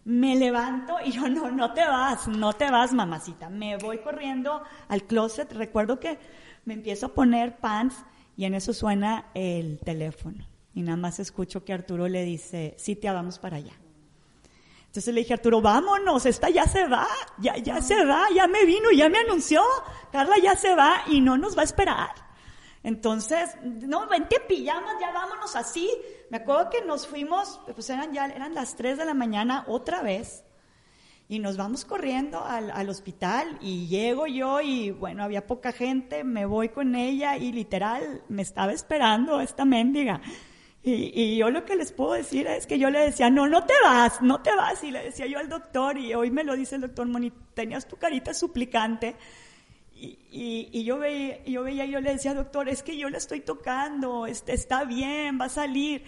me 0.05 0.37
levanto 0.37 0.97
y 1.05 1.13
yo, 1.13 1.29
no, 1.29 1.51
no 1.51 1.73
te 1.73 1.85
vas, 1.85 2.29
no 2.29 2.53
te 2.53 2.71
vas, 2.71 2.93
mamacita. 2.93 3.49
Me 3.49 3.77
voy 3.77 3.99
corriendo 3.99 4.63
al 4.89 5.05
closet. 5.05 5.53
Recuerdo 5.53 5.99
que 5.99 6.19
me 6.65 6.75
empiezo 6.75 7.07
a 7.07 7.15
poner 7.15 7.57
pants 7.57 7.97
y 8.37 8.45
en 8.45 8.55
eso 8.55 8.73
suena 8.73 9.27
el 9.35 9.79
teléfono. 9.81 10.45
Y 10.75 10.83
nada 10.83 10.97
más 10.97 11.21
escucho 11.21 11.65
que 11.65 11.73
Arturo 11.73 12.09
le 12.09 12.25
dice, 12.25 12.75
sí, 12.79 12.97
te 12.97 13.11
vamos 13.11 13.39
para 13.39 13.57
allá. 13.59 13.75
Entonces 14.87 15.15
le 15.15 15.21
dije, 15.21 15.35
Arturo, 15.35 15.61
vámonos, 15.61 16.25
esta 16.27 16.51
ya 16.51 16.67
se 16.67 16.87
va, 16.87 17.09
ya, 17.39 17.57
ya 17.57 17.83
se 17.83 18.05
va, 18.05 18.27
ya 18.35 18.47
me 18.47 18.65
vino, 18.65 18.93
ya 18.93 19.09
me 19.09 19.19
anunció, 19.19 19.61
Carla 20.13 20.37
ya 20.41 20.55
se 20.55 20.75
va 20.77 21.03
y 21.09 21.21
no 21.21 21.37
nos 21.37 21.57
va 21.57 21.63
a 21.63 21.65
esperar. 21.65 22.24
Entonces, 22.85 23.57
no, 23.63 24.07
vente 24.09 24.37
pijamas, 24.47 24.97
ya 25.01 25.11
vámonos 25.11 25.57
así. 25.57 25.91
Me 26.29 26.37
acuerdo 26.37 26.69
que 26.69 26.85
nos 26.85 27.07
fuimos, 27.07 27.59
pues 27.75 27.89
eran 27.89 28.13
ya, 28.13 28.27
eran 28.27 28.55
las 28.55 28.77
3 28.77 28.99
de 28.99 29.07
la 29.07 29.15
mañana 29.15 29.65
otra 29.67 30.03
vez. 30.03 30.45
Y 31.27 31.39
nos 31.39 31.57
vamos 31.57 31.87
corriendo 31.87 32.45
al, 32.45 32.71
al, 32.71 32.91
hospital 32.91 33.59
y 33.63 33.87
llego 33.87 34.27
yo 34.27 34.61
y 34.61 34.91
bueno, 34.91 35.25
había 35.25 35.47
poca 35.47 35.73
gente, 35.73 36.23
me 36.23 36.45
voy 36.45 36.69
con 36.69 36.95
ella 36.95 37.39
y 37.39 37.51
literal 37.51 38.23
me 38.29 38.43
estaba 38.43 38.75
esperando 38.75 39.41
esta 39.41 39.65
mendiga. 39.65 40.21
Y, 40.83 41.19
y, 41.19 41.39
yo 41.39 41.49
lo 41.49 41.65
que 41.65 41.77
les 41.77 41.93
puedo 41.93 42.13
decir 42.13 42.47
es 42.47 42.67
que 42.67 42.79
yo 42.79 42.91
le 42.91 42.99
decía, 42.99 43.31
no, 43.31 43.49
no 43.49 43.65
te 43.65 43.73
vas, 43.83 44.21
no 44.21 44.43
te 44.43 44.55
vas. 44.55 44.85
Y 44.85 44.91
le 44.91 45.05
decía 45.05 45.27
yo 45.27 45.39
al 45.39 45.49
doctor, 45.49 45.97
y 45.97 46.13
hoy 46.13 46.31
me 46.31 46.45
lo 46.45 46.55
dice 46.55 46.75
el 46.75 46.83
doctor 46.83 47.07
Moni, 47.09 47.33
tenías 47.55 47.89
tu 47.89 47.97
carita 47.97 48.35
suplicante. 48.35 49.17
Y, 50.31 50.69
y, 50.73 50.85
yo, 50.85 50.99
veía, 50.99 51.43
yo 51.45 51.63
veía, 51.63 51.87
yo 51.87 52.01
le 52.01 52.13
decía, 52.13 52.35
doctor, 52.35 52.69
es 52.69 52.83
que 52.83 52.97
yo 52.97 53.09
le 53.09 53.19
estoy 53.19 53.41
tocando, 53.41 54.27
este, 54.27 54.53
está 54.53 54.85
bien, 54.85 55.39
va 55.41 55.47
a 55.47 55.51
salir. 55.51 56.05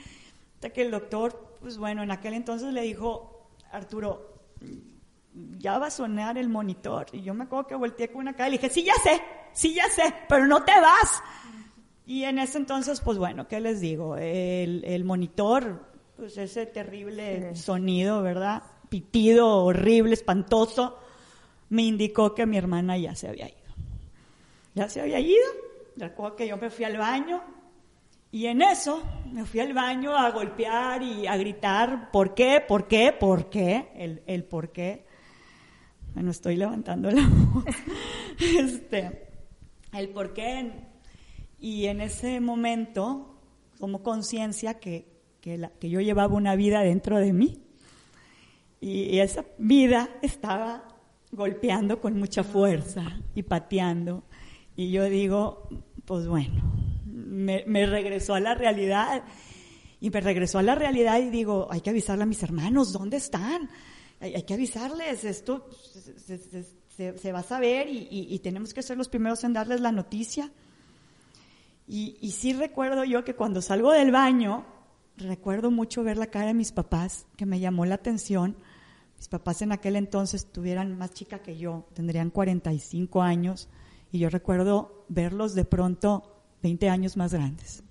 Hasta 0.54 0.70
que 0.70 0.82
el 0.82 0.90
doctor, 0.90 1.56
pues 1.60 1.78
bueno, 1.78 2.02
en 2.02 2.10
aquel 2.10 2.34
entonces 2.34 2.72
le 2.72 2.82
dijo, 2.82 3.50
Arturo, 3.70 4.34
ya 5.58 5.78
va 5.78 5.86
a 5.86 5.90
sonar 5.90 6.38
el 6.38 6.48
monitor. 6.48 7.06
Y 7.12 7.22
yo 7.22 7.34
me 7.34 7.44
acuerdo 7.44 7.68
que 7.68 7.74
volteé 7.74 8.08
con 8.08 8.22
una 8.22 8.34
cara 8.34 8.48
y 8.48 8.52
le 8.52 8.58
dije, 8.58 8.72
sí, 8.72 8.84
ya 8.84 8.94
sé, 9.02 9.22
sí, 9.52 9.74
ya 9.74 9.88
sé, 9.88 10.12
pero 10.28 10.46
no 10.46 10.64
te 10.64 10.72
vas. 10.80 11.22
Y 12.06 12.24
en 12.24 12.38
ese 12.38 12.58
entonces, 12.58 13.00
pues 13.00 13.18
bueno, 13.18 13.48
¿qué 13.48 13.60
les 13.60 13.80
digo? 13.80 14.16
El, 14.16 14.84
el 14.84 15.04
monitor, 15.04 15.86
pues 16.16 16.36
ese 16.38 16.66
terrible 16.66 17.54
sí. 17.54 17.62
sonido, 17.62 18.22
¿verdad? 18.22 18.62
Pitido, 18.88 19.64
horrible, 19.64 20.14
espantoso, 20.14 20.98
me 21.68 21.82
indicó 21.82 22.34
que 22.34 22.46
mi 22.46 22.56
hermana 22.56 22.96
ya 22.96 23.14
se 23.14 23.28
había 23.28 23.48
ido 23.48 23.65
ya 24.76 24.88
se 24.88 25.00
había 25.00 25.18
ido. 25.18 25.46
Recuerdo 25.96 26.36
que 26.36 26.46
yo 26.46 26.58
me 26.58 26.68
fui 26.70 26.84
al 26.84 26.98
baño 26.98 27.42
y 28.30 28.46
en 28.46 28.60
eso 28.60 29.02
me 29.32 29.46
fui 29.46 29.60
al 29.60 29.72
baño 29.72 30.14
a 30.14 30.30
golpear 30.30 31.02
y 31.02 31.26
a 31.26 31.36
gritar, 31.38 32.10
¿por 32.10 32.34
qué? 32.34 32.62
¿Por 32.66 32.86
qué? 32.86 33.14
¿Por 33.18 33.48
qué? 33.48 33.88
El, 33.96 34.22
el 34.26 34.44
por 34.44 34.70
qué. 34.70 35.06
Bueno, 36.12 36.30
estoy 36.30 36.56
levantando 36.56 37.10
la 37.10 37.26
voz. 37.52 37.64
este, 38.38 39.28
el 39.94 40.10
por 40.10 40.34
qué. 40.34 40.70
Y 41.58 41.86
en 41.86 42.02
ese 42.02 42.38
momento 42.40 43.38
tomo 43.78 44.02
conciencia 44.02 44.74
que, 44.74 45.08
que, 45.40 45.88
yo 45.88 46.00
llevaba 46.00 46.34
una 46.34 46.54
vida 46.54 46.80
dentro 46.80 47.18
de 47.18 47.32
mí. 47.32 47.62
Y 48.78 49.18
esa 49.20 49.46
vida 49.56 50.10
estaba 50.20 50.86
golpeando 51.32 52.00
con 52.00 52.18
mucha 52.18 52.44
fuerza 52.44 53.20
y 53.34 53.42
pateando. 53.42 54.24
Y 54.76 54.90
yo 54.90 55.04
digo, 55.04 55.68
pues 56.04 56.28
bueno, 56.28 56.62
me, 57.06 57.86
regresó 57.86 58.34
a 58.34 58.40
la 58.40 58.54
realidad. 58.54 59.24
Y 60.00 60.10
me 60.10 60.20
regresó 60.20 60.58
a 60.58 60.62
la 60.62 60.74
realidad 60.74 61.18
y 61.18 61.30
digo, 61.30 61.68
hay 61.70 61.80
que 61.80 61.90
avisarle 61.90 62.24
a 62.24 62.26
mis 62.26 62.42
hermanos, 62.42 62.92
¿dónde 62.92 63.16
están? 63.16 63.70
Hay, 64.20 64.42
que 64.42 64.54
avisarles, 64.54 65.24
esto 65.24 65.68
se, 66.96 67.32
va 67.32 67.38
a 67.40 67.42
saber 67.42 67.88
y, 67.88 68.38
tenemos 68.40 68.74
que 68.74 68.82
ser 68.82 68.98
los 68.98 69.08
primeros 69.08 69.42
en 69.44 69.54
darles 69.54 69.80
la 69.80 69.92
noticia. 69.92 70.52
Y, 71.88 72.18
y 72.20 72.32
sí 72.32 72.52
recuerdo 72.52 73.04
yo 73.04 73.24
que 73.24 73.34
cuando 73.34 73.62
salgo 73.62 73.92
del 73.92 74.10
baño, 74.10 74.66
recuerdo 75.16 75.70
mucho 75.70 76.02
ver 76.02 76.18
la 76.18 76.26
cara 76.26 76.48
de 76.48 76.54
mis 76.54 76.72
papás, 76.72 77.26
que 77.36 77.46
me 77.46 77.60
llamó 77.60 77.86
la 77.86 77.94
atención. 77.94 78.56
Mis 79.16 79.28
papás 79.28 79.62
en 79.62 79.72
aquel 79.72 79.96
entonces 79.96 80.52
tuvieran 80.52 80.98
más 80.98 81.12
chica 81.12 81.38
que 81.38 81.56
yo, 81.56 81.86
tendrían 81.94 82.30
45 82.30 83.22
años, 83.22 83.68
y 84.12 84.18
yo 84.18 84.30
recuerdo 84.30 85.04
verlos 85.08 85.54
de 85.54 85.64
pronto 85.64 86.42
20 86.62 86.88
años 86.88 87.16
más 87.16 87.32
grandes. 87.32 87.82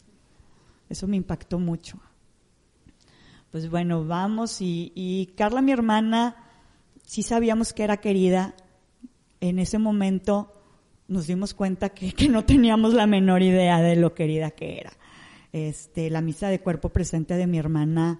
Eso 0.89 1.07
me 1.07 1.17
impactó 1.17 1.59
mucho. 1.59 1.99
Pues 3.51 3.69
bueno, 3.69 4.05
vamos, 4.05 4.57
y, 4.59 5.33
Carla, 5.37 5.61
mi 5.61 5.71
hermana, 5.71 6.35
sí 7.05 7.23
sabíamos 7.23 7.73
que 7.73 7.83
era 7.83 7.97
querida. 7.97 8.55
En 9.39 9.59
ese 9.59 9.77
momento 9.77 10.51
nos 11.07 11.27
dimos 11.27 11.53
cuenta 11.53 11.89
que, 11.89 12.11
que 12.13 12.27
no 12.27 12.43
teníamos 12.45 12.93
la 12.93 13.07
menor 13.07 13.41
idea 13.41 13.81
de 13.81 13.95
lo 13.95 14.13
querida 14.13 14.51
que 14.51 14.79
era 14.79 14.91
este, 15.55 16.09
la 16.09 16.19
misa 16.19 16.49
de 16.49 16.59
cuerpo 16.59 16.89
presente 16.89 17.35
de 17.35 17.47
mi 17.47 17.57
hermana, 17.57 18.19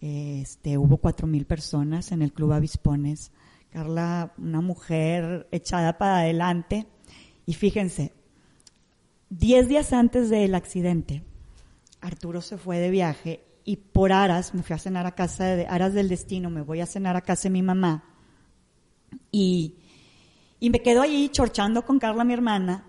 este, 0.00 0.76
hubo 0.78 0.96
cuatro 0.96 1.28
mil 1.28 1.46
personas 1.46 2.10
en 2.10 2.22
el 2.22 2.32
Club 2.32 2.54
Avispones. 2.54 3.30
Carla, 3.70 4.34
una 4.36 4.60
mujer 4.60 5.46
echada 5.52 5.96
para 5.96 6.18
adelante. 6.18 6.88
Y 7.46 7.54
fíjense, 7.54 8.12
diez 9.30 9.68
días 9.68 9.92
antes 9.92 10.30
del 10.30 10.54
accidente, 10.54 11.22
Arturo 12.00 12.40
se 12.40 12.58
fue 12.58 12.78
de 12.78 12.90
viaje 12.90 13.44
y 13.64 13.76
por 13.76 14.12
Aras, 14.12 14.54
me 14.54 14.62
fui 14.62 14.74
a 14.74 14.78
cenar 14.78 15.06
a 15.06 15.14
casa 15.14 15.44
de 15.44 15.66
Aras 15.66 15.94
del 15.94 16.08
Destino, 16.08 16.50
me 16.50 16.62
voy 16.62 16.80
a 16.80 16.86
cenar 16.86 17.16
a 17.16 17.20
casa 17.20 17.44
de 17.44 17.50
mi 17.50 17.62
mamá. 17.62 18.04
Y, 19.30 19.76
y 20.58 20.70
me 20.70 20.82
quedo 20.82 21.02
allí 21.02 21.28
chorchando 21.28 21.84
con 21.84 21.98
Carla, 21.98 22.24
mi 22.24 22.32
hermana, 22.32 22.86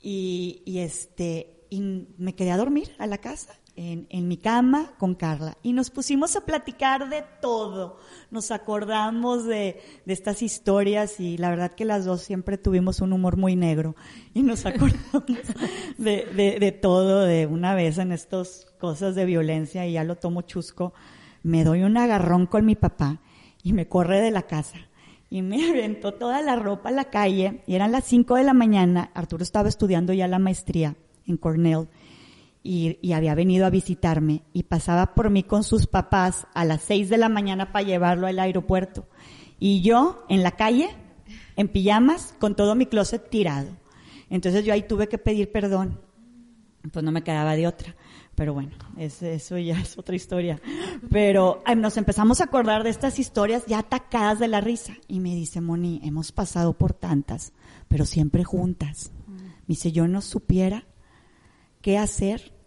y, 0.00 0.62
y 0.64 0.78
este, 0.78 1.66
y 1.70 1.80
me 2.16 2.34
quedé 2.34 2.52
a 2.52 2.56
dormir 2.56 2.94
a 2.98 3.06
la 3.06 3.18
casa, 3.18 3.54
en, 3.78 4.28
mi 4.28 4.36
cama 4.36 4.92
con 4.98 5.14
Carla. 5.14 5.56
Y 5.62 5.72
nos 5.72 5.90
pusimos 5.90 6.34
a 6.34 6.40
platicar 6.40 7.08
de 7.08 7.24
todo. 7.40 7.98
Nos 8.30 8.50
acordamos 8.50 9.44
de, 9.44 9.80
de, 10.04 10.12
estas 10.12 10.42
historias 10.42 11.20
y 11.20 11.38
la 11.38 11.50
verdad 11.50 11.74
que 11.76 11.84
las 11.84 12.04
dos 12.04 12.22
siempre 12.22 12.58
tuvimos 12.58 13.00
un 13.00 13.12
humor 13.12 13.36
muy 13.36 13.54
negro. 13.54 13.94
Y 14.34 14.42
nos 14.42 14.66
acordamos 14.66 15.22
de, 15.96 16.26
de, 16.26 16.58
de 16.58 16.72
todo, 16.72 17.22
de 17.22 17.46
una 17.46 17.74
vez 17.74 17.98
en 17.98 18.10
estas 18.10 18.66
cosas 18.80 19.14
de 19.14 19.24
violencia 19.24 19.86
y 19.86 19.92
ya 19.92 20.02
lo 20.02 20.16
tomo 20.16 20.42
chusco. 20.42 20.92
Me 21.44 21.62
doy 21.62 21.82
un 21.82 21.96
agarrón 21.96 22.46
con 22.46 22.66
mi 22.66 22.74
papá 22.74 23.20
y 23.62 23.72
me 23.72 23.86
corre 23.86 24.20
de 24.20 24.32
la 24.32 24.42
casa 24.42 24.78
y 25.30 25.42
me 25.42 25.64
aventó 25.70 26.14
toda 26.14 26.42
la 26.42 26.56
ropa 26.56 26.88
a 26.88 26.92
la 26.92 27.04
calle 27.04 27.62
y 27.66 27.76
eran 27.76 27.92
las 27.92 28.04
5 28.04 28.34
de 28.34 28.44
la 28.44 28.54
mañana. 28.54 29.12
Arturo 29.14 29.44
estaba 29.44 29.68
estudiando 29.68 30.12
ya 30.12 30.26
la 30.26 30.40
maestría 30.40 30.96
en 31.28 31.36
Cornell 31.36 31.86
y, 32.70 33.12
había 33.14 33.34
venido 33.34 33.64
a 33.64 33.70
visitarme 33.70 34.42
y 34.52 34.64
pasaba 34.64 35.14
por 35.14 35.30
mí 35.30 35.42
con 35.42 35.64
sus 35.64 35.86
papás 35.86 36.46
a 36.52 36.66
las 36.66 36.82
seis 36.82 37.08
de 37.08 37.16
la 37.16 37.30
mañana 37.30 37.72
para 37.72 37.86
llevarlo 37.86 38.26
al 38.26 38.38
aeropuerto. 38.38 39.08
Y 39.58 39.80
yo 39.80 40.26
en 40.28 40.42
la 40.42 40.50
calle, 40.50 40.90
en 41.56 41.68
pijamas, 41.68 42.34
con 42.38 42.56
todo 42.56 42.74
mi 42.74 42.84
closet 42.84 43.30
tirado. 43.30 43.70
Entonces 44.28 44.66
yo 44.66 44.74
ahí 44.74 44.82
tuve 44.82 45.08
que 45.08 45.16
pedir 45.16 45.50
perdón. 45.50 45.98
Pues 46.92 47.02
no 47.02 47.10
me 47.10 47.24
quedaba 47.24 47.56
de 47.56 47.66
otra. 47.66 47.96
Pero 48.34 48.52
bueno, 48.52 48.76
eso 48.98 49.56
ya 49.56 49.80
es 49.80 49.96
otra 49.96 50.14
historia. 50.14 50.60
Pero 51.10 51.62
nos 51.74 51.96
empezamos 51.96 52.42
a 52.42 52.44
acordar 52.44 52.84
de 52.84 52.90
estas 52.90 53.18
historias 53.18 53.64
ya 53.66 53.78
atacadas 53.78 54.40
de 54.40 54.48
la 54.48 54.60
risa. 54.60 54.92
Y 55.08 55.20
me 55.20 55.34
dice, 55.34 55.62
Moni, 55.62 56.02
hemos 56.04 56.32
pasado 56.32 56.74
por 56.74 56.92
tantas, 56.92 57.54
pero 57.88 58.04
siempre 58.04 58.44
juntas. 58.44 59.10
Me 59.26 59.68
dice, 59.68 59.90
yo 59.90 60.06
no 60.06 60.20
supiera 60.20 60.84
qué 61.80 61.96
hacer 61.96 62.57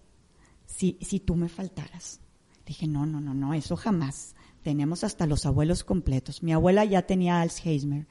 si, 0.82 1.20
tú 1.20 1.36
me 1.36 1.50
faltaras. 1.50 2.20
Dije, 2.66 2.88
no, 2.88 3.06
no, 3.06 3.22
no, 3.22 3.34
no, 3.34 3.54
eso 3.54 3.76
jamás. 3.76 4.36
Tenemos 4.64 5.04
hasta 5.04 5.28
los 5.28 5.46
abuelos 5.46 5.84
completos. 5.84 6.44
Mi 6.44 6.54
abuela 6.54 6.86
ya 6.86 7.04
tenía 7.04 7.42
Alzheimer, 7.42 8.08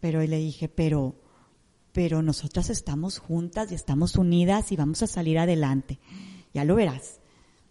pero 0.00 0.20
le 0.22 0.38
dije, 0.38 0.68
pero, 0.68 1.16
pero 1.92 2.22
nosotras 2.22 2.70
estamos 2.70 3.18
juntas 3.18 3.72
y 3.72 3.74
estamos 3.74 4.16
unidas 4.16 4.72
y 4.72 4.76
vamos 4.76 5.02
a 5.02 5.06
salir 5.06 5.38
adelante. 5.38 5.98
Ya 6.54 6.64
lo 6.64 6.76
verás. 6.76 7.20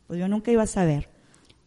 Pues 0.08 0.20
yo 0.20 0.28
nunca 0.28 0.52
iba 0.52 0.64
a 0.64 0.68
saber 0.68 1.10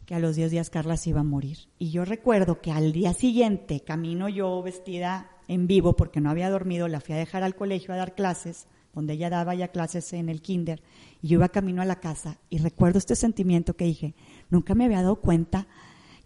que 0.06 0.14
a 0.14 0.20
los 0.20 0.36
10 0.36 0.50
días 0.50 0.70
Carla 0.70 0.96
se 0.96 1.10
iba 1.10 1.20
a 1.20 1.24
morir. 1.24 1.58
Y 1.78 1.90
yo 1.90 2.04
recuerdo 2.04 2.60
que 2.60 2.72
al 2.72 2.92
día 2.92 3.14
siguiente, 3.14 3.80
camino 3.80 4.28
yo 4.28 4.62
vestida 4.62 5.30
en 5.48 5.66
vivo 5.66 5.96
porque 5.96 6.20
no 6.20 6.30
había 6.30 6.50
dormido, 6.50 6.88
la 6.88 7.00
fui 7.00 7.14
a 7.14 7.18
dejar 7.18 7.42
al 7.42 7.54
colegio 7.54 7.94
a 7.94 7.96
dar 7.96 8.14
clases 8.14 8.66
donde 8.92 9.14
ella 9.14 9.30
daba 9.30 9.54
ya 9.54 9.68
clases 9.68 10.12
en 10.12 10.28
el 10.28 10.42
kinder, 10.42 10.82
y 11.22 11.28
yo 11.28 11.34
iba 11.38 11.48
camino 11.48 11.82
a 11.82 11.84
la 11.84 12.00
casa 12.00 12.38
y 12.48 12.58
recuerdo 12.58 12.98
este 12.98 13.16
sentimiento 13.16 13.74
que 13.74 13.84
dije, 13.84 14.14
nunca 14.48 14.74
me 14.74 14.84
había 14.84 15.02
dado 15.02 15.16
cuenta 15.16 15.66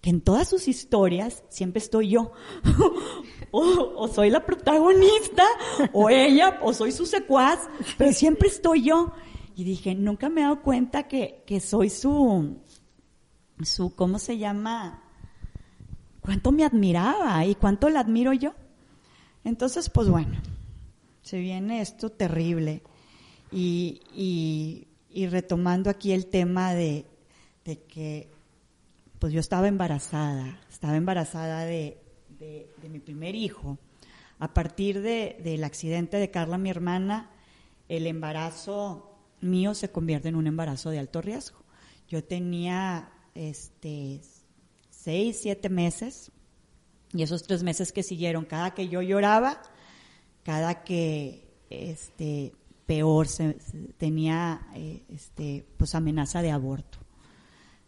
que 0.00 0.10
en 0.10 0.20
todas 0.20 0.48
sus 0.48 0.68
historias 0.68 1.44
siempre 1.48 1.78
estoy 1.78 2.10
yo. 2.10 2.32
o, 3.50 4.06
soy 4.08 4.28
la 4.28 4.44
protagonista, 4.44 5.44
o 5.94 6.10
ella, 6.10 6.60
o 6.62 6.74
soy 6.74 6.92
su 6.92 7.06
secuaz, 7.06 7.58
pero 7.96 8.12
siempre 8.12 8.48
estoy 8.48 8.82
yo. 8.82 9.12
Y 9.56 9.64
dije, 9.64 9.94
nunca 9.94 10.28
me 10.28 10.42
he 10.42 10.44
dado 10.44 10.60
cuenta 10.60 11.04
que, 11.04 11.42
que 11.46 11.58
soy 11.58 11.88
su, 11.88 12.58
su, 13.62 13.94
¿cómo 13.94 14.18
se 14.18 14.36
llama? 14.36 15.04
Cuánto 16.20 16.52
me 16.52 16.64
admiraba 16.64 17.46
y 17.46 17.54
cuánto 17.54 17.88
la 17.88 18.00
admiro 18.00 18.34
yo. 18.34 18.52
Entonces, 19.42 19.88
pues 19.88 20.10
bueno, 20.10 20.38
se 21.24 21.40
viene 21.40 21.80
esto 21.80 22.10
terrible. 22.10 22.82
Y, 23.50 24.86
retomando 25.30 25.90
aquí 25.90 26.12
el 26.12 26.26
tema 26.26 26.74
de, 26.74 27.06
que 27.64 28.28
pues 29.18 29.32
yo 29.32 29.40
estaba 29.40 29.68
embarazada, 29.68 30.60
estaba 30.70 30.96
embarazada 30.96 31.64
de, 31.64 31.98
mi 32.88 33.00
primer 33.00 33.34
hijo. 33.34 33.78
A 34.38 34.52
partir 34.52 35.00
del 35.00 35.64
accidente 35.64 36.18
de 36.18 36.30
Carla, 36.30 36.58
mi 36.58 36.68
hermana, 36.68 37.30
el 37.88 38.06
embarazo 38.06 39.16
mío 39.40 39.74
se 39.74 39.90
convierte 39.90 40.28
en 40.28 40.34
un 40.36 40.46
embarazo 40.46 40.90
de 40.90 40.98
alto 40.98 41.22
riesgo. 41.22 41.58
Yo 42.08 42.22
tenía 42.22 43.10
este 43.34 44.20
seis, 44.90 45.38
siete 45.40 45.70
meses, 45.70 46.30
y 47.12 47.22
esos 47.22 47.44
tres 47.44 47.62
meses 47.62 47.92
que 47.92 48.02
siguieron, 48.02 48.44
cada 48.44 48.74
que 48.74 48.88
yo 48.88 49.00
lloraba, 49.00 49.62
cada 50.44 50.84
que 50.84 51.48
este 51.70 52.52
peor 52.86 53.26
tenía 53.96 54.68
eh, 54.74 55.02
este 55.08 55.64
pues 55.76 55.94
amenaza 55.94 56.42
de 56.42 56.50
aborto. 56.50 56.98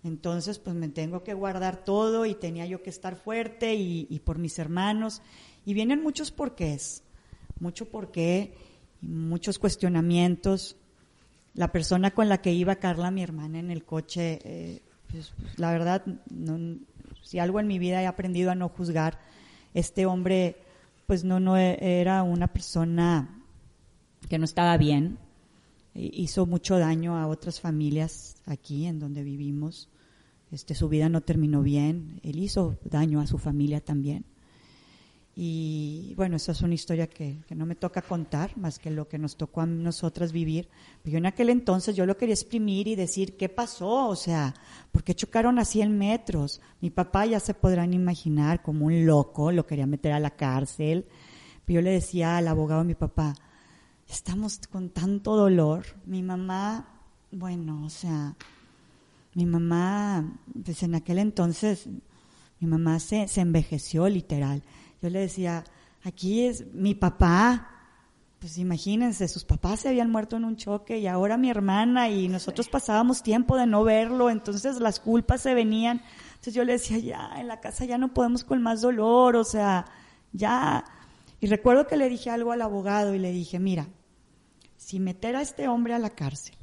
Entonces, 0.03 0.59
pues 0.59 0.77
me 0.77 0.89
tengo 0.89 1.25
que 1.25 1.35
guardar 1.35 1.85
todo 1.85 2.27
y 2.27 2.35
tenía 2.35 2.65
yo 2.67 2.83
que 2.83 2.91
estar 2.91 3.17
fuerte 3.17 3.75
y, 3.75 4.21
por 4.25 4.39
mis 4.39 4.59
hermanos. 4.59 5.21
Y 5.65 5.75
vienen 5.75 6.01
muchos 6.01 6.31
porqués, 6.31 7.03
mucho 7.59 7.87
porqué, 7.87 8.55
muchos 9.01 9.59
cuestionamientos. 9.59 10.77
La 11.55 11.73
persona 11.73 12.13
con 12.13 12.29
la 12.29 12.41
que 12.41 12.53
iba 12.53 12.77
Carla, 12.77 13.11
mi 13.11 13.23
hermana, 13.23 13.59
en 13.59 13.73
el 13.73 13.85
coche, 13.85 14.39
eh, 14.45 14.83
pues, 15.11 15.35
la 15.57 15.73
verdad, 15.73 16.05
si 17.23 17.41
algo 17.41 17.59
en 17.59 17.67
mi 17.67 17.81
vida 17.81 18.01
he 18.01 18.07
aprendido 18.07 18.53
a 18.53 18.55
no 18.55 18.69
juzgar, 18.69 19.19
este 19.75 20.07
hombre 20.07 20.57
pues 21.07 21.25
no, 21.25 21.41
no 21.41 21.57
e, 21.57 21.79
era 21.81 22.23
una 22.23 22.49
persona 22.49 23.43
que 24.29 24.39
no 24.39 24.45
estaba 24.45 24.77
bien, 24.77 25.19
hizo 25.95 26.47
mucho 26.47 26.79
daño 26.79 27.17
a 27.17 27.27
otras 27.27 27.61
familias 27.61 28.37
aquí 28.47 28.87
en 28.87 28.99
donde 28.99 29.23
vivimos. 29.23 29.89
Este, 30.51 30.75
su 30.75 30.89
vida 30.89 31.09
no 31.09 31.23
terminó 31.23 31.63
bien, 31.63 32.21
él 32.23 32.39
hizo 32.39 32.79
daño 32.85 33.21
a 33.21 33.27
su 33.27 33.39
familia 33.39 33.81
también. 33.81 34.25
Y 35.39 36.15
bueno, 36.17 36.37
esa 36.37 36.53
es 36.53 36.63
una 36.63 36.73
historia 36.73 37.09
que, 37.09 37.45
no 37.51 37.67
me 37.67 37.75
toca 37.75 38.01
contar, 38.01 38.57
más 38.57 38.79
que 38.79 38.91
lo 38.91 39.07
que 39.07 39.19
nos 39.19 39.37
tocó 39.37 39.61
a 39.61 39.67
nosotras 39.67 40.33
vivir. 40.33 40.71
Pero 41.03 41.13
yo 41.13 41.19
en 41.19 41.27
aquel 41.27 41.51
entonces 41.51 41.95
yo 41.95 42.07
lo 42.07 42.17
quería 42.17 42.35
exprimir 42.35 42.89
y 42.89 42.95
decir, 42.95 43.37
¿qué 43.37 43.51
pasó? 43.51 44.09
O 44.09 44.17
sea, 44.17 44.55
¿por 44.93 45.05
qué 45.05 45.15
chocaron 45.15 45.59
a 45.59 45.67
100 45.67 45.97
metros? 45.99 46.63
Mi 46.81 46.89
papá 46.89 47.27
ya 47.27 47.39
se 47.39 47.53
podrán 47.53 47.93
imaginar 47.93 48.63
como 48.63 48.87
un 48.87 49.05
loco, 49.05 49.53
lo 49.53 49.67
quería 49.67 49.87
meter 49.87 50.13
a 50.13 50.21
la 50.21 50.31
cárcel. 50.31 51.05
Pero 51.67 51.81
yo 51.81 51.83
le 51.83 51.91
decía 51.91 52.39
al 52.39 52.49
abogado 52.49 52.81
de 52.81 52.87
mi 52.87 52.95
papá, 52.95 53.35
estamos 54.09 54.59
con 54.71 54.89
tanto 54.89 55.37
dolor. 55.37 55.85
Mi 56.07 56.23
mamá, 56.23 57.03
bueno, 57.31 57.85
o 57.85 57.91
sea, 57.91 58.35
mi 59.35 59.45
mamá, 59.45 60.41
pues 60.65 60.83
en 60.83 60.95
aquel 60.95 61.19
entonces, 61.19 61.91
mi 62.59 62.69
mamá 62.69 63.01
se, 63.01 63.29
se 63.29 63.43
envejeció 63.43 64.09
literal 64.09 64.63
yo 65.07 65.11
le 65.11 65.21
decía, 65.21 65.63
aquí 66.03 66.47
es 66.47 66.67
mi 66.75 66.97
papá, 66.97 67.71
pues 68.41 68.59
imagínense, 68.59 69.29
sus 69.29 69.45
papás 69.45 69.81
se 69.81 69.89
habían 69.89 70.11
muerto 70.11 70.37
en 70.37 70.45
un 70.45 70.57
choque 70.57 70.99
y 70.99 71.07
ahora 71.07 71.37
mi 71.37 71.49
hermana 71.49 72.09
y 72.09 72.29
nosotros 72.29 72.69
pasábamos 72.69 73.23
tiempo 73.23 73.57
de 73.57 73.67
no 73.67 73.85
verlo, 73.85 74.31
entonces 74.31 74.81
las 74.81 74.99
culpas 74.99 75.43
se 75.43 75.55
venían. 75.55 76.03
Entonces 76.31 76.55
yo 76.55 76.65
le 76.65 76.73
decía, 76.73 76.99
ya, 76.99 77.31
en 77.37 77.47
la 77.47 77.61
casa 77.61 77.85
ya 77.85 77.99
no 77.99 78.13
podemos 78.13 78.43
con 78.43 78.61
más 78.63 78.81
dolor, 78.81 79.37
o 79.37 79.45
sea, 79.45 79.87
ya. 80.33 80.85
Y 81.41 81.47
recuerdo 81.47 81.87
que 81.87 81.97
le 81.97 82.09
dije 82.09 82.31
algo 82.31 82.51
al 82.51 82.63
abogado 82.63 83.15
y 83.15 83.21
le 83.21 83.31
dije, 83.31 83.61
mira, 83.61 83.87
si 84.77 84.99
meter 84.99 85.37
a 85.37 85.43
este 85.43 85.69
hombre 85.69 85.95
a 85.95 86.01
la 86.01 86.11
cárcel 86.11 86.57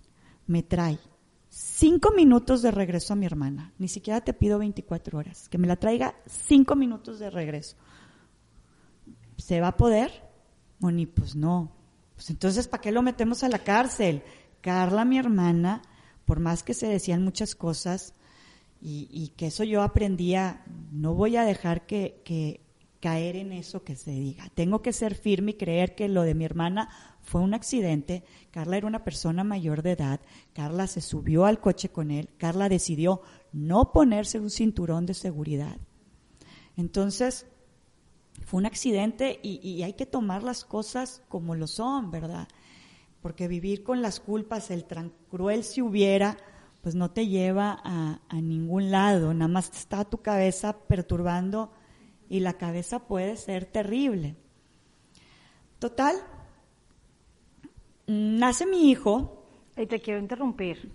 me 0.47 0.63
trae 0.63 0.99
cinco 1.47 2.11
minutos 2.11 2.61
de 2.61 2.71
regreso 2.71 3.13
a 3.13 3.15
mi 3.15 3.25
hermana, 3.25 3.73
ni 3.77 3.87
siquiera 3.87 4.21
te 4.21 4.33
pido 4.33 4.59
24 4.59 5.17
horas, 5.17 5.47
que 5.49 5.57
me 5.57 5.67
la 5.67 5.75
traiga 5.75 6.15
cinco 6.25 6.75
minutos 6.75 7.19
de 7.19 7.29
regreso. 7.29 7.77
¿Se 9.43 9.59
va 9.59 9.67
a 9.67 9.75
poder? 9.75 10.09
Moni, 10.79 11.05
pues 11.05 11.35
no. 11.35 11.69
Pues 12.15 12.29
entonces, 12.29 12.69
¿para 12.69 12.79
qué 12.79 12.93
lo 12.93 13.01
metemos 13.01 13.43
a 13.43 13.49
la 13.49 13.59
cárcel? 13.59 14.23
Carla, 14.61 15.03
mi 15.03 15.17
hermana, 15.17 15.81
por 16.23 16.39
más 16.39 16.63
que 16.63 16.73
se 16.73 16.87
decían 16.87 17.25
muchas 17.25 17.53
cosas 17.53 18.13
y, 18.79 19.33
que 19.35 19.47
eso 19.47 19.65
yo 19.65 19.81
aprendía, 19.81 20.63
no 20.93 21.13
voy 21.13 21.35
a 21.35 21.43
dejar 21.43 21.85
que, 21.85 22.21
que 22.23 22.61
caer 23.01 23.35
en 23.35 23.51
eso 23.51 23.83
que 23.83 23.97
se 23.97 24.11
diga. 24.11 24.45
Tengo 24.55 24.81
que 24.81 24.93
ser 24.93 25.13
firme 25.13 25.51
y 25.51 25.55
creer 25.55 25.93
que 25.93 26.07
lo 26.07 26.21
de 26.21 26.35
mi 26.35 26.45
hermana 26.45 26.87
fue 27.21 27.41
un 27.41 27.53
accidente. 27.53 28.23
Carla 28.49 28.77
era 28.77 28.87
una 28.87 29.03
persona 29.03 29.43
mayor 29.43 29.81
de 29.81 29.91
edad. 29.91 30.21
Carla 30.53 30.87
se 30.87 31.01
subió 31.01 31.43
al 31.45 31.59
coche 31.59 31.89
con 31.89 32.11
él. 32.11 32.29
Carla 32.37 32.69
decidió 32.69 33.21
no 33.51 33.91
ponerse 33.91 34.39
un 34.39 34.49
cinturón 34.49 35.05
de 35.05 35.15
seguridad. 35.15 35.75
Entonces, 36.77 37.45
fue 38.45 38.59
un 38.59 38.65
accidente 38.65 39.39
y, 39.41 39.83
hay 39.83 39.93
que 39.93 40.05
tomar 40.05 40.43
las 40.43 40.65
cosas 40.65 41.21
como 41.29 41.55
lo 41.55 41.67
son, 41.67 42.11
¿verdad? 42.11 42.47
Porque 43.21 43.47
vivir 43.47 43.83
con 43.83 44.01
las 44.01 44.19
culpas, 44.19 44.71
el 44.71 44.85
tan 44.85 45.11
cruel 45.29 45.63
si 45.63 45.81
hubiera, 45.81 46.37
pues 46.81 46.95
no 46.95 47.11
te 47.11 47.27
lleva 47.27 47.79
a, 47.83 48.19
a 48.27 48.41
ningún 48.41 48.91
lado, 48.91 49.33
nada 49.33 49.47
más 49.47 49.71
está 49.73 50.03
tu 50.05 50.21
cabeza 50.21 50.77
perturbando 50.87 51.71
y 52.29 52.39
la 52.39 52.53
cabeza 52.53 52.99
puede 52.99 53.37
ser 53.37 53.65
terrible. 53.65 54.35
Total, 55.79 56.15
nace 58.07 58.65
mi 58.65 58.89
hijo. 58.89 59.45
Y 59.77 59.85
te 59.85 59.99
quiero 59.99 60.19
interrumpir. 60.19 60.91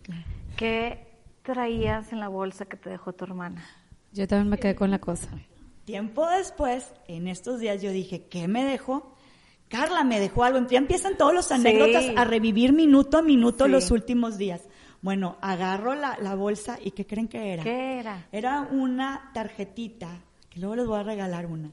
¿Qué 0.57 1.07
traías 1.43 2.13
en 2.13 2.21
la 2.21 2.29
bolsa 2.29 2.67
que 2.67 2.77
te 2.77 2.91
dejó 2.91 3.13
tu 3.13 3.25
hermana? 3.25 3.65
Yo 4.13 4.27
también 4.27 4.49
me 4.49 4.59
quedé 4.59 4.75
con 4.75 4.91
la 4.91 4.99
cosa. 4.99 5.29
Tiempo 5.89 6.29
después, 6.29 6.93
en 7.07 7.29
estos 7.29 7.61
días, 7.61 7.81
yo 7.81 7.91
dije, 7.91 8.27
¿qué 8.29 8.47
me 8.47 8.63
dejó? 8.63 9.15
Carla 9.69 10.05
me 10.05 10.21
dejó 10.21 10.45
algo. 10.45 10.61
Ya 10.69 10.77
empiezan 10.77 11.17
todos 11.17 11.33
los 11.33 11.51
anécdotas 11.51 12.11
a 12.15 12.27
revivir 12.27 12.75
minuto 12.75 13.17
a 13.17 13.23
minuto 13.23 13.67
los 13.69 13.91
últimos 13.91 14.37
días. 14.37 14.69
Bueno, 15.01 15.39
agarro 15.41 15.95
la, 15.95 16.19
la, 16.21 16.35
bolsa 16.35 16.79
y 16.85 16.91
¿qué 16.91 17.07
creen 17.07 17.27
que 17.27 17.55
era? 17.55 17.63
¿Qué 17.63 18.01
era? 18.01 18.29
Era 18.33 18.69
una 18.71 19.31
tarjetita, 19.33 20.27
que 20.51 20.61
luego 20.61 20.77
les 20.77 20.87
voy 20.87 20.99
a 21.01 21.05
regalar 21.05 21.47
una, 21.47 21.73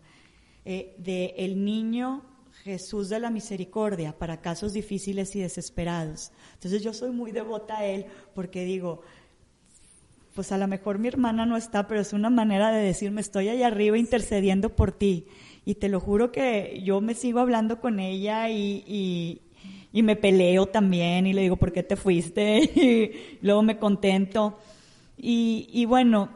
eh, 0.63 0.95
de 0.97 1.34
el 1.38 1.66
niño 1.66 2.24
Jesús 2.63 3.09
de 3.09 3.20
la 3.20 3.30
Misericordia 3.30 4.18
para 4.18 4.39
casos 4.39 4.72
difíciles 4.72 5.36
y 5.36 5.41
desesperados. 5.41 6.32
Entonces 6.53 6.82
yo 6.82 6.93
soy 6.93 7.11
muy 7.11 7.34
devota 7.34 7.80
a 7.80 7.86
él 7.86 8.05
porque 8.34 8.63
digo, 8.63 9.01
pues 10.36 10.52
a 10.52 10.58
lo 10.58 10.68
mejor 10.68 11.00
mi 11.00 11.08
hermana 11.08 11.46
no 11.46 11.56
está, 11.56 11.88
pero 11.88 12.02
es 12.02 12.12
una 12.12 12.30
manera 12.30 12.70
de 12.70 12.84
decirme, 12.84 13.22
estoy 13.22 13.48
allá 13.48 13.68
arriba 13.68 13.98
intercediendo 13.98 14.76
por 14.76 14.92
ti. 14.92 15.28
Y 15.64 15.76
te 15.76 15.88
lo 15.88 16.02
juro 16.02 16.34
que 16.34 16.82
yo 16.84 17.00
me 17.00 17.16
sigo 17.16 17.40
hablando 17.40 17.80
con 17.80 18.02
ella 18.02 18.50
y, 18.50 18.84
y, 19.94 20.04
me 20.04 20.18
peleo 20.18 20.66
también 20.66 21.26
y 21.26 21.32
le 21.32 21.42
digo, 21.42 21.56
¿por 21.56 21.72
qué 21.72 21.84
te 21.84 21.96
fuiste? 21.96 22.70
Y 22.76 23.40
luego 23.42 23.64
me 23.64 23.80
contento. 23.80 24.60
Y, 25.18 25.70
y 25.72 25.86
bueno, 25.86 26.30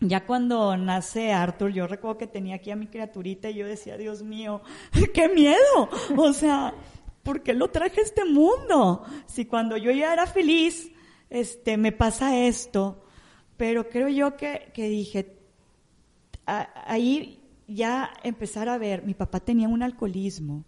ya 0.00 0.26
cuando 0.26 0.76
nace 0.76 1.32
Arthur, 1.32 1.72
yo 1.72 1.86
recuerdo 1.86 2.18
que 2.18 2.26
tenía 2.26 2.56
aquí 2.56 2.72
a 2.72 2.76
mi 2.76 2.88
criaturita 2.88 3.48
y 3.48 3.54
yo 3.54 3.66
decía, 3.66 3.96
Dios 3.96 4.24
mío, 4.24 4.62
qué 5.14 5.28
miedo. 5.28 5.88
O 6.16 6.32
sea, 6.32 6.74
¿por 7.22 7.44
qué 7.44 7.54
lo 7.54 7.68
traje 7.68 8.00
a 8.00 8.04
este 8.04 8.24
mundo? 8.24 9.04
Si 9.26 9.44
cuando 9.44 9.76
yo 9.76 9.92
ya 9.92 10.12
era 10.12 10.26
feliz, 10.26 10.90
este, 11.30 11.76
me 11.76 11.92
pasa 11.92 12.46
esto, 12.46 13.04
pero 13.56 13.88
creo 13.88 14.08
yo 14.08 14.36
que, 14.36 14.70
que 14.74 14.88
dije, 14.88 15.36
ahí 16.46 17.40
ya 17.66 18.12
empezar 18.22 18.68
a 18.68 18.78
ver, 18.78 19.04
mi 19.04 19.14
papá 19.14 19.40
tenía 19.40 19.68
un 19.68 19.82
alcoholismo, 19.82 20.64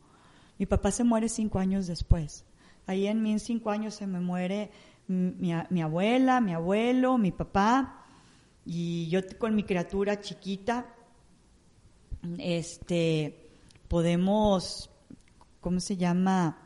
mi 0.59 0.67
papá 0.67 0.91
se 0.91 1.05
muere 1.05 1.29
cinco 1.29 1.59
años 1.59 1.87
después, 1.87 2.45
ahí 2.87 3.07
en 3.07 3.23
mí 3.23 3.33
en 3.33 3.41
cinco 3.41 3.71
años 3.71 3.95
se 3.95 4.07
me 4.07 4.21
muere 4.21 4.71
mi, 5.07 5.53
mi 5.71 5.83
abuela, 5.83 6.41
mi 6.41 6.55
abuelo, 6.55 7.19
mi 7.19 7.31
papá, 7.31 8.05
y 8.65 9.09
yo 9.09 9.21
con 9.39 9.55
mi 9.55 9.63
criatura 9.63 10.21
chiquita, 10.21 10.87
este, 12.39 13.49
podemos, 13.87 14.91
¿cómo 15.61 15.79
se 15.79 15.97
llama? 15.97 16.59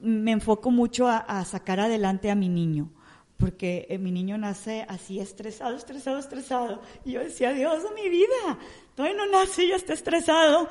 Me 0.00 0.32
enfoco 0.32 0.70
mucho 0.70 1.08
a 1.08 1.42
sacar 1.44 1.80
adelante 1.80 2.30
a 2.30 2.34
mi 2.34 2.48
niño 2.48 2.90
porque 3.38 3.86
eh, 3.90 3.98
mi 3.98 4.12
niño 4.12 4.38
nace 4.38 4.86
así 4.88 5.20
estresado, 5.20 5.76
estresado, 5.76 6.18
estresado. 6.18 6.80
Y 7.04 7.12
yo 7.12 7.20
decía, 7.20 7.52
Dios, 7.52 7.84
mi 7.94 8.08
vida, 8.08 8.58
todavía 8.94 9.16
no 9.16 9.26
nace 9.26 9.64
y 9.64 9.68
ya 9.68 9.76
está 9.76 9.92
estresado. 9.92 10.68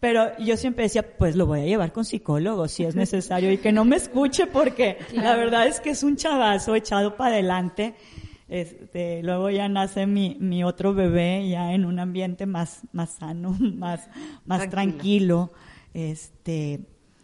Pero 0.00 0.36
yo 0.38 0.58
siempre 0.58 0.84
decía, 0.84 1.16
pues 1.16 1.34
lo 1.34 1.46
voy 1.46 1.60
a 1.60 1.64
llevar 1.64 1.92
con 1.92 2.04
psicólogo 2.04 2.68
si 2.68 2.84
es 2.84 2.94
necesario 2.94 3.50
y 3.50 3.56
que 3.56 3.72
no 3.72 3.86
me 3.86 3.96
escuche 3.96 4.46
porque 4.46 4.98
la 5.14 5.34
verdad 5.34 5.66
es 5.66 5.80
que 5.80 5.90
es 5.90 6.02
un 6.02 6.16
chavazo 6.16 6.74
echado 6.74 7.16
para 7.16 7.36
adelante. 7.36 7.94
Este, 8.46 9.22
luego 9.22 9.48
ya 9.48 9.66
nace 9.70 10.06
mi, 10.06 10.36
mi 10.38 10.62
otro 10.62 10.92
bebé 10.92 11.48
ya 11.48 11.72
en 11.72 11.86
un 11.86 11.98
ambiente 11.98 12.44
más, 12.44 12.82
más 12.92 13.14
sano, 13.14 13.56
más, 13.60 14.10
más 14.44 14.68
tranquilo. 14.68 15.52
Este, 15.94 16.80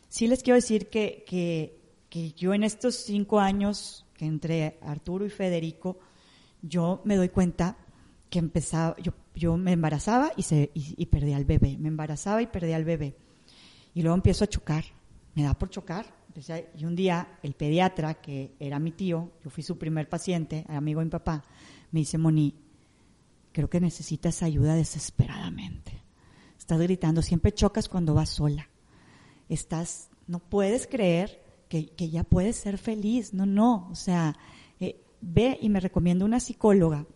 sí 0.09 0.26
les 0.26 0.43
quiero 0.43 0.55
decir 0.55 0.89
que, 0.89 1.22
que, 1.26 1.78
que 2.09 2.33
yo 2.33 2.55
en 2.55 2.62
estos 2.62 2.95
cinco 2.95 3.41
años 3.41 4.07
entre 4.26 4.78
Arturo 4.82 5.24
y 5.24 5.30
Federico, 5.30 5.98
yo 6.62 7.00
me 7.04 7.16
doy 7.16 7.28
cuenta 7.28 7.76
que 8.28 8.38
empezaba, 8.38 8.96
yo, 9.34 9.56
me 9.56 9.72
embarazaba 9.72 10.32
y, 10.36 10.42
se, 10.42 10.70
y, 10.74 11.06
perdía 11.06 11.36
al 11.36 11.44
bebé, 11.44 11.76
me 11.78 11.88
embarazaba 11.88 12.42
y 12.42 12.46
perdía 12.46 12.76
al 12.76 12.84
bebé. 12.84 13.16
Y 13.94 14.02
luego 14.02 14.14
empiezo 14.14 14.44
a 14.44 14.46
chocar, 14.46 14.84
me 15.34 15.42
da 15.42 15.54
por 15.54 15.68
chocar. 15.70 16.06
y 16.76 16.84
un 16.84 16.94
día 16.94 17.38
el 17.42 17.54
pediatra, 17.54 18.14
que 18.14 18.54
era 18.60 18.78
mi 18.78 18.92
tío, 18.92 19.32
yo 19.42 19.50
fui 19.50 19.62
su 19.62 19.78
primer 19.78 20.08
paciente, 20.08 20.64
amigo 20.68 21.00
de 21.00 21.06
mi 21.06 21.10
papá, 21.10 21.42
me 21.90 22.00
dice, 22.00 22.18
Moni, 22.18 22.54
creo 23.52 23.68
que 23.68 23.80
necesitas 23.80 24.42
ayuda 24.42 24.74
desesperadamente. 24.74 26.00
Estás 26.56 26.80
gritando, 26.80 27.20
siempre 27.20 27.52
chocas 27.52 27.88
cuando 27.88 28.14
vas 28.14 28.30
sola. 28.30 28.68
Estás, 29.48 30.08
no 30.28 30.38
puedes 30.38 30.86
creer 30.86 31.39
que, 31.70 32.10
ya 32.10 32.24
puedes 32.24 32.56
ser 32.56 32.78
feliz. 32.78 33.32
No, 33.32 33.46
no, 33.46 33.88
o 33.90 33.94
sea, 33.94 34.36
eh, 34.80 35.00
ve 35.20 35.56
y 35.62 35.68
me 35.68 35.80
recomiendo 35.80 36.24
una 36.24 36.40
psicóloga, 36.40 37.06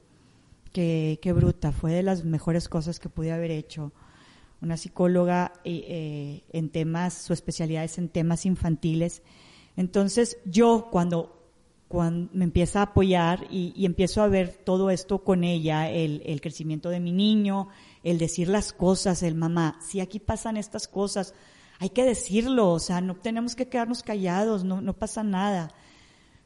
que, 0.72 1.32
bruta, 1.34 1.70
fue 1.70 1.92
de 1.92 2.02
las 2.02 2.24
mejores 2.24 2.68
cosas 2.68 2.98
que 2.98 3.08
pude 3.08 3.32
haber 3.32 3.50
hecho. 3.50 3.92
Una 4.60 4.76
psicóloga 4.76 5.52
eh, 5.64 5.84
eh, 5.86 6.44
en 6.52 6.70
temas, 6.70 7.14
su 7.14 7.32
especialidad 7.32 7.84
es 7.84 7.98
en 7.98 8.08
temas 8.08 8.46
infantiles. 8.46 9.22
Entonces 9.76 10.38
yo 10.44 10.88
cuando, 10.90 11.48
cuando 11.86 12.30
me 12.32 12.44
empieza 12.44 12.80
a 12.80 12.84
apoyar 12.84 13.46
y, 13.50 13.84
empiezo 13.84 14.22
a 14.22 14.28
ver 14.28 14.52
todo 14.64 14.90
esto 14.90 15.22
con 15.22 15.44
ella, 15.44 15.90
el, 15.90 16.22
el, 16.26 16.40
crecimiento 16.40 16.90
de 16.90 17.00
mi 17.00 17.12
niño, 17.12 17.68
el 18.02 18.18
decir 18.18 18.48
las 18.48 18.72
cosas, 18.72 19.22
el 19.22 19.34
mamá, 19.34 19.78
si 19.80 20.00
aquí 20.00 20.18
pasan 20.18 20.56
estas 20.56 20.88
cosas, 20.88 21.34
hay 21.78 21.90
que 21.90 22.04
decirlo, 22.04 22.70
o 22.70 22.78
sea, 22.78 23.00
no 23.00 23.16
tenemos 23.16 23.56
que 23.56 23.68
quedarnos 23.68 24.02
callados, 24.02 24.64
no, 24.64 24.80
no 24.80 24.94
pasa 24.94 25.22
nada. 25.22 25.70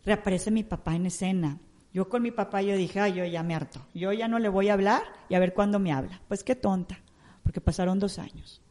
Reaparece 0.04 0.50
mi 0.50 0.64
papá 0.64 0.96
en 0.96 1.06
escena. 1.06 1.58
Yo 1.92 2.08
con 2.08 2.22
mi 2.22 2.30
papá 2.30 2.62
yo 2.62 2.76
dije, 2.76 3.00
ay, 3.00 3.14
yo 3.14 3.24
ya 3.24 3.42
me 3.42 3.54
harto, 3.54 3.80
yo 3.94 4.12
ya 4.12 4.28
no 4.28 4.38
le 4.38 4.48
voy 4.48 4.68
a 4.68 4.74
hablar 4.74 5.02
y 5.28 5.34
a 5.34 5.38
ver 5.38 5.54
cuándo 5.54 5.78
me 5.78 5.92
habla. 5.92 6.20
Pues 6.28 6.44
qué 6.44 6.54
tonta, 6.54 7.00
porque 7.42 7.60
pasaron 7.60 7.98
dos 7.98 8.18
años 8.18 8.62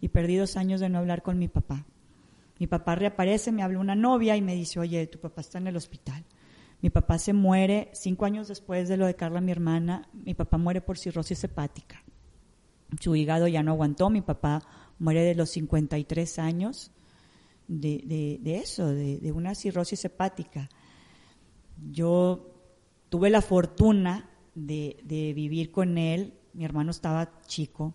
y 0.00 0.08
perdí 0.08 0.36
dos 0.36 0.56
años 0.56 0.80
de 0.80 0.88
no 0.88 0.98
hablar 0.98 1.22
con 1.22 1.38
mi 1.38 1.48
papá. 1.48 1.84
Mi 2.58 2.66
papá 2.66 2.94
reaparece, 2.94 3.52
me 3.52 3.62
habla 3.62 3.78
una 3.78 3.94
novia 3.94 4.36
y 4.36 4.42
me 4.42 4.54
dice, 4.54 4.78
oye, 4.78 5.06
tu 5.06 5.18
papá 5.18 5.40
está 5.40 5.58
en 5.58 5.66
el 5.66 5.76
hospital. 5.76 6.24
Mi 6.80 6.90
papá 6.90 7.18
se 7.18 7.32
muere 7.32 7.90
cinco 7.94 8.26
años 8.26 8.48
después 8.48 8.88
de 8.88 8.96
lo 8.96 9.06
de 9.06 9.16
Carla, 9.16 9.40
mi 9.40 9.50
hermana. 9.50 10.08
Mi 10.12 10.34
papá 10.34 10.58
muere 10.58 10.80
por 10.80 10.98
cirrosis 10.98 11.42
hepática. 11.42 12.02
Su 13.00 13.16
hígado 13.16 13.48
ya 13.48 13.62
no 13.62 13.72
aguantó. 13.72 14.10
Mi 14.10 14.20
papá 14.20 14.62
muere 14.98 15.22
de 15.22 15.34
los 15.34 15.50
53 15.50 16.38
años 16.38 16.90
de, 17.68 18.38
de, 18.42 18.56
eso, 18.58 18.86
de, 18.88 19.32
una 19.32 19.54
cirrosis 19.54 20.04
hepática. 20.04 20.68
Yo 21.90 22.50
tuve 23.08 23.30
la 23.30 23.42
fortuna 23.42 24.30
de, 24.54 25.32
vivir 25.34 25.70
con 25.70 25.98
él, 25.98 26.34
mi 26.52 26.64
hermano 26.64 26.90
estaba 26.90 27.40
chico, 27.46 27.94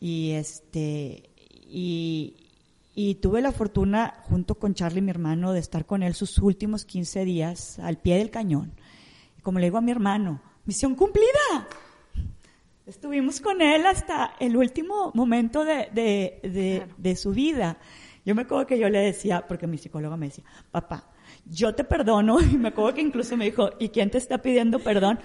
Y 0.00 0.30
este, 0.30 1.30
y, 1.68 2.48
y 2.94 3.16
tuve 3.16 3.40
la 3.40 3.52
fortuna, 3.52 4.14
junto 4.24 4.56
con 4.56 4.74
Charlie, 4.74 5.02
mi 5.02 5.10
hermano, 5.10 5.52
de 5.52 5.60
estar 5.60 5.86
con 5.86 6.02
él 6.02 6.14
sus 6.14 6.38
últimos 6.38 6.84
15 6.84 7.24
días 7.24 7.78
al 7.78 7.98
pie 7.98 8.16
del 8.16 8.30
cañón. 8.30 8.72
Como 9.42 9.58
le 9.58 9.66
digo 9.66 9.78
a 9.78 9.82
mi 9.82 9.90
hermano, 9.90 10.42
misión 10.64 10.94
cumplida. 10.94 11.68
Estuvimos 12.90 13.40
con 13.40 13.62
él 13.62 13.86
hasta 13.86 14.32
el 14.40 14.56
último 14.56 15.12
momento 15.14 15.64
de, 15.64 15.90
de, 15.92 16.40
de, 16.42 16.86
de 16.98 17.14
su 17.14 17.30
vida. 17.30 17.78
Yo 18.26 18.34
me 18.34 18.42
acuerdo 18.42 18.66
que 18.66 18.80
yo 18.80 18.88
le 18.88 18.98
decía, 18.98 19.46
porque 19.46 19.68
mi 19.68 19.78
psicóloga 19.78 20.16
me 20.16 20.26
decía, 20.26 20.42
papá, 20.72 21.04
yo 21.46 21.72
te 21.72 21.84
perdono, 21.84 22.40
y 22.52 22.56
me 22.56 22.70
acuerdo 22.70 22.94
que 22.94 23.02
incluso 23.02 23.36
me 23.36 23.44
dijo, 23.44 23.70
¿y 23.78 23.90
quién 23.90 24.10
te 24.10 24.18
está 24.18 24.38
pidiendo 24.38 24.80
perdón? 24.80 25.20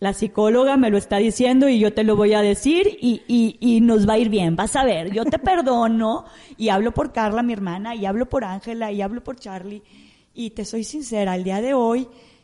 La 0.00 0.12
psicóloga 0.12 0.76
me 0.76 0.90
lo 0.90 0.98
está 0.98 1.16
diciendo 1.16 1.66
y 1.66 1.78
yo 1.78 1.94
te 1.94 2.04
lo 2.04 2.14
voy 2.14 2.34
a 2.34 2.42
decir 2.42 2.98
y, 3.00 3.22
y, 3.26 3.56
y 3.58 3.80
nos 3.80 4.06
va 4.06 4.14
a 4.14 4.18
ir 4.18 4.28
bien, 4.28 4.54
vas 4.54 4.76
a 4.76 4.84
ver, 4.84 5.14
yo 5.14 5.24
te 5.24 5.38
perdono 5.38 6.26
y 6.58 6.68
hablo 6.68 6.92
por 6.92 7.10
Carla, 7.10 7.42
mi 7.42 7.54
hermana, 7.54 7.94
y 7.94 8.04
hablo 8.04 8.28
por 8.28 8.44
Ángela, 8.44 8.92
y 8.92 9.00
hablo 9.00 9.24
por 9.24 9.36
Charlie, 9.36 9.82
y 10.34 10.50
te 10.50 10.66
soy 10.66 10.84
sincera, 10.84 11.32
al 11.32 11.42
día 11.42 11.62
de 11.62 11.72
hoy 11.72 12.02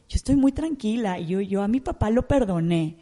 yo 0.08 0.14
estoy 0.14 0.36
muy 0.36 0.52
tranquila, 0.52 1.20
yo, 1.20 1.42
yo 1.42 1.62
a 1.62 1.68
mi 1.68 1.80
papá 1.80 2.08
lo 2.08 2.26
perdoné. 2.26 2.96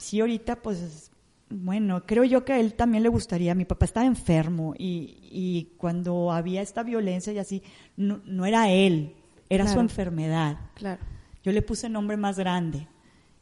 Sí, 0.00 0.18
ahorita 0.20 0.56
pues 0.56 1.10
bueno, 1.50 2.06
creo 2.06 2.24
yo 2.24 2.44
que 2.44 2.54
a 2.54 2.60
él 2.60 2.74
también 2.74 3.02
le 3.02 3.08
gustaría. 3.08 3.54
Mi 3.54 3.64
papá 3.64 3.84
estaba 3.84 4.06
enfermo 4.06 4.74
y, 4.78 5.18
y 5.30 5.74
cuando 5.76 6.32
había 6.32 6.62
esta 6.62 6.82
violencia 6.82 7.32
y 7.32 7.38
así, 7.38 7.62
no, 7.96 8.20
no 8.24 8.46
era 8.46 8.70
él, 8.70 9.14
era 9.48 9.66
su 9.66 9.78
enfermedad. 9.78 10.58
Claro. 10.74 11.02
Yo 11.42 11.52
le 11.52 11.62
puse 11.62 11.88
nombre 11.88 12.16
más 12.16 12.38
grande, 12.38 12.86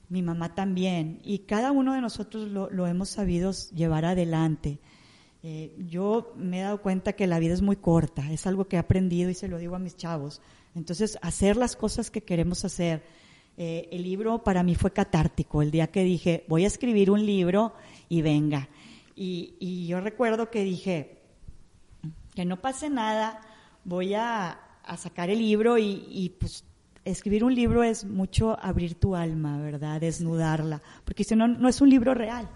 mi 0.09 0.23
mamá 0.23 0.55
también, 0.55 1.21
y 1.23 1.41
cada 1.41 1.71
uno 1.71 1.95
de 1.95 2.01
nosotros 2.01 2.49
lo, 2.49 2.71
lo 2.71 2.87
hemos 2.87 3.11
sabido 3.11 3.53
llevar 3.75 4.05
adelante. 4.05 4.79
Eh, 5.43 5.77
yo 5.87 6.33
me 6.37 6.61
he 6.61 6.63
dado 6.63 6.83
cuenta 6.83 7.13
que 7.13 7.27
la 7.27 7.39
vida 7.39 7.55
es 7.55 7.63
muy 7.63 7.77
corta, 7.77 8.33
es 8.33 8.47
algo 8.47 8.67
que 8.67 8.77
he 8.77 8.79
aprendido 8.79 9.31
y 9.31 9.35
se 9.35 9.49
lo 9.49 9.59
digo 9.59 9.77
a 9.77 9.79
mis 9.79 9.97
chavos. 9.97 10.41
Entonces, 10.75 11.19
hacer 11.23 11.57
las 11.57 11.77
cosas 11.77 12.11
que 12.11 12.23
queremos 12.23 12.65
hacer. 12.65 13.05
Eh, 13.61 13.89
el 13.91 14.05
libro 14.05 14.45
para 14.45 14.63
mí 14.63 14.77
fue 14.77 14.93
catártico, 14.93 15.63
el 15.63 15.73
día 15.73 15.89
que 15.89 16.05
dije, 16.05 16.45
voy 16.47 16.63
a 16.63 16.69
escribir 16.69 17.11
un 17.11 17.27
libro 17.27 17.75
y 18.09 18.23
venga. 18.23 18.69
Y, 19.17 19.57
y 19.59 19.89
yo 19.89 20.01
recuerdo 20.01 20.49
que 20.49 20.63
dije, 20.63 21.19
que 22.37 22.45
no 22.45 22.61
pase 22.61 22.89
nada, 22.89 23.41
voy 23.83 24.15
a, 24.15 24.61
sacar 24.97 25.29
el 25.29 25.41
libro 25.41 25.77
y, 25.77 26.33
pues 26.39 26.65
escribir 27.05 27.43
un 27.43 27.53
libro 27.53 27.83
es 27.83 28.05
mucho 28.05 28.57
abrir 28.63 28.95
tu 28.95 29.17
alma, 29.17 29.59
¿verdad? 29.59 30.01
Desnudarla, 30.01 30.81
porque 31.05 31.25
si 31.25 31.35
no, 31.35 31.49
no 31.49 31.69
es 31.69 31.81
un 31.81 31.91
libro 31.91 32.15
real. 32.15 32.49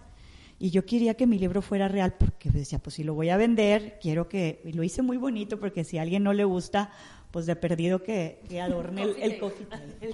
Y 0.61 0.71
yo 0.71 0.87
quería 0.87 1.15
que 1.15 1.27
mi 1.27 1.37
libro 1.37 1.63
fuera 1.63 1.89
real 1.89 2.15
porque 2.17 2.49
decía, 2.49 2.79
pues 2.79 2.95
si 2.95 3.03
lo 3.03 3.15
voy 3.15 3.31
a 3.31 3.37
vender, 3.37 3.99
quiero 4.01 4.29
que, 4.29 4.63
y 4.65 4.73
lo 4.73 4.85
hice 4.85 5.03
muy 5.03 5.17
bonito 5.17 5.59
porque 5.59 5.83
si 5.83 5.99
a 5.99 6.03
alguien 6.03 6.23
no 6.23 6.33
le 6.33 6.45
gusta, 6.45 6.93
pues 7.33 7.47
de 7.47 7.57
perdido 7.57 8.03
que, 8.03 8.41
que 8.49 8.61
adorne 8.61 9.03
el, 9.03 9.17
el 9.21 9.39
coffee 9.39 9.67
table. 9.71 10.07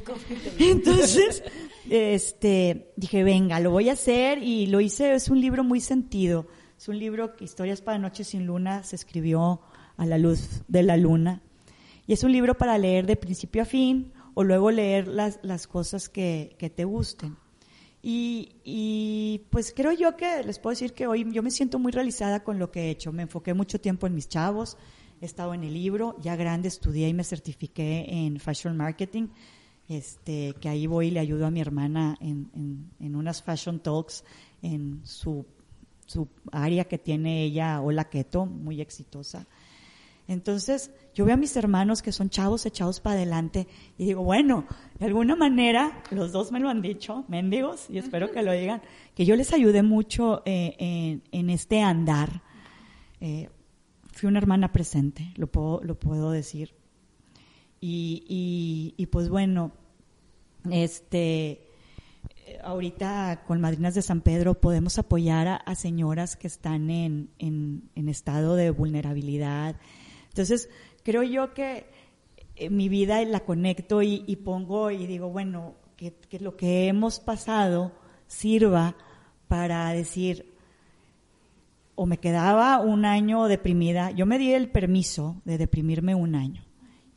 Entonces, 0.59 1.43
este, 1.91 2.93
dije, 2.97 3.25
venga, 3.25 3.61
lo 3.61 3.73
voy 3.73 3.91
a 3.91 3.93
hacer 3.93 4.43
y 4.43 4.67
lo 4.67 4.81
hice, 4.81 5.13
es 5.13 5.29
un 5.29 5.41
libro 5.41 5.65
muy 5.65 5.81
sentido. 5.81 6.47
Es 6.79 6.89
un 6.89 6.99
libro 6.99 7.35
que 7.35 7.45
Historias 7.45 7.83
para 7.83 7.99
Noches 7.99 8.29
sin 8.29 8.47
Luna 8.47 8.85
se 8.85 8.95
escribió 8.95 9.61
a 9.97 10.07
la 10.07 10.17
luz 10.17 10.63
de 10.69 10.85
la 10.85 10.97
luna. 10.97 11.43
Y 12.07 12.13
es 12.13 12.23
un 12.23 12.33
libro 12.33 12.57
para 12.57 12.79
leer 12.79 13.05
de 13.05 13.17
principio 13.17 13.63
a 13.63 13.65
fin 13.65 14.13
o 14.35 14.45
luego 14.45 14.71
leer 14.71 15.09
las, 15.09 15.41
las 15.43 15.67
cosas 15.67 16.09
que, 16.09 16.55
que 16.57 16.71
te 16.71 16.85
gusten. 16.85 17.37
Y, 18.01 18.61
y, 18.63 19.43
pues 19.51 19.75
creo 19.75 19.91
yo 19.91 20.17
que 20.17 20.45
les 20.45 20.61
puedo 20.61 20.71
decir 20.71 20.93
que 20.93 21.09
hoy 21.09 21.27
yo 21.33 21.43
me 21.43 21.51
siento 21.51 21.81
muy 21.81 21.91
realizada 21.91 22.45
con 22.45 22.61
lo 22.61 22.71
que 22.71 22.83
he 22.83 22.91
hecho. 22.91 23.13
Me 23.13 23.25
enfoqué 23.25 23.55
mucho 23.55 23.81
tiempo 23.81 24.07
en 24.07 24.15
mis 24.15 24.29
chavos, 24.29 24.79
he 25.21 25.27
estado 25.27 25.55
en 25.55 25.65
el 25.65 25.75
libro, 25.75 26.17
ya 26.21 26.37
grande 26.37 26.69
estudié 26.69 27.09
y 27.09 27.15
me 27.15 27.25
certifiqué 27.25 28.07
en 28.09 28.39
Fashion 28.39 28.77
Marketing, 28.77 29.29
este, 29.89 30.55
que 30.61 30.69
ahí 30.69 30.87
voy 30.87 31.09
y 31.09 31.11
le 31.11 31.21
ayudo 31.21 31.47
a 31.47 31.51
mi 31.51 31.61
hermana 31.61 32.17
en, 32.21 32.51
en, 32.55 32.91
en 33.01 33.17
unas 33.17 33.43
Fashion 33.43 33.81
Talks 33.81 34.25
en 34.63 35.01
su, 35.05 35.47
su 36.07 36.29
área 36.53 36.85
que 36.85 36.99
tiene 36.99 37.45
ella, 37.45 37.81
Hola 37.81 38.05
Keto, 38.09 38.47
muy 38.47 38.81
exitosa. 38.81 39.47
Entonces, 40.29 40.91
yo 41.15 41.25
veo 41.25 41.35
a 41.35 41.39
mis 41.39 41.57
hermanos 41.57 42.03
que 42.03 42.13
son 42.13 42.29
chavos 42.29 42.67
echados 42.67 43.01
para 43.01 43.17
adelante 43.17 43.67
y 43.97 44.05
digo, 44.05 44.23
bueno, 44.23 44.67
de 44.99 45.07
alguna 45.07 45.37
manera, 45.37 46.03
los 46.11 46.33
dos 46.33 46.53
me 46.53 46.61
lo 46.61 46.69
han 46.69 46.83
dicho, 46.83 47.25
mendigos, 47.29 47.89
y 47.89 47.97
espero 47.97 48.31
que 48.31 48.43
lo 48.43 48.53
digan, 48.53 48.83
que 49.15 49.25
yo 49.25 49.37
les 49.37 49.55
ayudé 49.55 49.83
mucho 49.83 50.43
eh, 50.45 50.77
en, 50.79 51.23
en, 51.33 51.49
este 51.49 51.81
andar. 51.81 52.43
Eh, 53.23 53.49
fui 54.19 54.29
una 54.29 54.41
hermana 54.41 54.73
presente, 54.73 55.33
lo 55.37 55.47
puedo, 55.47 55.81
lo 55.85 55.97
puedo 55.97 56.33
decir. 56.33 56.75
Y, 57.81 58.95
y, 58.97 59.07
pues 59.07 59.29
bueno, 59.29 59.71
este, 60.69 61.69
ahorita 62.65 63.45
con 63.47 63.61
Madrinas 63.61 63.95
de 63.95 64.03
San 64.03 64.21
Pedro 64.21 64.61
podemos 64.61 64.99
apoyar 64.99 65.63
a, 65.65 65.75
señoras 65.77 66.37
que 66.37 66.49
están 66.49 66.91
en, 66.91 67.31
en, 67.39 68.09
estado 68.09 68.57
de 68.57 68.71
vulnerabilidad. 68.71 69.77
Entonces, 70.31 70.69
creo 71.05 71.23
yo 71.23 71.55
que 71.55 71.87
eh, 72.57 72.71
mi 72.71 72.89
vida 72.89 73.23
la 73.25 73.45
conecto 73.45 74.03
y, 74.03 74.35
pongo 74.45 74.91
y 74.91 75.07
digo, 75.07 75.31
bueno, 75.31 75.77
que, 75.97 76.13
lo 76.41 76.57
que 76.57 76.89
hemos 76.89 77.21
pasado 77.21 77.93
sirva 78.27 78.97
para 79.47 79.89
decir, 79.93 80.48
o 81.99 82.07
me 82.07 82.19
quedaba 82.19 82.79
un 82.79 83.05
año 83.05 83.49
deprimida, 83.49 84.13
yo 84.13 84.25
me 84.25 84.39
di 84.39 84.53
el 84.53 84.71
permiso 84.71 85.43
de 85.45 85.59
deprimirme 85.59 86.15
un 86.15 86.37
año. 86.37 86.63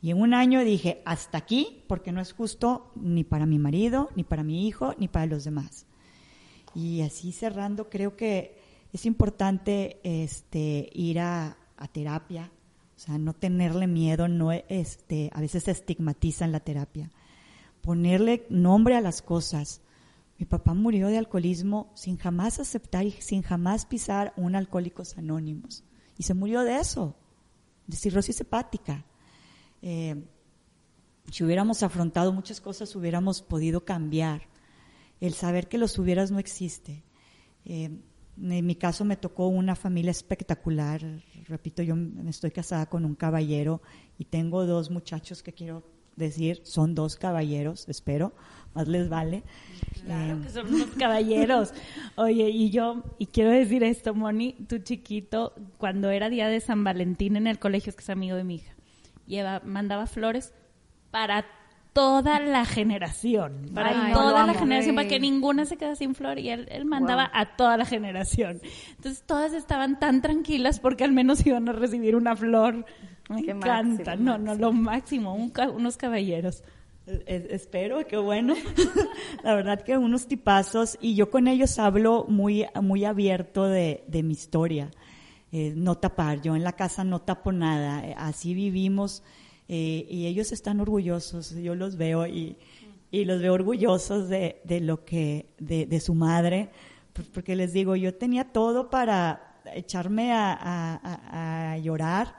Y 0.00 0.10
en 0.10 0.20
un 0.20 0.34
año 0.34 0.64
dije, 0.64 1.02
hasta 1.04 1.38
aquí, 1.38 1.84
porque 1.86 2.10
no 2.10 2.20
es 2.20 2.32
justo 2.32 2.90
ni 2.96 3.22
para 3.22 3.46
mi 3.46 3.60
marido, 3.60 4.08
ni 4.16 4.24
para 4.24 4.42
mi 4.42 4.66
hijo, 4.66 4.96
ni 4.98 5.06
para 5.06 5.26
los 5.26 5.44
demás. 5.44 5.86
Y 6.74 7.02
así 7.02 7.30
cerrando, 7.30 7.88
creo 7.88 8.16
que 8.16 8.58
es 8.92 9.06
importante 9.06 10.00
este, 10.02 10.90
ir 10.92 11.20
a, 11.20 11.56
a 11.76 11.86
terapia, 11.86 12.50
o 12.96 12.98
sea, 12.98 13.18
no 13.18 13.34
tenerle 13.34 13.86
miedo, 13.86 14.26
no 14.26 14.50
este, 14.50 15.30
a 15.32 15.40
veces 15.40 15.62
se 15.62 15.70
estigmatiza 15.70 16.44
en 16.44 16.50
la 16.50 16.58
terapia. 16.58 17.08
Ponerle 17.82 18.46
nombre 18.50 18.96
a 18.96 19.00
las 19.00 19.22
cosas. 19.22 19.80
Mi 20.42 20.46
papá 20.46 20.74
murió 20.74 21.06
de 21.06 21.18
alcoholismo 21.18 21.92
sin 21.94 22.16
jamás 22.16 22.58
aceptar 22.58 23.06
y 23.06 23.12
sin 23.12 23.42
jamás 23.42 23.86
pisar 23.86 24.32
un 24.36 24.56
Alcohólicos 24.56 25.16
Anónimos. 25.16 25.84
Y 26.18 26.24
se 26.24 26.34
murió 26.34 26.62
de 26.62 26.80
eso, 26.80 27.14
de 27.86 27.96
cirrosis 27.96 28.40
hepática. 28.40 29.06
Eh, 29.82 30.20
si 31.30 31.44
hubiéramos 31.44 31.84
afrontado 31.84 32.32
muchas 32.32 32.60
cosas, 32.60 32.96
hubiéramos 32.96 33.40
podido 33.40 33.84
cambiar. 33.84 34.48
El 35.20 35.34
saber 35.34 35.68
que 35.68 35.78
los 35.78 35.96
hubieras 36.00 36.32
no 36.32 36.40
existe. 36.40 37.04
Eh, 37.64 38.00
en 38.36 38.66
mi 38.66 38.74
caso 38.74 39.04
me 39.04 39.16
tocó 39.16 39.46
una 39.46 39.76
familia 39.76 40.10
espectacular. 40.10 41.22
Repito, 41.46 41.84
yo 41.84 41.94
estoy 42.26 42.50
casada 42.50 42.86
con 42.86 43.04
un 43.04 43.14
caballero 43.14 43.80
y 44.18 44.24
tengo 44.24 44.66
dos 44.66 44.90
muchachos 44.90 45.40
que 45.40 45.52
quiero 45.52 45.84
decir, 46.16 46.60
son 46.64 46.94
dos 46.94 47.16
caballeros, 47.16 47.88
espero, 47.88 48.34
más 48.74 48.88
les 48.88 49.08
vale. 49.08 49.42
Claro 50.04 50.38
eh, 50.38 50.40
que 50.42 50.48
son 50.50 50.74
unos 50.74 50.90
caballeros. 50.98 51.72
Oye, 52.16 52.48
y 52.50 52.70
yo, 52.70 53.04
y 53.18 53.26
quiero 53.26 53.50
decir 53.50 53.82
esto, 53.84 54.14
Moni, 54.14 54.54
tu 54.68 54.78
chiquito, 54.78 55.54
cuando 55.78 56.10
era 56.10 56.28
día 56.28 56.48
de 56.48 56.60
San 56.60 56.84
Valentín 56.84 57.36
en 57.36 57.46
el 57.46 57.58
colegio, 57.58 57.90
es 57.90 57.96
que 57.96 58.02
es 58.02 58.10
amigo 58.10 58.36
de 58.36 58.44
mi 58.44 58.56
hija, 58.56 58.74
lleva, 59.26 59.60
mandaba 59.64 60.06
flores 60.06 60.54
para 61.10 61.44
toda 61.92 62.40
la 62.40 62.64
generación, 62.64 63.70
para 63.74 64.06
Ay, 64.06 64.12
toda 64.12 64.46
la 64.46 64.54
generación, 64.54 64.94
para 64.94 65.08
que 65.08 65.20
ninguna 65.20 65.66
se 65.66 65.76
quedara 65.76 65.94
sin 65.94 66.14
flor 66.14 66.38
y 66.38 66.48
él, 66.48 66.66
él 66.70 66.86
mandaba 66.86 67.24
wow. 67.24 67.32
a 67.34 67.56
toda 67.56 67.76
la 67.76 67.84
generación. 67.84 68.60
Entonces 68.96 69.22
todas 69.26 69.52
estaban 69.52 69.98
tan 69.98 70.22
tranquilas 70.22 70.80
porque 70.80 71.04
al 71.04 71.12
menos 71.12 71.44
iban 71.46 71.68
a 71.68 71.72
recibir 71.72 72.16
una 72.16 72.34
flor. 72.34 72.86
Me 73.28 73.42
Qué 73.42 73.50
encanta, 73.50 74.16
máximo, 74.16 74.24
no, 74.24 74.38
no, 74.38 74.54
lo 74.54 74.72
máximo, 74.72 75.34
un, 75.34 75.52
unos 75.74 75.96
caballeros. 75.96 76.64
Eh, 77.06 77.48
espero, 77.50 78.06
que 78.06 78.16
bueno. 78.16 78.54
la 79.42 79.54
verdad 79.54 79.82
que 79.82 79.96
unos 79.96 80.26
tipazos 80.26 80.98
y 81.00 81.14
yo 81.14 81.30
con 81.30 81.48
ellos 81.48 81.78
hablo 81.78 82.26
muy, 82.28 82.66
muy 82.80 83.04
abierto 83.04 83.66
de, 83.66 84.04
de 84.06 84.22
mi 84.22 84.32
historia. 84.32 84.90
Eh, 85.54 85.74
no 85.76 85.96
tapar, 85.98 86.40
yo 86.40 86.56
en 86.56 86.64
la 86.64 86.72
casa 86.72 87.04
no 87.04 87.20
tapo 87.20 87.52
nada, 87.52 88.08
eh, 88.08 88.14
así 88.16 88.54
vivimos 88.54 89.22
eh, 89.68 90.06
y 90.08 90.24
ellos 90.24 90.50
están 90.50 90.80
orgullosos, 90.80 91.54
yo 91.56 91.74
los 91.74 91.98
veo 91.98 92.26
y, 92.26 92.56
y 93.10 93.26
los 93.26 93.42
veo 93.42 93.52
orgullosos 93.52 94.30
de, 94.30 94.62
de 94.64 94.80
lo 94.80 95.04
que, 95.04 95.50
de, 95.58 95.84
de, 95.84 96.00
su 96.00 96.14
madre, 96.14 96.70
porque 97.34 97.54
les 97.54 97.74
digo, 97.74 97.96
yo 97.96 98.14
tenía 98.14 98.44
todo 98.44 98.88
para 98.88 99.60
echarme 99.74 100.32
a, 100.32 100.54
a, 100.58 101.72
a 101.72 101.76
llorar 101.76 102.34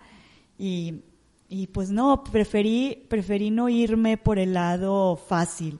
y, 0.57 1.03
y, 1.49 1.67
pues 1.67 1.91
no, 1.91 2.23
preferí, 2.23 3.05
preferí 3.09 3.51
no 3.51 3.69
irme 3.69 4.17
por 4.17 4.39
el 4.39 4.53
lado 4.53 5.15
fácil. 5.15 5.79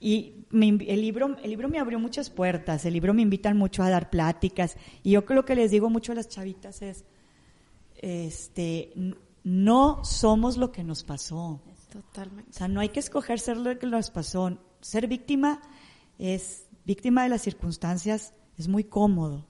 Y 0.00 0.46
me 0.50 0.68
el, 0.68 1.00
libro, 1.00 1.36
el 1.42 1.50
libro 1.50 1.68
me 1.68 1.78
abrió 1.78 1.98
muchas 1.98 2.30
puertas, 2.30 2.84
el 2.84 2.94
libro 2.94 3.14
me 3.14 3.22
invitan 3.22 3.56
mucho 3.56 3.82
a 3.82 3.90
dar 3.90 4.10
pláticas. 4.10 4.76
Y 5.02 5.12
yo 5.12 5.24
creo 5.24 5.44
que 5.44 5.54
les 5.54 5.70
digo 5.70 5.90
mucho 5.90 6.12
a 6.12 6.14
las 6.14 6.28
chavitas 6.28 6.82
es, 6.82 7.04
este, 7.96 8.92
no 9.44 10.04
somos 10.04 10.56
lo 10.56 10.72
que 10.72 10.82
nos 10.82 11.04
pasó. 11.04 11.60
Totalmente. 11.92 12.50
O 12.50 12.54
sea, 12.54 12.68
no 12.68 12.80
hay 12.80 12.88
que 12.88 13.00
escoger 13.00 13.38
ser 13.38 13.58
lo 13.58 13.78
que 13.78 13.86
nos 13.86 14.10
pasó. 14.10 14.58
Ser 14.80 15.06
víctima 15.06 15.60
es 16.18 16.66
víctima 16.84 17.22
de 17.22 17.28
las 17.28 17.42
circunstancias, 17.42 18.34
es 18.56 18.68
muy 18.68 18.84
cómodo 18.84 19.46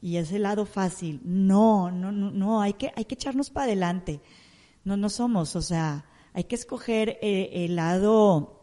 y 0.00 0.18
es 0.18 0.32
el 0.32 0.42
lado 0.42 0.66
fácil. 0.66 1.20
No, 1.24 1.90
no, 1.90 2.12
no, 2.12 2.30
no, 2.30 2.60
hay 2.60 2.74
que, 2.74 2.92
hay 2.94 3.04
que 3.06 3.14
echarnos 3.14 3.50
para 3.50 3.64
adelante. 3.64 4.20
No, 4.84 4.96
no 4.96 5.08
somos, 5.08 5.56
o 5.56 5.62
sea, 5.62 6.04
hay 6.34 6.44
que 6.44 6.56
escoger 6.56 7.18
eh, 7.22 7.64
el 7.64 7.76
lado, 7.76 8.62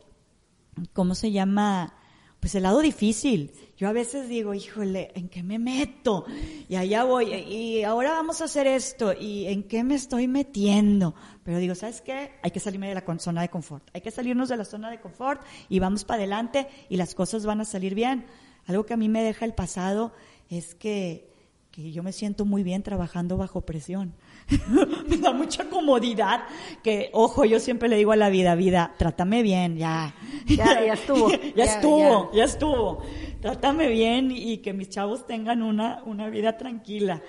¿cómo 0.94 1.16
se 1.16 1.32
llama? 1.32 1.96
Pues 2.40 2.54
el 2.56 2.64
lado 2.64 2.80
difícil. 2.82 3.52
Yo 3.78 3.88
a 3.88 3.92
veces 3.94 4.30
digo, 4.30 4.54
híjole, 4.54 5.12
¿en 5.16 5.30
qué 5.30 5.42
me 5.42 5.58
meto? 5.58 6.26
Y 6.70 6.76
allá 6.76 7.04
voy, 7.04 7.34
y 7.34 7.84
ahora 7.84 8.12
vamos 8.12 8.42
a 8.42 8.46
hacer 8.46 8.68
esto, 8.68 9.14
¿y 9.14 9.48
en 9.48 9.64
qué 9.64 9.84
me 9.84 9.96
estoy 9.96 10.28
metiendo? 10.28 11.16
Pero 11.44 11.58
digo, 11.58 11.74
¿sabes 11.74 12.02
qué? 12.02 12.34
Hay 12.44 12.52
que 12.52 12.60
salirme 12.60 12.90
de 12.90 12.96
la 12.96 13.20
zona 13.20 13.42
de 13.42 13.50
confort. 13.50 13.90
Hay 13.94 14.02
que 14.02 14.12
salirnos 14.12 14.50
de 14.50 14.58
la 14.58 14.66
zona 14.66 14.92
de 14.92 15.00
confort 15.00 15.42
y 15.70 15.80
vamos 15.80 16.04
para 16.04 16.20
adelante 16.20 16.68
y 16.90 16.98
las 16.98 17.16
cosas 17.16 17.46
van 17.46 17.62
a 17.62 17.66
salir 17.66 17.96
bien. 17.96 18.26
Algo 18.68 18.86
que 18.86 18.94
a 18.94 18.98
mí 18.98 19.10
me 19.10 19.24
deja 19.24 19.46
el 19.46 19.56
pasado 19.56 20.14
es 20.50 20.76
que, 20.76 21.32
que 21.72 21.92
yo 21.92 22.04
me 22.04 22.12
siento 22.12 22.46
muy 22.46 22.62
bien 22.62 22.84
trabajando 22.84 23.38
bajo 23.38 23.62
presión. 23.62 24.14
me 25.08 25.18
da 25.18 25.32
mucha 25.34 25.70
comodidad 25.70 26.41
que, 26.84 27.10
ojo, 27.14 27.45
yo 27.45 27.60
siempre 27.60 27.89
le 27.89 27.97
digo 27.97 28.12
a 28.12 28.16
la 28.16 28.30
vida, 28.30 28.56
vida, 28.56 28.93
trátame 28.97 29.43
bien, 29.43 29.78
ya. 29.78 30.14
Ya- 30.47 30.86
ya 30.86 30.93
estuvo. 30.93 31.30
ya, 31.32 31.39
Ya, 31.56 31.64
estuvo, 31.66 32.32
ya. 32.34 32.43
estuvo. 32.43 33.04
Trátame 33.41 33.88
bien 33.88 34.32
y 34.32 34.58
que 34.60 34.74
mis 34.74 34.89
chavos 34.89 35.26
tengan 35.26 35.62
una, 35.64 36.04
una 36.06 36.30
vida 36.30 36.58
tranquila. 36.58 37.22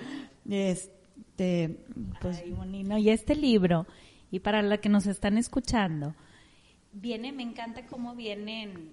Este, 0.49 1.77
pues, 2.21 2.41
Ay, 2.43 2.51
Monino, 2.51 2.97
y 2.97 3.09
este 3.09 3.35
libro, 3.35 3.87
y 4.29 4.39
para 4.39 4.61
la 4.61 4.77
que 4.79 4.89
nos 4.89 5.05
están 5.07 5.37
escuchando, 5.37 6.15
viene, 6.91 7.31
me 7.31 7.43
encanta 7.43 7.85
cómo 7.87 8.15
vienen 8.15 8.91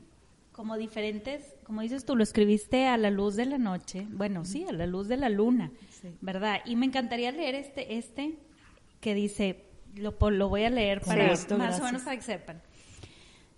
como 0.61 0.77
diferentes, 0.77 1.55
como 1.65 1.81
dices 1.81 2.05
tú, 2.05 2.15
lo 2.17 2.23
escribiste 2.23 2.87
a 2.87 2.99
la 2.99 3.11
luz 3.11 3.35
de 3.35 3.47
la 3.47 3.57
noche, 3.57 4.07
bueno, 4.11 4.45
sí, 4.45 4.67
a 4.69 4.73
la 4.73 4.85
luz 4.85 5.09
de 5.09 5.17
la 5.17 5.31
luna, 5.31 5.73
¿verdad? 6.21 6.61
Y 6.67 6.77
me 6.77 6.85
encantaría 6.85 7.33
leer 7.33 7.55
este, 7.55 7.97
este 7.97 8.37
que 9.01 9.15
dice, 9.15 9.65
lo, 9.95 10.15
lo 10.29 10.51
voy 10.51 10.65
a 10.65 10.69
leer 10.69 11.01
para 11.01 11.29
más 11.29 11.49
gracias. 11.49 11.81
o 11.81 11.85
menos 11.85 12.03
para 12.03 12.17
que 12.17 12.23
sepan. 12.23 12.63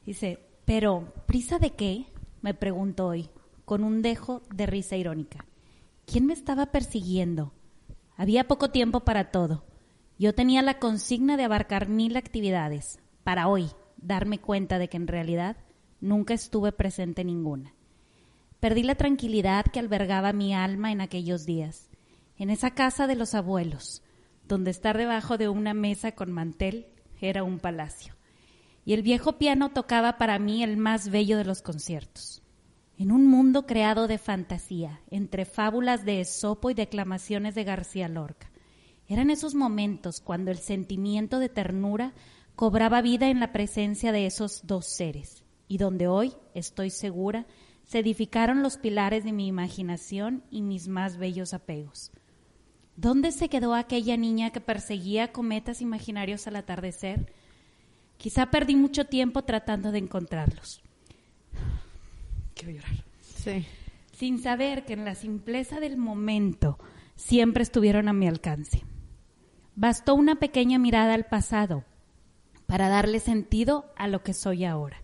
Dice, 0.07 0.39
pero, 0.65 1.13
¿prisa 1.27 1.59
de 1.59 1.71
qué? 1.71 2.07
Me 2.41 2.55
pregunto 2.55 3.09
hoy, 3.09 3.31
con 3.65 3.83
un 3.83 4.01
dejo 4.01 4.43
de 4.55 4.67
risa 4.67 4.95
irónica. 4.95 5.45
¿Quién 6.07 6.27
me 6.27 6.35
estaba 6.35 6.67
persiguiendo? 6.67 7.53
Había 8.17 8.47
poco 8.47 8.71
tiempo 8.71 9.01
para 9.01 9.33
todo. 9.33 9.65
Yo 10.21 10.37
tenía 10.37 10.63
la 10.63 10.79
consigna 10.79 11.37
de 11.37 11.43
abarcar 11.43 11.89
mil 11.89 12.17
actividades, 12.17 13.01
para 13.25 13.49
hoy 13.49 13.71
darme 13.97 14.39
cuenta 14.39 14.79
de 14.79 14.87
que 14.87 14.99
en 14.99 15.09
realidad 15.09 15.57
nunca 16.03 16.35
estuve 16.35 16.73
presente 16.73 17.23
en 17.23 17.29
ninguna. 17.29 17.73
Perdí 18.61 18.83
la 18.83 18.97
tranquilidad 18.97 19.65
que 19.65 19.81
albergaba 19.81 20.35
mi 20.35 20.55
alma 20.55 20.93
en 20.93 21.01
aquellos 21.01 21.47
días, 21.47 21.89
en 22.37 22.51
esa 22.51 22.73
casa 22.73 23.07
de 23.07 23.17
los 23.17 23.35
abuelos, 23.35 24.03
donde 24.47 24.71
estar 24.71 24.99
debajo 24.99 25.39
de 25.39 25.49
una 25.49 25.73
mesa 25.73 26.13
con 26.13 26.31
mantel 26.31 26.87
era 27.21 27.45
un 27.45 27.59
palacio. 27.59 28.15
Y 28.85 28.95
el 28.95 29.03
viejo 29.03 29.39
piano 29.39 29.71
tocaba 29.71 30.19
para 30.19 30.39
mí 30.39 30.63
el 30.63 30.77
más 30.77 31.09
bello 31.09 31.39
de 31.39 31.45
los 31.45 31.63
conciertos. 31.63 32.43
En 32.99 33.13
un 33.13 33.27
mundo 33.27 33.67
creado 33.67 34.09
de 34.09 34.19
fantasía, 34.19 35.01
entre 35.11 35.45
fábulas 35.45 36.05
de 36.05 36.21
Esopo 36.21 36.71
y 36.71 36.75
declamaciones 36.75 37.55
de 37.55 37.65
García 37.65 38.09
Lorca. 38.09 38.51
Eran 39.09 39.31
esos 39.31 39.55
momentos 39.55 40.21
cuando 40.21 40.51
el 40.51 40.59
sentimiento 40.59 41.39
de 41.39 41.49
ternura 41.49 42.13
cobraba 42.55 43.03
vida 43.03 43.29
en 43.29 43.41
la 43.41 43.53
presencia 43.53 44.13
de 44.13 44.27
esos 44.27 44.67
dos 44.67 44.87
seres, 44.87 45.42
y 45.73 45.79
donde 45.79 46.07
hoy, 46.07 46.35
estoy 46.53 46.91
segura, 46.91 47.47
se 47.83 48.01
edificaron 48.01 48.63
los 48.63 48.77
pilares 48.77 49.25
de 49.25 49.33
mi 49.33 49.47
imaginación 49.47 50.45
y 50.51 50.61
mis 50.61 50.87
más 50.87 51.17
bellos 51.17 51.55
apegos. 51.55 52.13
¿Dónde 52.97 53.33
se 53.33 53.49
quedó 53.49 53.73
aquella 53.73 54.19
niña 54.19 54.51
que 54.51 54.61
perseguía 54.61 55.33
cometas 55.33 55.81
imaginarios 55.81 56.47
al 56.47 56.57
atardecer? 56.57 57.33
Quizá 58.19 58.51
perdí 58.51 58.77
mucho 58.77 59.07
tiempo 59.07 59.45
tratando 59.45 59.93
de 59.93 59.99
encontrarlos. 60.01 60.83
Quiero 62.55 62.75
llorar. 62.75 63.05
Sí. 63.23 63.65
Sin 64.13 64.43
saber 64.43 64.85
que 64.85 64.93
en 64.93 65.07
la 65.07 65.15
simpleza 65.15 65.81
del 65.81 65.97
momento 65.97 66.79
siempre 67.17 67.63
estuvieron 67.63 68.09
a 68.09 68.13
mi 68.13 68.29
alcance. 68.29 68.85
Bastó 69.75 70.17
una 70.17 70.35
pequeña 70.35 70.79
mirada 70.79 71.15
al 71.15 71.25
pasado 71.25 71.87
para 72.67 72.91
darle 72.91 73.21
sentido 73.21 73.91
a 73.97 74.07
lo 74.07 74.23
que 74.23 74.35
soy 74.35 74.67
ahora. 74.67 75.03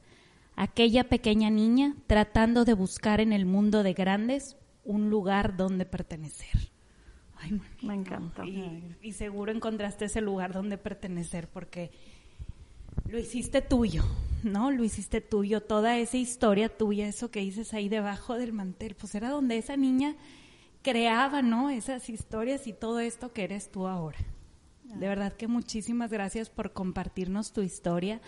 Aquella 0.60 1.04
pequeña 1.04 1.50
niña 1.50 1.94
tratando 2.08 2.64
de 2.64 2.74
buscar 2.74 3.20
en 3.20 3.32
el 3.32 3.46
mundo 3.46 3.84
de 3.84 3.92
grandes 3.92 4.56
un 4.84 5.08
lugar 5.08 5.56
donde 5.56 5.86
pertenecer. 5.86 6.72
Ay, 7.36 7.60
Me 7.82 7.94
encantó. 7.94 8.42
y, 8.44 8.96
y 9.00 9.12
seguro 9.12 9.52
encontraste 9.52 10.06
ese 10.06 10.20
lugar 10.20 10.52
donde 10.52 10.76
pertenecer 10.76 11.48
porque 11.48 11.92
lo 13.08 13.20
hiciste 13.20 13.62
tuyo, 13.62 14.02
¿no? 14.42 14.72
Lo 14.72 14.82
hiciste 14.82 15.20
tuyo, 15.20 15.60
toda 15.62 15.96
esa 15.96 16.16
historia 16.16 16.68
tuya, 16.68 17.06
eso 17.06 17.30
que 17.30 17.38
dices 17.38 17.72
ahí 17.72 17.88
debajo 17.88 18.34
del 18.34 18.52
mantel, 18.52 18.96
pues 18.96 19.14
era 19.14 19.30
donde 19.30 19.58
esa 19.58 19.76
niña 19.76 20.16
creaba, 20.82 21.40
¿no? 21.40 21.70
Esas 21.70 22.10
historias 22.10 22.66
y 22.66 22.72
todo 22.72 22.98
esto 22.98 23.32
que 23.32 23.44
eres 23.44 23.70
tú 23.70 23.86
ahora. 23.86 24.18
De 24.82 25.06
verdad 25.06 25.32
que 25.34 25.46
muchísimas 25.46 26.10
gracias 26.10 26.50
por 26.50 26.72
compartirnos 26.72 27.52
tu 27.52 27.62
historia, 27.62 28.20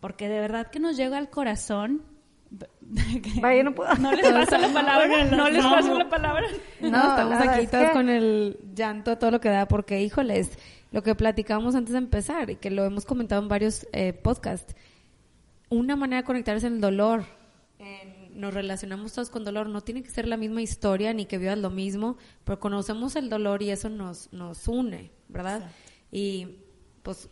porque 0.00 0.28
de 0.28 0.40
verdad 0.40 0.70
que 0.70 0.80
nos 0.80 0.96
llega 0.96 1.18
al 1.18 1.30
corazón. 1.30 2.02
Vaya, 3.40 3.62
no 3.62 3.74
puedo. 3.74 3.94
No 3.96 4.12
les 4.12 4.26
paso 4.30 4.56
la 4.58 4.68
palabra, 4.72 5.24
no 5.26 5.48
les 5.50 5.64
paso 5.64 5.98
la 5.98 6.08
palabra. 6.08 6.44
No, 6.80 6.90
No, 6.90 6.98
estamos 7.10 7.34
aquí 7.48 7.64
es 7.64 7.70
todos 7.70 7.86
que- 7.88 7.92
con 7.92 8.08
el 8.08 8.58
llanto, 8.74 9.18
todo 9.18 9.30
lo 9.30 9.40
que 9.40 9.50
da, 9.50 9.66
porque, 9.68 10.00
híjoles, 10.02 10.58
lo 10.90 11.02
que 11.02 11.14
platicábamos 11.14 11.74
antes 11.74 11.92
de 11.92 11.98
empezar 11.98 12.48
y 12.50 12.56
que 12.56 12.70
lo 12.70 12.84
hemos 12.84 13.04
comentado 13.04 13.42
en 13.42 13.48
varios 13.48 13.86
eh, 13.92 14.12
podcasts, 14.14 14.74
una 15.68 15.96
manera 15.96 16.22
de 16.22 16.26
conectarse 16.26 16.66
en 16.66 16.74
el 16.74 16.80
dolor. 16.80 17.24
En- 17.78 18.16
nos 18.40 18.54
relacionamos 18.54 19.12
todos 19.12 19.30
con 19.30 19.44
dolor, 19.44 19.68
no 19.68 19.80
tiene 19.80 20.02
que 20.04 20.10
ser 20.10 20.28
la 20.28 20.36
misma 20.36 20.62
historia 20.62 21.12
ni 21.12 21.26
que 21.26 21.38
vivas 21.38 21.58
lo 21.58 21.70
mismo, 21.70 22.16
pero 22.44 22.60
conocemos 22.60 23.16
el 23.16 23.28
dolor 23.28 23.62
y 23.64 23.70
eso 23.70 23.88
nos, 23.88 24.32
nos 24.32 24.68
une, 24.68 25.10
¿verdad? 25.28 25.68
Y 26.12 26.46
pues 27.02 27.28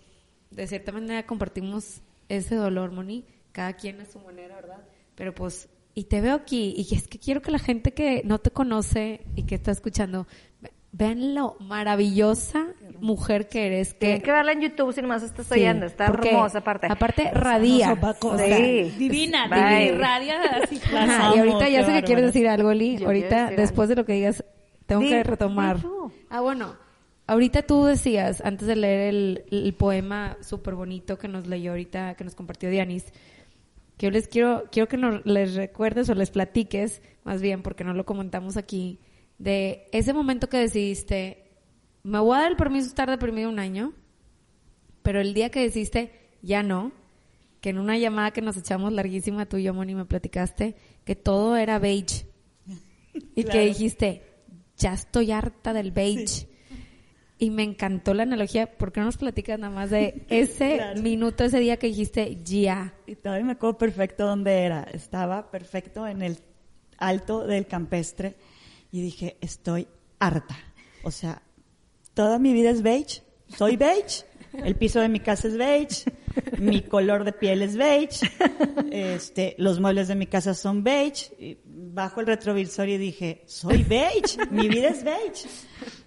de 0.51 0.67
cierta 0.67 0.91
manera 0.91 1.25
compartimos 1.25 2.01
ese 2.29 2.55
dolor, 2.57 2.93
Moni, 2.93 3.25
cada 3.53 3.73
quien 3.75 4.01
a 4.01 4.05
su 4.05 4.19
manera, 4.21 4.57
¿verdad? 4.57 4.83
Pero 5.15 5.35
pues, 5.35 5.69
y 5.95 6.05
te 6.05 6.21
veo 6.21 6.35
aquí, 6.35 6.75
y 6.77 6.95
es 6.95 7.09
que 7.09 7.19
quiero 7.19 7.41
que 7.43 7.51
la 7.51 7.59
gente 7.59 7.93
que 7.95 8.23
no 8.25 8.39
te 8.39 8.51
conoce 8.51 9.23
y 9.35 9.45
que 9.45 9.55
está 9.55 9.71
escuchando, 9.71 10.27
ve- 10.61 10.73
vean 10.93 11.35
lo 11.35 11.57
maravillosa 11.61 12.67
mujer 13.01 13.49
que 13.49 13.67
eres, 13.67 13.93
que 13.95 14.01
Tienen 14.01 14.23
que 14.23 14.31
verla 14.33 14.53
en 14.53 14.61
YouTube 14.63 14.93
si 14.95 15.03
nomás 15.03 15.23
estás 15.23 15.47
Sí, 15.47 15.55
oyendo. 15.55 15.87
Está 15.87 16.07
porque 16.09 16.31
hermosa 16.31 16.59
aparte. 16.59 16.87
Aparte 16.91 17.31
radia. 17.33 17.95
Sí. 18.39 18.95
Divina, 18.99 19.49
Bye. 19.49 19.85
divina, 19.87 19.99
radia 19.99 20.41
así. 20.63 20.81
Y 20.93 21.39
ahorita 21.39 21.69
ya 21.69 21.85
sé 21.85 21.93
que 21.93 22.03
quieres 22.03 22.25
decir 22.27 22.49
algo, 22.49 22.71
Eli. 22.71 22.99
Yo 22.99 23.07
ahorita, 23.07 23.51
después 23.51 23.89
de 23.89 23.97
lo 23.97 24.05
que 24.05 24.15
digas, 24.15 24.45
tengo 24.87 25.03
que 25.03 25.23
retomar. 25.23 25.79
Ah, 26.31 26.41
bueno. 26.41 26.75
Ahorita 27.27 27.63
tú 27.63 27.85
decías, 27.85 28.41
antes 28.45 28.69
de 28.69 28.77
leer 28.77 29.15
el, 29.15 29.45
el 29.51 29.75
poema 29.75 30.37
súper 30.41 30.75
bonito 30.75 31.19
que 31.19 31.29
nos 31.29 31.47
leyó 31.47 31.73
ahorita, 31.73 32.15
que 32.15 32.25
nos 32.25 32.35
compartió 32.35 32.71
Dianis, 32.71 33.05
que 33.97 34.07
yo 34.07 34.11
les 34.11 34.29
quiero, 34.29 34.65
quiero 34.71 34.89
que 34.89 34.97
nos, 34.97 35.25
les 35.25 35.55
recuerdes 35.55 36.09
o 36.09 36.15
les 36.15 36.31
platiques, 36.31 37.03
más 37.25 37.41
bien, 37.41 37.63
porque 37.63 37.85
no 37.85 37.95
lo 37.95 38.05
comentamos 38.05 38.57
aquí, 38.57 39.01
de 39.39 39.89
ese 39.93 40.13
momento 40.13 40.49
que 40.49 40.59
decidiste, 40.59 41.51
me 42.03 42.21
voy 42.21 42.37
a 42.37 42.43
dar 42.43 42.51
el 42.51 42.57
permiso 42.57 42.85
de 42.85 42.91
estar 42.91 43.11
deprimido 43.11 43.49
un 43.49 43.59
año, 43.59 43.93
pero 45.03 45.21
el 45.21 45.35
día 45.35 45.51
que 45.51 45.61
decidiste, 45.61 46.13
ya 46.43 46.63
no, 46.63 46.93
que 47.61 47.71
en 47.71 47.79
una 47.79 47.99
llamada 47.99 48.31
que 48.31 48.43
nos 48.43 48.57
echamos 48.57 48.93
larguísima 48.93 49.47
tú 49.47 49.57
y 49.57 49.65
yo, 49.65 49.75
Moni, 49.75 49.95
me 49.95 50.05
platicaste 50.05 50.77
que 51.05 51.17
todo 51.17 51.57
era 51.57 51.79
beige. 51.79 52.27
Y 53.35 53.45
que 53.45 53.61
dijiste, 53.61 54.23
ya 54.77 54.93
estoy 54.93 55.33
harta 55.33 55.73
del 55.73 55.91
beige. 55.91 56.47
Y 57.39 57.51
me 57.51 57.63
encantó 57.63 58.15
la 58.15 58.23
analogía. 58.23 58.67
¿Por 58.79 58.93
qué 58.93 59.01
no 59.01 59.07
nos 59.07 59.19
platicas 59.19 59.59
nada 59.59 59.75
más 59.75 59.91
de 59.91 60.25
ese 60.31 60.77
Claro. 60.77 61.03
minuto, 61.03 61.45
ese 61.45 61.61
día 61.61 61.77
que 61.77 61.87
dijiste, 61.89 62.39
ya? 62.43 62.95
Y 63.07 63.17
todavía 63.17 63.45
me 63.45 63.53
acuerdo 63.53 63.77
perfecto 63.79 64.27
dónde 64.27 64.63
era. 64.63 64.83
Estaba 64.85 65.51
perfecto 65.51 66.07
en 66.07 66.23
el 66.23 66.39
alto 66.99 67.47
del 67.47 67.67
campestre 67.67 68.37
y 68.91 69.03
dije, 69.03 69.37
estoy 69.41 69.87
harta. 70.19 70.57
O 71.03 71.11
sea, 71.11 71.43
toda 72.15 72.39
mi 72.39 72.53
vida 72.55 72.71
es 72.71 72.83
beige. 72.83 73.23
Soy 73.49 73.77
beige. 73.77 74.25
El 74.65 74.75
piso 74.77 75.01
de 75.01 75.11
mi 75.11 75.21
casa 75.21 75.49
es 75.49 75.59
beige. 75.59 76.05
mi 76.59 76.81
color 76.81 77.25
de 77.25 77.33
piel 77.33 77.61
es 77.63 77.77
beige, 77.77 78.27
este, 78.91 79.55
los 79.59 79.81
muebles 79.81 80.09
de 80.09 80.15
mi 80.15 80.27
casa 80.27 80.55
son 80.55 80.83
beige, 80.83 81.31
y 81.39 81.59
bajo 81.65 82.21
el 82.21 82.27
retrovisor 82.27 82.89
y 82.89 82.97
dije, 82.99 83.43
soy 83.47 83.83
beige, 83.83 84.39
mi 84.51 84.69
vida 84.69 84.89
es 84.89 85.03
beige. 85.05 85.49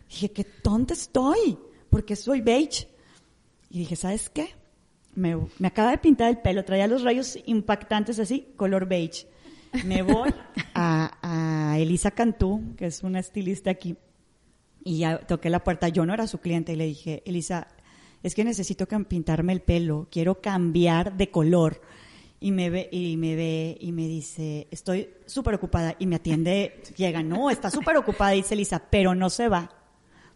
Dije, 0.10 0.32
qué 0.32 0.44
tonta 0.44 0.94
estoy, 0.94 1.58
porque 1.90 2.16
soy 2.16 2.42
beige. 2.42 2.90
Y 3.70 3.80
dije, 3.80 3.96
¿sabes 3.96 4.30
qué? 4.30 4.50
Me, 5.14 5.38
me 5.60 5.68
acaba 5.68 5.92
de 5.92 6.00
pintar 6.00 6.30
el 6.30 6.40
pelo, 6.40 6.66
traía 6.66 6.88
los 6.88 7.04
rayos 7.04 7.38
impactantes 7.46 8.20
así, 8.20 8.54
color 8.56 8.88
beige. 8.88 9.28
Me 9.86 10.02
voy 10.02 10.34
a, 10.74 11.72
a 11.74 11.78
Elisa 11.78 12.12
Cantú, 12.12 12.76
que 12.76 12.88
es 12.88 13.04
una 13.04 13.20
estilista 13.20 13.70
aquí, 13.70 13.96
y 14.84 15.00
ya 15.00 15.20
toqué 15.20 15.50
la 15.50 15.64
puerta. 15.64 15.90
Yo 15.90 16.06
no 16.06 16.14
era 16.14 16.26
su 16.26 16.40
cliente 16.40 16.74
y 16.74 16.76
le 16.76 16.86
dije, 16.86 17.22
Elisa, 17.26 17.68
es 18.24 18.34
que 18.34 18.44
necesito 18.44 18.88
pintarme 18.88 19.54
el 19.54 19.62
pelo, 19.62 20.08
quiero 20.12 20.42
cambiar 20.42 21.16
de 21.18 21.30
color. 21.30 21.82
Y 22.42 22.52
me 22.52 22.70
ve, 22.70 22.88
y 22.92 23.18
me 23.18 23.36
ve, 23.36 23.78
y 23.80 23.92
me 23.92 24.08
dice, 24.08 24.68
estoy 24.72 25.10
súper 25.26 25.56
ocupada. 25.56 25.96
Y 26.00 26.08
me 26.08 26.16
atiende, 26.16 26.82
llega, 26.96 27.22
no, 27.22 27.50
está 27.50 27.70
súper 27.70 27.98
ocupada, 27.98 28.32
dice 28.32 28.54
Elisa, 28.54 28.82
pero 28.90 29.14
no 29.14 29.30
se 29.30 29.50
va. 29.50 29.79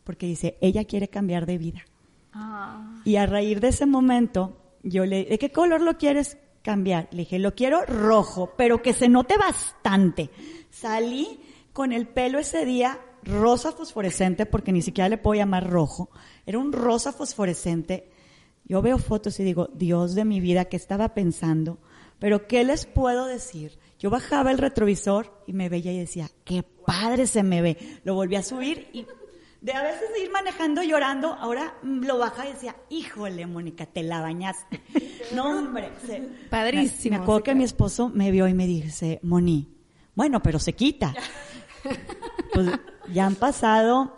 Porque 0.04 0.26
dice, 0.26 0.58
ella 0.62 0.86
quiere 0.86 1.08
cambiar 1.08 1.46
de 1.46 1.58
vida. 1.58 1.86
Ah. 2.34 3.02
Y 3.06 3.16
a 3.16 3.26
raíz 3.26 3.62
de 3.62 3.70
ese 3.70 3.86
momento, 3.86 4.58
yo 4.84 5.06
le, 5.06 5.26
¿de 5.26 5.38
qué 5.38 5.52
color 5.52 5.82
lo 5.82 5.98
quieres 5.98 6.38
cambiar? 6.62 7.08
Le 7.12 7.20
dije, 7.20 7.40
lo 7.40 7.56
quiero 7.56 7.86
rojo, 7.86 8.54
pero 8.58 8.82
que 8.82 8.94
se 8.94 9.10
note 9.10 9.38
bastante. 9.38 10.30
Salí 10.70 11.40
con 11.72 11.92
el 11.92 12.08
pelo 12.08 12.40
ese 12.40 12.66
día 12.66 13.00
rosa 13.24 13.72
fosforescente, 13.72 14.46
porque 14.46 14.72
ni 14.72 14.82
siquiera 14.82 15.10
le 15.10 15.18
puedo 15.18 15.40
llamar 15.40 15.70
rojo. 15.70 16.10
Era 16.46 16.60
un 16.60 16.72
rosa 16.72 17.12
fosforescente. 17.12 18.10
Yo 18.66 18.82
veo 18.82 18.98
fotos 18.98 19.40
y 19.40 19.44
digo, 19.44 19.70
Dios 19.74 20.16
de 20.16 20.26
mi 20.26 20.40
vida, 20.40 20.66
¿qué 20.66 20.78
estaba 20.78 21.14
pensando? 21.14 21.80
Pero 22.20 22.48
¿qué 22.48 22.64
les 22.64 22.86
puedo 22.86 23.26
decir? 23.26 23.78
Yo 24.00 24.10
bajaba 24.10 24.52
el 24.52 24.58
retrovisor 24.58 25.44
y 25.48 25.54
me 25.54 25.70
veía 25.70 25.92
y 25.92 26.00
decía, 26.00 26.30
qué 26.46 26.64
padre 26.64 27.28
se 27.28 27.44
me 27.44 27.62
ve. 27.62 27.78
Lo 28.04 28.16
volví 28.16 28.36
a 28.36 28.44
subir 28.44 28.88
y 28.94 29.06
de 29.64 29.72
a 29.74 29.82
veces 29.82 30.10
ir 30.22 30.30
manejando 30.30 30.84
llorando, 30.84 31.34
ahora 31.34 31.74
mm, 31.82 32.04
lo 32.06 32.18
baja 32.20 32.46
y 32.48 32.52
decía, 32.54 32.76
híjole, 32.90 33.48
Mónica, 33.48 33.86
te 33.88 34.04
la 34.04 34.22
bañaste. 34.22 34.82
No, 35.34 35.58
hombre. 35.58 35.90
se- 36.06 36.22
Padrísimo, 36.50 37.14
Me, 37.14 37.18
me 37.18 37.24
acuerdo 37.24 37.40
sí, 37.40 37.44
que 37.46 37.56
mi 37.56 37.64
esposo 37.64 38.10
me 38.14 38.30
vio 38.30 38.48
y 38.48 38.54
me 38.54 38.68
dice, 38.68 39.20
Moni, 39.24 39.74
bueno, 40.16 40.42
pero 40.44 40.60
se 40.60 40.74
quita. 40.74 41.14
Pues 42.54 42.70
ya 43.12 43.26
han 43.26 43.36
pasado, 43.36 44.16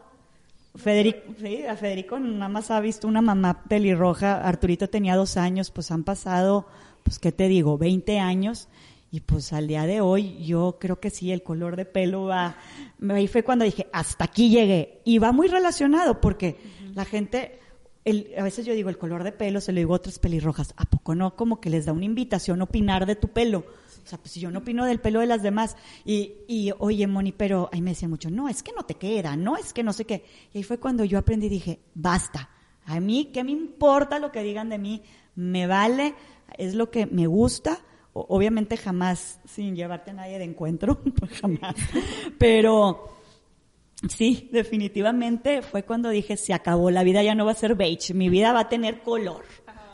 Federico, 0.76 1.20
sí, 1.39 1.66
a 1.66 1.76
Federico 1.78 2.20
nada 2.20 2.50
más 2.50 2.70
ha 2.70 2.80
visto 2.82 3.08
una 3.08 3.22
mamá 3.22 3.64
pelirroja, 3.64 4.41
Arturito 4.46 4.89
tenía 4.89 5.16
dos 5.16 5.38
años, 5.38 5.72
pues 5.72 5.89
han 5.89 6.04
pasado, 6.04 6.68
pues 7.04 7.18
qué 7.18 7.32
te 7.32 7.48
digo, 7.48 7.78
20 7.78 8.20
años. 8.20 8.68
Y 9.12 9.22
pues 9.22 9.53
al 9.53 9.68
día 9.68 9.86
de 9.86 10.01
hoy 10.01 10.43
yo 10.45 10.78
creo 10.80 10.99
que 10.99 11.10
sí, 11.10 11.32
el 11.32 11.41
color 11.43 11.76
de 11.78 11.86
pelo 11.86 12.26
va, 12.26 12.58
ahí 13.10 13.28
fue 13.28 13.43
cuando 13.43 13.64
dije, 13.64 13.88
hasta 13.93 14.26
aquí 14.26 14.49
llegué. 14.49 15.01
Y 15.06 15.20
va 15.20 15.32
muy 15.32 15.47
relacionado 15.47 16.20
porque 16.20 16.58
la 16.93 17.06
gente, 17.06 17.60
el- 18.03 18.32
a 18.38 18.43
veces 18.43 18.66
yo 18.66 18.74
digo, 18.74 18.89
el 18.89 18.97
color 18.97 19.24
de 19.24 19.32
pelo 19.32 19.62
se 19.62 19.72
lo 19.72 19.78
digo 19.80 19.93
a 19.93 19.97
otras 19.97 20.20
pelirrojas, 20.20 20.74
¿a 20.76 20.84
poco 20.86 21.16
no? 21.16 21.36
Como 21.38 21.62
que 21.62 21.70
les 21.70 21.86
da 21.86 21.93
una 21.93 22.03
invitación 22.06 22.60
a 22.60 22.66
opinar 22.66 23.06
de 23.06 23.16
tu 23.16 23.30
pelo. 23.30 23.60
O 23.60 24.08
sea, 24.08 24.18
pues 24.20 24.32
si 24.34 24.39
yo 24.39 24.51
no 24.51 24.60
opino 24.60 24.86
del 24.86 24.99
pelo 24.99 25.20
de 25.22 25.26
las 25.28 25.41
demás. 25.41 25.78
Y, 26.03 26.34
y 26.47 26.72
oye, 26.78 27.08
Moni, 27.08 27.32
pero 27.32 27.70
ahí 27.72 27.82
me 27.82 27.91
decían 27.91 28.12
mucho, 28.12 28.30
no, 28.30 28.49
es 28.49 28.62
que 28.64 28.74
no 28.74 28.84
te 28.84 28.95
queda, 28.95 29.36
no, 29.38 29.56
es 29.56 29.72
que 29.72 29.82
no 29.82 29.93
sé 29.93 30.06
qué. 30.06 30.26
Y 30.53 30.58
ahí 30.58 30.64
fue 30.64 30.78
cuando 30.78 31.06
yo 31.06 31.18
aprendí 31.18 31.45
y 31.45 31.49
dije, 31.49 31.80
basta. 31.93 32.49
A 32.86 32.99
mí, 32.99 33.32
¿qué 33.34 33.43
me 33.43 33.51
importa 33.51 34.20
lo 34.20 34.32
que 34.32 34.43
digan 34.43 34.70
de 34.70 34.78
mí? 34.78 35.01
Me 35.36 35.66
vale, 35.68 36.14
es 36.58 36.76
lo 36.76 36.91
que 36.91 37.06
me 37.08 37.26
gusta. 37.28 37.80
Obviamente 38.18 38.78
jamás 38.78 39.41
sin 39.45 39.76
llevarte 39.76 40.11
a 40.11 40.13
nadie 40.13 40.38
de 40.38 40.45
encuentro, 40.45 40.97
pues 41.20 41.32
jamás. 41.41 41.76
Pero 42.38 43.09
sí, 44.07 44.49
definitivamente 44.53 45.61
fue 45.61 45.84
cuando 45.84 46.09
dije, 46.09 46.38
se 46.38 46.53
acabó, 46.53 46.91
la 46.91 47.03
vida 47.03 47.22
ya 47.24 47.36
no 47.36 47.45
va 47.45 47.51
a 47.51 47.55
ser 47.55 47.76
beige, 47.76 48.13
mi 48.13 48.30
vida 48.30 48.53
va 48.53 48.61
a 48.61 48.70
tener 48.70 49.01
color. 49.01 49.43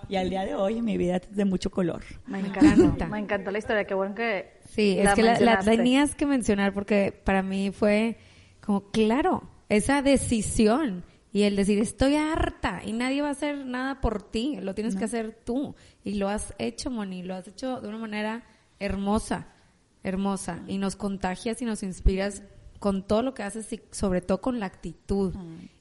Y 0.08 0.18
al 0.18 0.30
día 0.30 0.46
de 0.46 0.56
hoy 0.56 0.82
mi 0.82 0.98
vida 0.98 1.16
es 1.16 1.36
de 1.36 1.46
mucho 1.46 1.72
color. 1.72 2.04
Me 2.28 2.40
encanta. 2.40 3.08
me 3.08 3.20
encantó 3.20 3.50
la 3.50 3.58
historia, 3.58 3.86
qué 3.86 3.94
bueno 3.94 4.14
que 4.14 4.60
Sí, 4.70 4.98
es 5.00 5.14
que 5.16 5.24
la, 5.24 5.40
la 5.40 5.60
tenías 5.60 6.16
que 6.16 6.26
mencionar 6.26 6.74
porque 6.74 7.12
para 7.12 7.42
mí 7.42 7.72
fue 7.72 8.18
como, 8.62 8.92
claro, 8.92 9.44
esa 9.68 10.02
decisión 10.02 11.04
y 11.34 11.44
el 11.44 11.56
decir, 11.56 11.80
estoy 11.80 12.16
harta 12.16 12.82
y 12.86 12.92
nadie 12.92 13.22
va 13.22 13.30
a 13.30 13.32
hacer 13.32 13.66
nada 13.66 14.02
por 14.02 14.22
ti, 14.22 14.58
lo 14.62 14.76
tienes 14.76 14.96
que 14.96 15.06
hacer 15.06 15.38
tú. 15.46 15.76
Y 16.04 16.16
lo 16.16 16.28
has 16.28 16.54
hecho, 16.58 16.92
Moni, 16.92 17.24
lo 17.24 17.36
has 17.36 17.48
hecho 17.48 17.80
de 17.80 17.88
una 17.88 17.98
manera 17.98 18.44
hermosa, 18.80 19.48
hermosa. 20.04 20.62
Y 20.68 20.78
nos 20.78 20.96
contagias 20.98 21.62
y 21.62 21.66
nos 21.66 21.84
inspiras 21.84 22.44
con 22.80 23.06
todo 23.06 23.22
lo 23.22 23.34
que 23.36 23.44
haces 23.44 23.72
y 23.72 23.82
sobre 23.92 24.22
todo 24.22 24.42
con 24.42 24.60
la 24.60 24.66
actitud. 24.66 25.34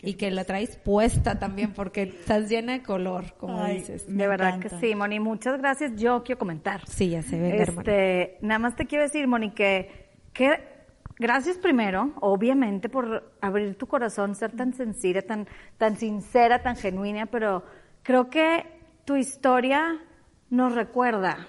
y 0.03 0.15
que 0.15 0.31
la 0.31 0.45
traes 0.45 0.77
puesta 0.77 1.39
también 1.39 1.73
porque 1.73 2.03
estás 2.03 2.49
llena 2.49 2.75
de 2.75 2.83
color, 2.83 3.35
como 3.39 3.61
Ay, 3.61 3.79
dices. 3.79 4.05
De 4.07 4.29
verdad 4.29 4.57
encanta. 4.57 4.79
que 4.79 4.87
sí, 4.87 4.95
Moni, 4.95 5.19
muchas 5.19 5.59
gracias. 5.59 5.97
Yo 5.97 6.23
quiero 6.23 6.39
comentar. 6.39 6.87
Sí, 6.87 7.09
ya 7.09 7.23
se 7.23 7.41
ve, 7.41 7.57
hermana. 7.57 7.81
Este, 7.91 8.39
nada 8.43 8.59
más 8.59 8.77
te 8.77 8.87
quiero 8.87 9.03
decir, 9.03 9.27
Moni, 9.27 9.51
que, 9.51 10.11
que 10.33 10.70
gracias 11.21 11.59
primero, 11.59 12.11
obviamente, 12.21 12.89
por 12.89 13.33
abrir 13.41 13.77
tu 13.77 13.87
corazón, 13.87 14.35
ser 14.35 14.51
tan 14.57 14.73
sencilla, 14.73 15.23
tan, 15.23 15.47
tan 15.79 15.97
sincera, 15.97 16.63
tan 16.63 16.75
genuina, 16.75 17.27
pero 17.27 17.63
creo 18.03 18.31
que 18.31 18.65
tu 19.05 19.17
historia 19.17 20.01
nos 20.49 20.75
recuerda 20.75 21.47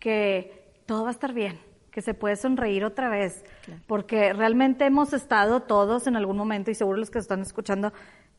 que 0.00 0.72
todo 0.86 1.02
va 1.04 1.10
a 1.10 1.12
estar 1.12 1.34
bien, 1.34 1.60
que 1.92 2.00
se 2.00 2.14
puede 2.14 2.34
sonreír 2.36 2.84
otra 2.84 3.08
vez, 3.08 3.44
porque 3.86 4.32
realmente 4.32 4.86
hemos 4.86 5.12
estado 5.12 5.60
todos 5.60 6.06
en 6.06 6.16
algún 6.16 6.36
momento, 6.36 6.70
y 6.70 6.74
seguro 6.74 6.98
los 6.98 7.10
que 7.10 7.18
están 7.18 7.42
escuchando, 7.42 7.92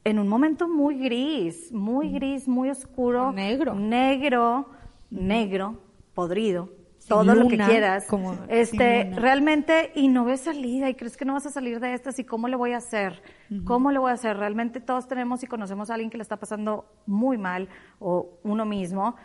en 0.03 0.17
un 0.17 0.27
momento 0.27 0.67
muy 0.67 0.97
gris, 0.97 1.71
muy 1.71 2.11
gris, 2.11 2.47
muy 2.47 2.71
oscuro. 2.71 3.31
Negro. 3.31 3.75
Negro, 3.75 4.65
negro, 5.11 5.77
podrido, 6.15 6.69
Todo 7.07 7.35
lo 7.35 7.47
que 7.47 7.57
quieras. 7.57 8.05
como- 8.05 8.37
este, 8.47 9.11
realmente, 9.15 9.91
y 9.95 10.07
no 10.07 10.23
ves 10.25 10.41
salida, 10.41 10.89
y 10.89 10.95
crees 10.95 11.17
que 11.17 11.25
no 11.25 11.33
vas 11.33 11.45
a 11.45 11.49
salir 11.49 11.79
de 11.79 11.93
estas, 11.93 12.19
y 12.19 12.23
cómo 12.23 12.47
le 12.47 12.55
voy 12.55 12.73
a 12.73 12.77
hacer, 12.77 13.21
cómo 13.65 13.91
le 13.91 13.99
voy 13.99 14.11
a 14.11 14.13
hacer. 14.13 14.37
Realmente 14.37 14.79
todos 14.79 15.07
tenemos 15.07 15.43
y 15.43 15.47
conocemos 15.47 15.89
a 15.89 15.95
alguien 15.95 16.09
que 16.09 16.17
le 16.17 16.23
está 16.23 16.37
pasando 16.37 16.85
muy 17.05 17.37
mal, 17.37 17.67
o 17.99 18.39
uno 18.43 18.65
mismo. 18.65 19.15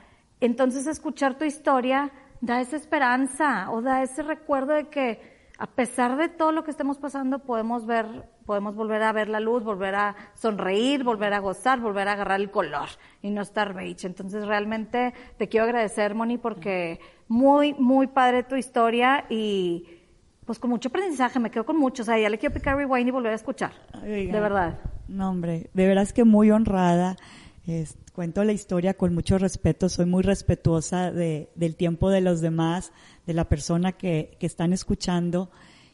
Entonces, 0.41 0.87
escuchar 0.87 1.37
tu 1.39 1.45
historia 1.45 2.11
da 2.41 2.61
esa 2.61 2.77
esperanza, 2.77 3.71
o 3.71 3.81
da 3.83 4.03
ese 4.03 4.23
recuerdo 4.23 4.75
de 4.75 4.89
que 4.89 5.36
a 5.59 5.67
pesar 5.67 6.17
de 6.17 6.29
todo 6.29 6.53
lo 6.53 6.65
que 6.65 6.71
estemos 6.71 6.99
pasando, 6.99 7.39
podemos 7.39 7.87
ver, 7.87 8.07
podemos 8.45 8.75
volver 8.75 9.03
a 9.03 9.13
ver 9.13 9.29
la 9.29 9.41
luz, 9.41 9.65
volver 9.65 9.95
a 9.95 10.15
sonreír, 10.35 11.03
volver 11.03 11.33
a 11.33 11.39
gozar, 11.39 11.81
volver 11.81 12.09
a 12.09 12.13
agarrar 12.13 12.41
el 12.41 12.51
color 12.51 12.89
y 13.23 13.31
no 13.31 13.41
estar 13.43 13.73
beige. 13.75 14.07
Entonces, 14.07 14.47
realmente 14.47 15.15
te 15.39 15.49
quiero 15.49 15.65
agradecer, 15.65 16.15
Moni, 16.15 16.37
porque 16.39 17.01
muy, 17.29 17.75
muy 17.75 18.07
padre 18.07 18.43
tu 18.43 18.57
historia 18.57 19.25
y 19.31 19.89
pues 20.45 20.59
con 20.61 20.71
mucho 20.71 20.91
aprendizaje, 20.91 21.41
me 21.41 21.51
quedo 21.51 21.65
con 21.67 21.77
mucho. 21.79 22.03
O 22.03 22.07
sea, 22.07 22.19
ya 22.19 22.29
le 22.29 22.39
quiero 22.39 22.55
picar 22.55 22.77
rewind 22.77 23.09
y 23.09 23.11
volver 23.11 23.33
a 23.33 23.37
escuchar. 23.37 23.73
Oiga. 24.03 24.33
De 24.33 24.41
verdad. 24.41 24.79
No, 25.09 25.31
hombre, 25.31 25.71
de 25.75 25.87
veras 25.87 26.13
que 26.13 26.25
muy 26.25 26.51
honrada. 26.53 27.17
Es- 27.67 27.97
cuento 28.17 28.45
la 28.45 28.55
historia 28.55 28.95
con 28.95 29.13
mucho 29.13 29.37
respeto, 29.37 29.91
soy 29.91 30.07
muy 30.07 30.23
respetuosa 30.23 31.13
de, 31.13 31.51
del 31.55 31.77
tiempo 31.77 32.09
de 32.09 32.23
los 32.23 32.41
demás, 32.41 32.91
de 33.27 33.35
la 33.35 33.47
persona 33.47 33.93
que, 33.93 34.39
que 34.41 34.47
están 34.47 34.73
escuchando 34.73 35.51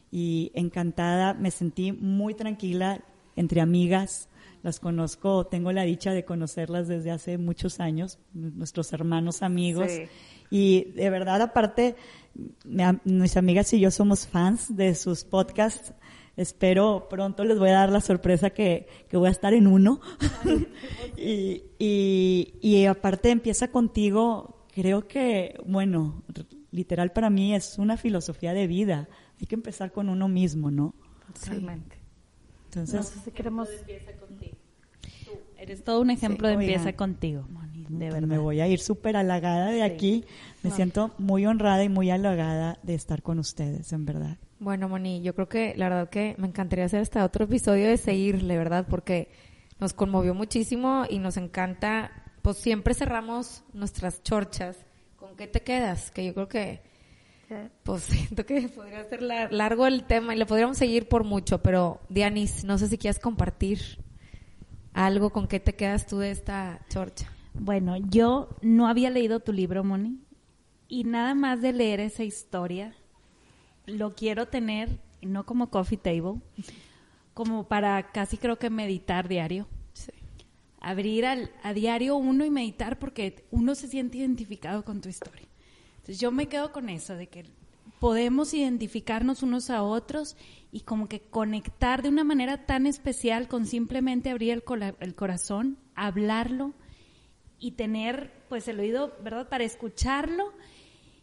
y 0.09 0.49
encantada, 0.55 1.33
me 1.33 1.51
sentí 1.51 1.91
muy 1.91 2.33
tranquila 2.33 3.03
entre 3.35 3.59
amigas, 3.59 4.29
las 4.61 4.79
conozco, 4.79 5.47
tengo 5.47 5.73
la 5.73 5.83
dicha 5.83 6.13
de 6.13 6.23
conocerlas 6.23 6.87
desde 6.87 7.11
hace 7.11 7.37
muchos 7.37 7.81
años, 7.81 8.19
nuestros 8.33 8.93
hermanos 8.93 9.43
amigos. 9.43 9.91
Sí. 9.91 10.03
Y 10.49 10.91
de 10.95 11.09
verdad, 11.09 11.41
aparte, 11.41 11.97
me 12.63 13.01
mis 13.03 13.35
amigas 13.35 13.73
y 13.73 13.81
yo 13.81 13.91
somos 13.91 14.27
fans 14.27 14.73
de 14.77 14.95
sus 14.95 15.25
podcasts. 15.25 15.93
Espero 16.35 17.07
pronto 17.09 17.43
les 17.43 17.59
voy 17.59 17.69
a 17.69 17.73
dar 17.73 17.91
la 17.91 18.01
sorpresa 18.01 18.49
que, 18.49 18.87
que 19.07 19.17
voy 19.17 19.27
a 19.27 19.31
estar 19.31 19.53
en 19.53 19.67
uno. 19.67 20.01
y, 21.17 21.63
y, 21.77 22.53
y 22.61 22.85
aparte 22.85 23.29
empieza 23.29 23.69
contigo, 23.69 24.65
creo 24.73 25.07
que, 25.07 25.59
bueno, 25.65 26.23
literal 26.71 27.11
para 27.11 27.29
mí 27.29 27.53
es 27.53 27.77
una 27.77 27.97
filosofía 27.97 28.53
de 28.53 28.67
vida. 28.67 29.07
Hay 29.39 29.45
que 29.45 29.55
empezar 29.55 29.91
con 29.91 30.09
uno 30.09 30.27
mismo, 30.27 30.71
¿no? 30.71 30.95
Realmente. 31.45 31.97
Entonces, 32.65 32.95
No 32.95 33.03
sé 33.03 33.19
si 33.19 33.31
queremos... 33.31 33.69
Eres 35.57 35.83
todo 35.83 36.01
un 36.01 36.09
ejemplo 36.09 36.49
Sí, 36.49 36.57
de 36.57 36.61
empieza 36.61 36.93
contigo, 36.93 37.47
Moni, 37.49 37.72
de 37.99 38.07
pues 38.07 38.13
verdad. 38.13 38.27
me 38.27 38.37
voy 38.37 38.61
a 38.61 38.67
ir 38.67 38.79
súper 38.79 39.17
halagada 39.17 39.71
de 39.71 39.83
aquí. 39.83 40.25
Me 40.61 40.71
siento 40.71 41.11
muy 41.17 41.45
honrada 41.45 41.83
y 41.83 41.89
muy 41.89 42.09
halagada 42.09 42.77
de 42.83 42.95
estar 42.95 43.21
con 43.21 43.39
ustedes, 43.39 43.91
en 43.93 44.05
verdad. 44.05 44.37
Bueno, 44.59 44.87
Moni, 44.87 45.21
yo 45.21 45.35
creo 45.35 45.49
que 45.49 45.73
la 45.75 45.89
verdad 45.89 46.09
que 46.09 46.35
me 46.37 46.47
encantaría 46.47 46.85
hacer 46.85 47.01
hasta 47.01 47.25
otro 47.25 47.45
episodio 47.45 47.87
de 47.87 47.97
seguirle, 47.97 48.57
¿verdad? 48.57 48.85
Porque 48.89 49.29
nos 49.79 49.93
conmovió 49.93 50.33
muchísimo 50.33 51.05
y 51.09 51.19
nos 51.19 51.35
encanta 51.37 52.11
pues 52.43 52.57
siempre 52.57 52.93
cerramos 52.93 53.63
nuestras 53.73 54.21
chorchas. 54.21 54.77
¿Con 55.17 55.35
qué 55.35 55.47
te 55.47 55.61
quedas? 55.61 56.11
Que 56.11 56.25
yo 56.25 56.33
creo 56.33 56.47
que, 56.49 56.81
pues 57.83 58.03
siento 58.03 58.45
que 58.45 58.67
podría 58.69 59.03
ser 59.05 59.21
largo 59.21 59.87
el 59.87 60.03
tema 60.03 60.35
y 60.35 60.37
le 60.37 60.45
podríamos 60.45 60.77
seguir 60.77 61.07
por 61.07 61.23
mucho, 61.23 61.63
pero 61.63 62.01
Dianis, 62.09 62.65
no 62.65 62.77
sé 62.77 62.89
si 62.89 62.97
quieres 62.97 63.19
compartir 63.19 63.97
algo 64.93 65.31
con 65.31 65.47
qué 65.47 65.59
te 65.59 65.73
quedas 65.73 66.05
tú 66.05 66.19
de 66.19 66.31
esta 66.31 66.79
chorcha. 66.89 67.31
Bueno, 67.53 67.97
yo 67.97 68.49
no 68.61 68.87
había 68.87 69.09
leído 69.09 69.39
tu 69.39 69.53
libro, 69.53 69.83
Moni, 69.83 70.19
y 70.87 71.03
nada 71.03 71.35
más 71.35 71.61
de 71.61 71.71
leer 71.71 71.99
esa 71.99 72.23
historia, 72.23 72.95
lo 73.85 74.15
quiero 74.15 74.47
tener, 74.47 74.99
no 75.21 75.45
como 75.45 75.69
coffee 75.69 75.97
table, 75.97 76.41
como 77.33 77.67
para 77.67 78.11
casi 78.11 78.37
creo 78.37 78.57
que 78.57 78.69
meditar 78.69 79.27
diario. 79.27 79.67
Abrir 80.79 81.25
al, 81.25 81.51
a 81.63 81.73
diario 81.73 82.17
uno 82.17 82.43
y 82.43 82.49
meditar 82.49 82.99
porque 82.99 83.45
uno 83.51 83.73
se 83.75 83.87
siente 83.87 84.17
identificado 84.17 84.83
con 84.83 84.99
tu 84.99 85.07
historia. 85.07 85.47
Entonces 85.97 86.19
yo 86.19 86.31
me 86.31 86.47
quedo 86.47 86.73
con 86.73 86.89
eso, 86.89 87.15
de 87.15 87.27
que 87.27 87.45
podemos 87.99 88.53
identificarnos 88.53 89.43
unos 89.43 89.69
a 89.69 89.81
otros 89.83 90.35
y 90.73 90.81
como 90.81 91.07
que 91.07 91.21
conectar 91.21 92.01
de 92.01 92.09
una 92.09 92.25
manera 92.25 92.65
tan 92.65 92.85
especial 92.85 93.47
con 93.47 93.65
simplemente 93.65 94.29
abrir 94.29 94.51
el, 94.51 94.95
el 94.99 95.15
corazón, 95.15 95.77
hablarlo 95.95 96.73
y 97.63 97.71
tener 97.71 98.29
pues 98.49 98.67
el 98.67 98.79
oído, 98.79 99.13
¿verdad?, 99.23 99.47
para 99.47 99.63
escucharlo 99.63 100.51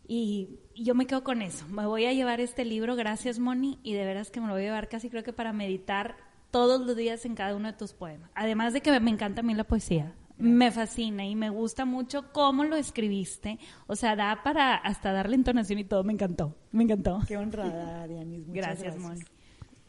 y, 0.08 0.58
yo 0.74 0.94
me 0.94 1.06
quedo 1.06 1.22
con 1.22 1.42
eso. 1.42 1.68
Me 1.68 1.84
voy 1.84 2.06
a 2.06 2.12
llevar 2.14 2.40
este 2.40 2.64
libro, 2.64 2.96
gracias 2.96 3.38
Moni, 3.38 3.78
y 3.82 3.92
de 3.92 4.06
veras 4.06 4.30
que 4.30 4.40
me 4.40 4.46
lo 4.46 4.54
voy 4.54 4.62
a 4.62 4.64
llevar 4.64 4.88
casi 4.88 5.10
creo 5.10 5.22
que 5.22 5.34
para 5.34 5.52
meditar 5.52 6.16
todos 6.50 6.80
los 6.80 6.96
días 6.96 7.26
en 7.26 7.34
cada 7.34 7.54
uno 7.54 7.70
de 7.70 7.74
tus 7.74 7.92
poemas. 7.92 8.30
Además 8.34 8.72
de 8.72 8.80
que 8.80 8.98
me 8.98 9.10
encanta 9.10 9.42
a 9.42 9.44
mí 9.44 9.52
la 9.52 9.64
poesía. 9.64 10.14
Me 10.38 10.70
fascina 10.70 11.26
y 11.26 11.36
me 11.36 11.50
gusta 11.50 11.84
mucho 11.84 12.32
cómo 12.32 12.64
lo 12.64 12.76
escribiste. 12.76 13.58
O 13.86 13.94
sea, 13.94 14.16
da 14.16 14.42
para 14.42 14.74
hasta 14.74 15.12
darle 15.12 15.36
entonación 15.36 15.78
y 15.78 15.84
todo. 15.84 16.02
Me 16.02 16.14
encantó. 16.14 16.56
Me 16.72 16.84
encantó. 16.84 17.20
Qué 17.28 17.36
honrada, 17.36 18.08
Dianis. 18.08 18.50
Gracias, 18.50 18.96
Moni. 18.96 19.20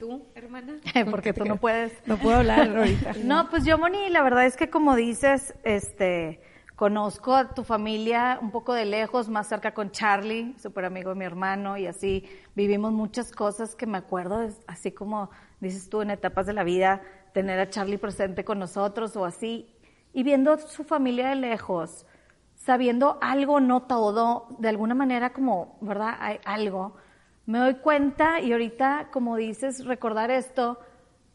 ¿Tú, 0.01 0.25
hermana? 0.33 0.79
Porque 1.11 1.31
tú 1.31 1.45
no 1.45 1.57
puedes. 1.57 1.93
No 2.07 2.17
puedo 2.17 2.37
hablar 2.37 2.75
ahorita. 2.77 3.13
no, 3.23 3.49
pues 3.51 3.63
yo, 3.63 3.77
Moni, 3.77 4.09
la 4.09 4.23
verdad 4.23 4.47
es 4.47 4.57
que 4.57 4.69
como 4.69 4.95
dices, 4.95 5.53
este 5.63 6.41
Conozco 6.81 7.35
a 7.35 7.53
tu 7.53 7.63
familia 7.63 8.39
un 8.41 8.49
poco 8.49 8.73
de 8.73 8.85
lejos, 8.85 9.29
más 9.29 9.45
cerca 9.45 9.75
con 9.75 9.91
Charlie, 9.91 10.55
súper 10.57 10.85
amigo 10.85 11.11
de 11.11 11.15
mi 11.15 11.25
hermano, 11.25 11.77
y 11.77 11.85
así 11.85 12.27
vivimos 12.55 12.91
muchas 12.91 13.31
cosas 13.31 13.75
que 13.75 13.85
me 13.85 13.99
acuerdo, 13.99 14.49
así 14.65 14.91
como 14.91 15.29
dices 15.59 15.91
tú 15.91 16.01
en 16.01 16.09
etapas 16.09 16.47
de 16.47 16.53
la 16.53 16.63
vida, 16.63 17.03
tener 17.35 17.59
a 17.59 17.69
Charlie 17.69 17.99
presente 17.99 18.43
con 18.43 18.57
nosotros 18.57 19.15
o 19.15 19.25
así, 19.25 19.71
y 20.11 20.23
viendo 20.23 20.57
su 20.57 20.83
familia 20.83 21.29
de 21.29 21.35
lejos, 21.35 22.07
sabiendo 22.55 23.19
algo, 23.21 23.59
no 23.59 23.83
todo, 23.83 24.47
de 24.57 24.69
alguna 24.69 24.95
manera 24.95 25.33
como, 25.33 25.77
¿verdad? 25.81 26.17
Hay 26.19 26.39
algo. 26.45 26.95
Me 27.45 27.59
doy 27.59 27.75
cuenta 27.75 28.39
y 28.39 28.51
ahorita, 28.51 29.09
como 29.11 29.35
dices, 29.35 29.85
recordar 29.85 30.31
esto, 30.31 30.79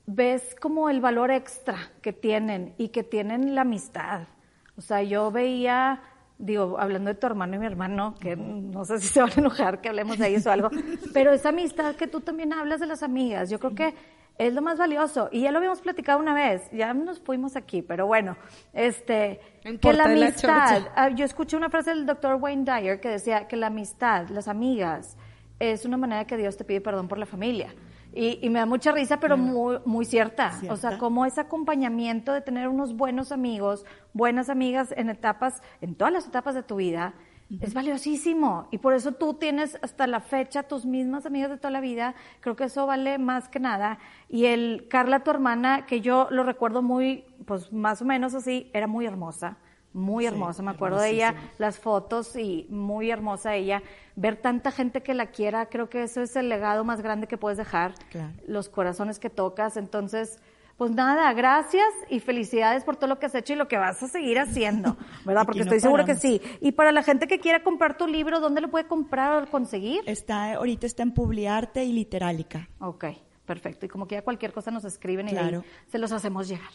ves 0.06 0.54
como 0.60 0.88
el 0.88 1.00
valor 1.00 1.30
extra 1.30 1.76
que 2.00 2.12
tienen 2.12 2.74
y 2.78 2.88
que 2.88 3.02
tienen 3.02 3.54
la 3.54 3.62
amistad. 3.62 4.22
O 4.76 4.80
sea, 4.80 5.02
yo 5.02 5.30
veía, 5.30 6.02
digo, 6.38 6.76
hablando 6.78 7.08
de 7.08 7.16
tu 7.16 7.26
hermano 7.26 7.56
y 7.56 7.58
mi 7.58 7.66
hermano, 7.66 8.14
que 8.20 8.36
no 8.36 8.84
sé 8.84 9.00
si 9.00 9.08
se 9.08 9.20
van 9.20 9.30
a 9.30 9.40
enojar 9.40 9.80
que 9.80 9.88
hablemos 9.88 10.18
de 10.18 10.28
ellos 10.28 10.46
o 10.46 10.52
algo, 10.52 10.70
pero 11.12 11.32
esa 11.32 11.48
amistad 11.48 11.96
que 11.96 12.06
tú 12.06 12.20
también 12.20 12.52
hablas 12.52 12.80
de 12.80 12.86
las 12.86 13.02
amigas, 13.02 13.50
yo 13.50 13.58
creo 13.58 13.74
que 13.74 13.94
es 14.38 14.52
lo 14.52 14.62
más 14.62 14.78
valioso. 14.78 15.28
Y 15.32 15.42
ya 15.42 15.50
lo 15.50 15.58
habíamos 15.58 15.80
platicado 15.80 16.20
una 16.20 16.34
vez, 16.34 16.70
ya 16.70 16.92
nos 16.94 17.20
fuimos 17.20 17.56
aquí, 17.56 17.82
pero 17.82 18.06
bueno, 18.06 18.36
este, 18.72 19.40
que 19.80 19.92
la 19.92 20.04
amistad, 20.04 20.88
ah, 20.94 21.08
yo 21.08 21.24
escuché 21.24 21.56
una 21.56 21.70
frase 21.70 21.90
del 21.90 22.06
doctor 22.06 22.36
Wayne 22.40 22.64
Dyer 22.64 23.00
que 23.00 23.08
decía 23.08 23.48
que 23.48 23.56
la 23.56 23.68
amistad, 23.68 24.28
las 24.28 24.46
amigas, 24.46 25.16
es 25.58 25.84
una 25.84 25.96
manera 25.96 26.26
que 26.26 26.36
Dios 26.36 26.56
te 26.56 26.64
pide 26.64 26.80
perdón 26.80 27.08
por 27.08 27.18
la 27.18 27.26
familia. 27.26 27.74
Y, 28.14 28.48
me 28.48 28.60
da 28.60 28.66
mucha 28.66 28.92
risa, 28.92 29.20
pero 29.20 29.36
muy, 29.36 29.76
muy 29.84 30.06
cierta. 30.06 30.58
O 30.70 30.76
sea, 30.76 30.96
como 30.96 31.26
ese 31.26 31.42
acompañamiento 31.42 32.32
de 32.32 32.40
tener 32.40 32.68
unos 32.68 32.96
buenos 32.96 33.30
amigos, 33.30 33.84
buenas 34.14 34.48
amigas 34.48 34.94
en 34.96 35.10
etapas, 35.10 35.62
en 35.82 35.94
todas 35.94 36.14
las 36.14 36.26
etapas 36.26 36.54
de 36.54 36.62
tu 36.62 36.76
vida, 36.76 37.12
es 37.60 37.74
valiosísimo. 37.74 38.68
Y 38.70 38.78
por 38.78 38.94
eso 38.94 39.12
tú 39.12 39.34
tienes 39.34 39.78
hasta 39.82 40.06
la 40.06 40.20
fecha 40.20 40.62
tus 40.62 40.86
mismas 40.86 41.26
amigas 41.26 41.50
de 41.50 41.58
toda 41.58 41.70
la 41.70 41.82
vida. 41.82 42.14
Creo 42.40 42.56
que 42.56 42.64
eso 42.64 42.86
vale 42.86 43.18
más 43.18 43.50
que 43.50 43.60
nada. 43.60 43.98
Y 44.30 44.46
el 44.46 44.86
Carla, 44.88 45.20
tu 45.20 45.30
hermana, 45.30 45.84
que 45.84 46.00
yo 46.00 46.26
lo 46.30 46.42
recuerdo 46.42 46.80
muy, 46.80 47.24
pues 47.44 47.70
más 47.70 48.00
o 48.00 48.06
menos 48.06 48.34
así, 48.34 48.70
era 48.72 48.86
muy 48.86 49.04
hermosa 49.04 49.58
muy 49.96 50.26
hermosa, 50.26 50.62
me 50.62 50.70
acuerdo 50.70 51.00
de 51.00 51.10
ella, 51.10 51.34
las 51.58 51.78
fotos 51.78 52.36
y 52.36 52.66
muy 52.68 53.10
hermosa 53.10 53.54
ella. 53.54 53.82
Ver 54.14 54.36
tanta 54.36 54.70
gente 54.70 55.02
que 55.02 55.14
la 55.14 55.26
quiera, 55.26 55.66
creo 55.66 55.88
que 55.88 56.02
eso 56.02 56.20
es 56.20 56.36
el 56.36 56.48
legado 56.48 56.84
más 56.84 57.00
grande 57.00 57.26
que 57.26 57.38
puedes 57.38 57.58
dejar, 57.58 57.94
los 58.46 58.68
corazones 58.68 59.18
que 59.18 59.30
tocas. 59.30 59.76
Entonces, 59.76 60.38
pues 60.76 60.90
nada, 60.90 61.32
gracias 61.32 61.88
y 62.10 62.20
felicidades 62.20 62.84
por 62.84 62.96
todo 62.96 63.08
lo 63.08 63.18
que 63.18 63.26
has 63.26 63.34
hecho 63.34 63.54
y 63.54 63.56
lo 63.56 63.68
que 63.68 63.78
vas 63.78 64.02
a 64.02 64.08
seguir 64.08 64.38
haciendo, 64.38 64.96
¿verdad? 65.24 65.46
Porque 65.46 65.62
estoy 65.62 65.80
segura 65.80 66.04
que 66.04 66.14
sí. 66.14 66.40
Y 66.60 66.72
para 66.72 66.92
la 66.92 67.02
gente 67.02 67.26
que 67.26 67.40
quiera 67.40 67.62
comprar 67.62 67.96
tu 67.96 68.06
libro, 68.06 68.38
¿dónde 68.40 68.60
lo 68.60 68.68
puede 68.68 68.86
comprar 68.86 69.42
o 69.42 69.50
conseguir? 69.50 70.02
Está, 70.04 70.54
ahorita 70.54 70.86
está 70.86 71.02
en 71.02 71.12
Publiarte 71.12 71.82
y 71.84 71.92
Literálica. 71.94 72.68
Ok, 72.80 73.06
perfecto. 73.46 73.86
Y 73.86 73.88
como 73.88 74.06
que 74.06 74.16
ya 74.16 74.22
cualquier 74.22 74.52
cosa 74.52 74.70
nos 74.70 74.84
escriben 74.84 75.28
y 75.28 75.34
se 75.90 75.98
los 75.98 76.12
hacemos 76.12 76.48
llegar. 76.48 76.70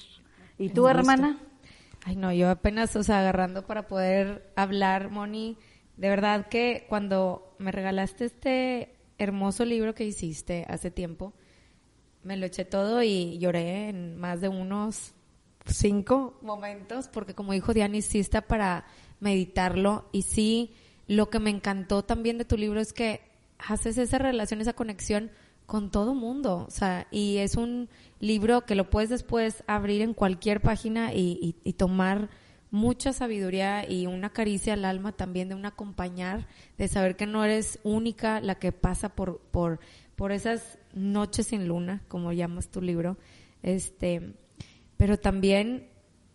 ¿Y 0.58 0.70
tú, 0.70 0.88
hermana? 0.88 1.38
Ay, 2.04 2.16
no, 2.16 2.34
yo 2.34 2.50
apenas, 2.50 2.96
o 2.96 3.04
sea, 3.04 3.20
agarrando 3.20 3.66
para 3.66 3.88
poder 3.88 4.52
hablar, 4.56 5.12
Moni. 5.12 5.58
De 5.98 6.10
verdad 6.10 6.48
que 6.48 6.86
cuando 6.90 7.56
me 7.60 7.72
regalaste 7.72 8.26
este 8.26 8.96
hermoso 9.18 9.66
libro 9.66 9.94
que 9.94 10.06
hiciste 10.06 10.66
hace 10.68 10.90
tiempo, 10.90 11.34
me 12.24 12.38
lo 12.38 12.48
eché 12.48 12.66
todo 12.66 13.04
y 13.04 13.38
lloré 13.38 13.90
en 13.90 14.18
más 14.18 14.42
de 14.42 14.50
unos 14.50 15.14
cinco 15.66 16.40
momentos, 16.42 17.08
porque 17.08 17.36
como 17.36 17.54
dijo 17.54 17.74
Diana, 17.74 17.98
está 17.98 18.42
para 18.42 18.86
meditarlo. 19.20 20.10
Y 20.12 20.24
sí, 20.24 20.74
lo 21.08 21.30
que 21.30 21.40
me 21.40 21.52
encantó 21.52 22.04
también 22.04 22.38
de 22.38 22.46
tu 22.46 22.58
libro 22.58 22.80
es 22.80 22.94
que 22.94 23.22
haces 23.60 23.98
esa 23.98 24.18
relación, 24.18 24.60
esa 24.60 24.74
conexión 24.74 25.32
con 25.72 25.90
todo 25.90 26.14
mundo. 26.14 26.66
O 26.68 26.70
sea, 26.70 27.08
y 27.12 27.38
es 27.38 27.56
un 27.56 27.88
libro 28.20 28.66
que 28.66 28.76
lo 28.76 28.90
puedes 28.90 29.10
después 29.10 29.64
abrir 29.68 30.02
en 30.02 30.14
cualquier 30.14 30.60
página 30.60 31.14
y, 31.14 31.56
tomar 31.78 32.28
mucha 32.72 33.14
sabiduría 33.14 33.90
y 33.90 34.06
una 34.06 34.32
caricia 34.32 34.74
al 34.74 34.84
alma 34.84 35.14
también 35.14 35.48
de 35.48 35.56
un 35.56 35.66
acompañar, 35.66 36.46
de 36.78 36.90
saber 36.90 37.16
que 37.16 37.26
no 37.26 37.46
eres 37.46 37.80
única 37.84 38.42
la 38.42 38.56
que 38.56 38.74
pasa 38.74 39.16
por, 39.16 39.40
por, 39.52 39.80
por 40.18 40.34
esas 40.34 40.78
noches 40.94 41.48
sin 41.48 41.70
luna, 41.70 42.02
como 42.10 42.34
llamas 42.34 42.68
tu 42.68 42.82
libro. 42.82 43.16
Este, 43.64 44.34
pero 44.98 45.20
también 45.20 45.88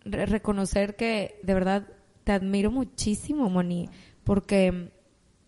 reconocer 0.03 0.95
que 0.95 1.39
de 1.43 1.53
verdad 1.53 1.87
te 2.23 2.31
admiro 2.31 2.71
muchísimo, 2.71 3.51
Moni, 3.51 3.87
porque, 4.23 4.89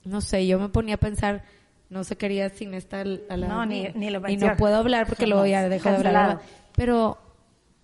no 0.03 0.21
sé, 0.21 0.45
yo 0.45 0.59
me 0.59 0.69
ponía 0.69 0.93
a 0.93 0.99
pensar, 0.99 1.43
no 1.89 2.03
se 2.03 2.17
quería 2.17 2.49
sin 2.49 2.73
estar 2.73 3.07
a 3.29 3.37
la 3.37 3.47
no, 3.47 3.65
ni, 3.65 3.87
ni 3.95 4.09
lo 4.09 4.27
y 4.29 4.37
no 4.37 4.55
puedo 4.57 4.75
hablar 4.75 5.07
porque 5.07 5.27
lo 5.27 5.37
voy 5.37 5.53
a 5.53 5.67
dejar 5.67 6.01
de 6.01 6.07
hablar. 6.07 6.41
Pero 6.75 7.17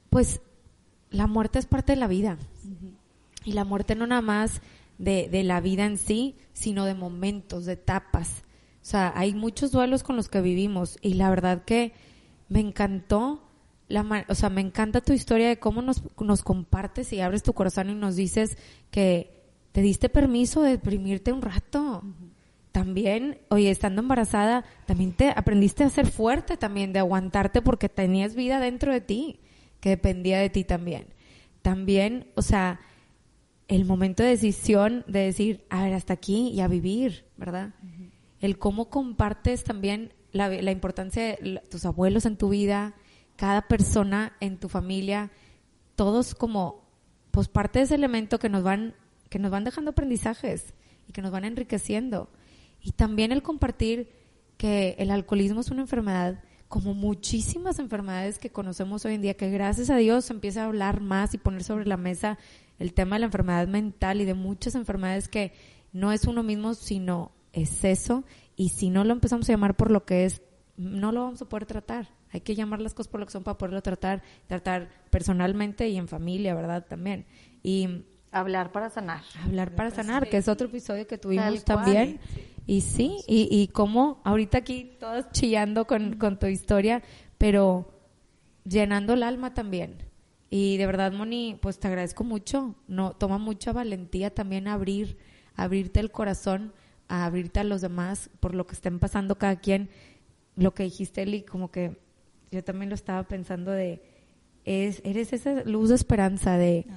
pues 0.10 0.42
la 1.10 1.28
muerte 1.28 1.60
es 1.60 1.66
parte 1.66 1.94
de 1.94 2.00
la 2.00 2.08
vida. 2.08 2.38
Y 3.44 3.54
la 3.54 3.66
muerte 3.66 3.96
no 3.96 4.08
nada 4.08 4.22
más 4.22 4.62
de, 4.98 5.28
de, 5.30 5.44
la 5.44 5.60
vida 5.60 5.86
en 5.86 5.98
sí 5.98 6.36
sino 6.54 6.86
de 6.86 6.94
momentos 6.94 7.66
de 7.66 7.74
etapas. 7.74 8.44
O 8.82 8.88
sea 8.88 9.12
hay 9.16 9.34
muchos 9.34 9.72
duelos 9.72 10.04
con 10.04 10.16
los 10.16 10.30
que 10.30 10.42
vivimos. 10.42 10.98
Y 11.02 11.16
la 11.16 11.30
verdad 11.30 11.64
que 11.64 11.94
me 12.48 12.60
encantó 12.60 13.42
la, 13.88 14.26
o 14.28 14.36
sea 14.36 14.50
me 14.50 14.62
encanta 14.62 15.02
tu 15.02 15.14
historia 15.14 15.48
de 15.48 15.60
cómo 15.60 15.82
nos, 15.82 16.04
nos 16.20 16.44
compartes 16.44 17.12
y 17.12 17.22
abres 17.22 17.44
tu 17.44 17.54
corazón 17.54 17.90
y 17.90 17.96
nos 17.96 18.16
dices 18.16 18.58
que 18.92 19.44
te 19.72 19.82
diste 19.82 20.10
permiso 20.10 20.62
de 20.62 20.72
deprimirte 20.72 21.34
un 21.34 21.42
rato 21.42 22.04
también, 22.76 23.40
oye, 23.48 23.72
estando 23.72 24.02
embarazada, 24.02 24.66
también 24.86 25.14
te 25.14 25.30
aprendiste 25.30 25.86
a 25.86 25.90
ser 25.90 26.08
fuerte 26.08 26.58
también, 26.58 26.92
de 26.92 27.00
aguantarte 27.00 27.62
porque 27.62 27.88
tenías 27.88 28.36
vida 28.36 28.60
dentro 28.60 28.92
de 28.92 29.00
ti, 29.00 29.40
que 29.80 29.92
dependía 29.92 30.40
de 30.40 30.50
ti 30.50 30.66
también. 30.66 31.06
También, 31.62 32.28
o 32.36 32.42
sea, 32.42 32.82
el 33.70 33.86
momento 33.86 34.24
de 34.24 34.30
decisión 34.32 35.06
de 35.08 35.20
decir, 35.20 35.66
a 35.70 35.84
ver, 35.84 35.94
hasta 35.94 36.12
aquí 36.12 36.50
y 36.50 36.60
a 36.60 36.68
vivir, 36.68 37.24
¿verdad? 37.38 37.76
El 38.42 38.58
cómo 38.58 38.90
compartes 38.90 39.64
también 39.64 40.12
la, 40.34 40.50
la 40.50 40.72
importancia 40.72 41.24
de 41.24 41.62
tus 41.72 41.86
abuelos 41.86 42.26
en 42.26 42.36
tu 42.36 42.50
vida, 42.50 42.94
cada 43.38 43.70
persona 43.70 44.34
en 44.42 44.58
tu 44.58 44.68
familia, 44.68 45.32
todos 45.96 46.36
como, 46.36 46.84
pues 47.32 47.48
parte 47.48 47.80
de 47.80 47.86
ese 47.86 47.96
elemento 47.96 48.38
que 48.38 48.50
nos 48.50 48.64
van, 48.64 48.96
que 49.30 49.40
nos 49.40 49.50
van 49.50 49.64
dejando 49.64 49.92
aprendizajes 49.92 50.74
y 51.08 51.14
que 51.14 51.22
nos 51.22 51.32
van 51.32 51.46
enriqueciendo. 51.46 52.30
Y 52.86 52.92
también 52.92 53.32
el 53.32 53.42
compartir 53.42 54.12
que 54.58 54.96
el 55.00 55.10
alcoholismo 55.10 55.62
es 55.62 55.72
una 55.72 55.82
enfermedad 55.82 56.40
como 56.68 56.94
muchísimas 56.94 57.80
enfermedades 57.80 58.38
que 58.38 58.52
conocemos 58.52 59.04
hoy 59.06 59.16
en 59.16 59.24
día, 59.24 59.36
que 59.36 59.50
gracias 59.50 59.90
a 59.90 59.98
Dios 59.98 60.26
se 60.26 60.34
empieza 60.34 60.62
a 60.62 60.66
hablar 60.66 61.02
más 61.02 61.34
y 61.34 61.40
poner 61.40 61.64
sobre 61.64 61.88
la 61.88 61.98
mesa 61.98 62.38
el 62.78 62.94
tema 62.94 63.16
de 63.16 63.22
la 63.22 63.26
enfermedad 63.26 63.68
mental 63.68 64.22
y 64.22 64.26
de 64.26 64.36
muchas 64.36 64.76
enfermedades 64.76 65.28
que 65.30 65.52
no 65.94 66.12
es 66.12 66.26
uno 66.26 66.44
mismo, 66.44 66.76
sino 66.76 67.32
es 67.54 67.84
eso. 67.84 68.24
Y 68.56 68.70
si 68.70 68.92
no 68.92 69.04
lo 69.04 69.14
empezamos 69.14 69.50
a 69.50 69.54
llamar 69.54 69.76
por 69.76 69.90
lo 69.90 70.06
que 70.06 70.26
es, 70.26 70.44
no 70.78 71.12
lo 71.12 71.24
vamos 71.24 71.42
a 71.42 71.50
poder 71.50 71.66
tratar. 71.66 72.10
Hay 72.32 72.42
que 72.42 72.54
llamar 72.54 72.82
las 72.82 72.94
cosas 72.94 73.10
por 73.10 73.20
lo 73.20 73.26
que 73.26 73.32
son 73.32 73.44
para 73.44 73.58
poderlo 73.58 73.82
tratar, 73.82 74.22
tratar 74.46 74.90
personalmente 75.10 75.90
y 75.90 75.98
en 75.98 76.08
familia, 76.08 76.54
¿verdad? 76.54 76.86
También. 76.88 77.26
Y 77.64 78.04
Hablar 78.32 78.72
para 78.72 78.90
sanar. 78.90 79.22
hablar 79.44 79.74
para 79.74 79.90
sanar, 79.90 80.30
que 80.30 80.38
es 80.38 80.48
otro 80.50 80.68
episodio 80.68 81.08
que 81.08 81.18
tuvimos 81.18 81.64
también. 81.64 82.20
Y 82.68 82.82
sí, 82.82 83.18
y, 83.28 83.48
y 83.52 83.68
como 83.68 84.22
ahorita 84.24 84.60
aquí 84.60 84.96
todas 85.00 85.32
chillando 85.32 85.86
con, 85.86 86.16
con 86.18 86.40
tu 86.40 86.48
historia, 86.48 87.04
pero 87.38 87.92
llenando 88.64 89.14
el 89.14 89.24
alma 89.24 89.54
también. 89.54 89.98
Y 90.50 90.78
de 90.78 90.86
verdad, 90.86 91.12
Moni, 91.12 91.58
pues 91.62 91.80
te 91.80 91.88
agradezco 91.88 92.24
mucho. 92.24 92.76
No, 92.88 93.14
toma 93.14 93.38
mucha 93.38 93.72
valentía 93.72 94.34
también 94.34 94.68
abrir, 94.68 95.18
abrirte 95.56 96.00
el 96.00 96.12
corazón, 96.12 96.74
a 97.08 97.26
abrirte 97.26 97.60
a 97.60 97.64
los 97.64 97.82
demás 97.82 98.30
por 98.40 98.56
lo 98.56 98.66
que 98.66 98.74
estén 98.74 98.98
pasando 99.00 99.38
cada 99.38 99.58
quien. 99.58 99.90
Lo 100.56 100.74
que 100.74 100.84
dijiste, 100.84 101.22
Eli, 101.24 101.44
como 101.44 101.70
que 101.72 101.98
yo 102.52 102.64
también 102.64 102.90
lo 102.90 102.96
estaba 102.96 103.24
pensando 103.28 103.72
de, 103.72 104.02
es, 104.64 105.02
eres 105.04 105.34
esa 105.34 105.64
luz 105.66 105.90
de 105.90 105.96
esperanza 105.96 106.58
de, 106.58 106.88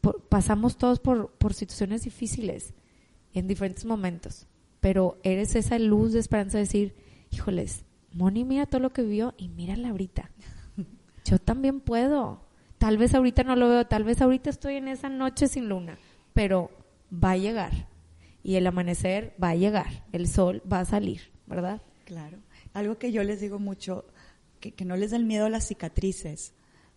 por- 0.00 0.22
pasamos 0.28 0.76
todos 0.76 0.98
por, 1.00 1.30
por 1.32 1.54
situaciones 1.54 2.02
difíciles 2.02 2.74
en 3.32 3.46
diferentes 3.46 3.84
momentos, 3.84 4.46
pero 4.84 5.16
eres 5.22 5.56
esa 5.56 5.78
luz 5.78 6.12
de 6.12 6.18
esperanza 6.20 6.58
de 6.58 6.64
decir, 6.64 6.94
híjoles, 7.30 7.86
Moni 8.12 8.44
mira 8.44 8.66
todo 8.66 8.82
lo 8.82 8.92
que 8.92 9.00
vio 9.00 9.32
y 9.38 9.48
mírala 9.48 9.88
ahorita. 9.88 10.30
Yo 11.24 11.38
también 11.38 11.80
puedo. 11.80 12.42
Tal 12.76 12.98
vez 12.98 13.14
ahorita 13.14 13.44
no 13.44 13.56
lo 13.56 13.70
veo, 13.70 13.86
tal 13.86 14.04
vez 14.04 14.20
ahorita 14.20 14.50
estoy 14.50 14.74
en 14.74 14.88
esa 14.88 15.08
noche 15.08 15.48
sin 15.48 15.70
luna, 15.70 15.96
pero 16.34 16.70
va 17.10 17.30
a 17.30 17.36
llegar. 17.38 17.88
Y 18.42 18.56
el 18.56 18.66
amanecer 18.66 19.34
va 19.42 19.48
a 19.48 19.54
llegar, 19.54 20.04
el 20.12 20.28
sol 20.28 20.60
va 20.70 20.80
a 20.80 20.84
salir, 20.84 21.32
¿verdad? 21.46 21.80
Claro. 22.04 22.36
Algo 22.74 22.98
que 22.98 23.10
yo 23.10 23.24
les 23.24 23.40
digo 23.40 23.58
mucho, 23.58 24.04
que, 24.60 24.72
que 24.72 24.84
no 24.84 24.96
les 24.96 25.12
den 25.12 25.26
miedo 25.26 25.46
a 25.46 25.48
las 25.48 25.66
cicatrices. 25.66 26.52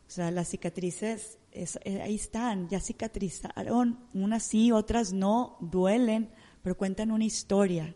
O 0.09 0.11
sea, 0.11 0.29
las 0.31 0.49
cicatrices 0.49 1.37
es- 1.53 1.79
eh, 1.85 2.01
ahí 2.01 2.15
están, 2.15 2.67
ya 2.67 2.81
cicatrizaron, 2.81 3.97
unas 4.13 4.43
sí, 4.43 4.73
otras 4.73 5.13
no, 5.13 5.55
duelen, 5.61 6.31
pero 6.67 6.75
cuentan 6.77 7.11
una 7.11 7.23
historia. 7.23 7.95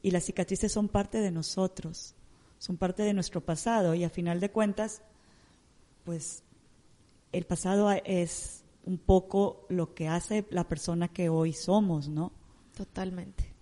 Y 0.00 0.12
las 0.12 0.24
cicatrices 0.24 0.72
son 0.72 0.88
parte 0.88 1.18
de 1.18 1.30
nosotros, 1.30 2.14
son 2.56 2.78
parte 2.78 3.02
de 3.02 3.12
nuestro 3.12 3.42
pasado 3.42 3.94
y 3.94 4.02
a 4.02 4.08
final 4.08 4.40
de 4.40 4.50
cuentas, 4.50 5.02
pues 6.04 6.42
el 7.32 7.44
pasado 7.44 7.90
es 8.06 8.64
un 8.86 8.96
poco 8.96 9.66
lo 9.68 9.92
que 9.92 10.08
hace 10.08 10.46
la 10.48 10.66
persona 10.66 11.08
que 11.08 11.28
hoy 11.28 11.52
somos, 11.52 12.08
¿no? 12.08 12.32
Totalmente. 12.74 13.52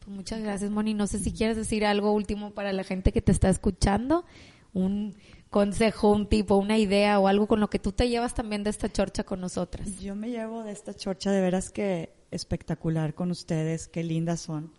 Pues 0.00 0.08
muchas 0.08 0.42
gracias, 0.42 0.72
Moni. 0.72 0.92
No 0.92 1.06
sé 1.06 1.20
si 1.20 1.30
quieres 1.30 1.56
decir 1.56 1.86
algo 1.86 2.10
último 2.10 2.50
para 2.50 2.72
la 2.72 2.82
gente 2.82 3.12
que 3.12 3.22
te 3.22 3.30
está 3.30 3.48
escuchando, 3.48 4.24
un 4.72 5.14
consejo, 5.50 6.10
un 6.10 6.28
tipo, 6.28 6.56
una 6.56 6.78
idea 6.78 7.20
o 7.20 7.28
algo 7.28 7.46
con 7.46 7.60
lo 7.60 7.70
que 7.70 7.78
tú 7.78 7.92
te 7.92 8.08
llevas 8.08 8.34
también 8.34 8.64
de 8.64 8.70
esta 8.70 8.90
chorcha 8.90 9.22
con 9.22 9.40
nosotras. 9.40 10.00
Yo 10.00 10.16
me 10.16 10.30
llevo 10.30 10.64
de 10.64 10.72
esta 10.72 10.94
chorcha 10.94 11.30
de 11.30 11.40
veras 11.40 11.70
que 11.70 12.23
espectacular 12.34 13.14
con 13.14 13.30
ustedes, 13.30 13.88
qué 13.88 14.02
lindas 14.02 14.40
son. 14.40 14.72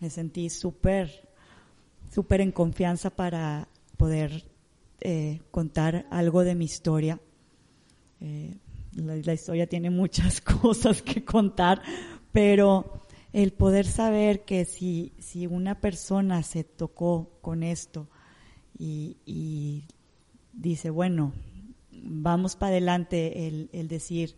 Me 0.00 0.10
sentí 0.10 0.50
súper, 0.50 1.28
súper 2.10 2.40
en 2.40 2.52
confianza 2.52 3.10
para 3.10 3.68
poder 3.96 4.44
eh, 5.00 5.40
contar 5.50 6.06
algo 6.10 6.44
de 6.44 6.54
mi 6.54 6.64
historia. 6.64 7.20
Eh, 8.20 8.56
la, 8.94 9.32
historia 9.32 9.66
tiene 9.66 9.90
muchas 9.90 10.40
cosas 10.62 11.02
que 11.02 11.24
contar, 11.24 11.82
pero 12.32 13.02
el 13.32 13.52
poder 13.52 13.86
saber 13.86 14.44
que 14.44 14.64
si, 14.64 15.12
si 15.18 15.46
una 15.46 15.80
persona 15.80 16.42
se 16.42 16.64
tocó 16.64 17.38
con 17.40 17.62
esto 17.62 18.08
y, 18.78 19.16
y 19.24 19.84
dice, 20.52 20.90
bueno, 20.90 21.32
vamos 21.90 22.56
para 22.56 22.70
adelante, 22.70 23.46
el, 23.46 23.70
el 23.72 23.88
decir, 23.88 24.36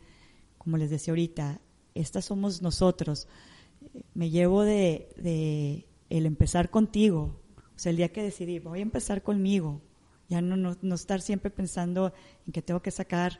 como 0.59 0.77
les 0.77 0.91
decía 0.91 1.13
ahorita, 1.13 1.61
estas 1.95 2.27
somos 2.27 2.63
nosotros. 2.63 3.29
Me 4.15 4.31
llevo 4.31 4.63
de, 4.63 5.87
el 6.11 6.27
empezar 6.27 6.71
contigo, 6.71 7.41
o 7.57 7.79
sea, 7.79 7.91
el 7.91 7.97
día 7.97 8.13
que 8.13 8.23
decidí, 8.23 8.59
voy 8.59 8.81
a 8.81 8.83
empezar 8.83 9.23
conmigo, 9.23 9.81
ya 10.29 10.41
no, 10.41 10.57
no, 10.57 10.77
no 10.81 10.95
estar 10.95 11.21
siempre 11.21 11.51
pensando 11.51 12.13
en 12.47 12.53
que 12.53 12.63
tengo 12.63 12.81
que 12.81 12.91
sacar 12.91 13.39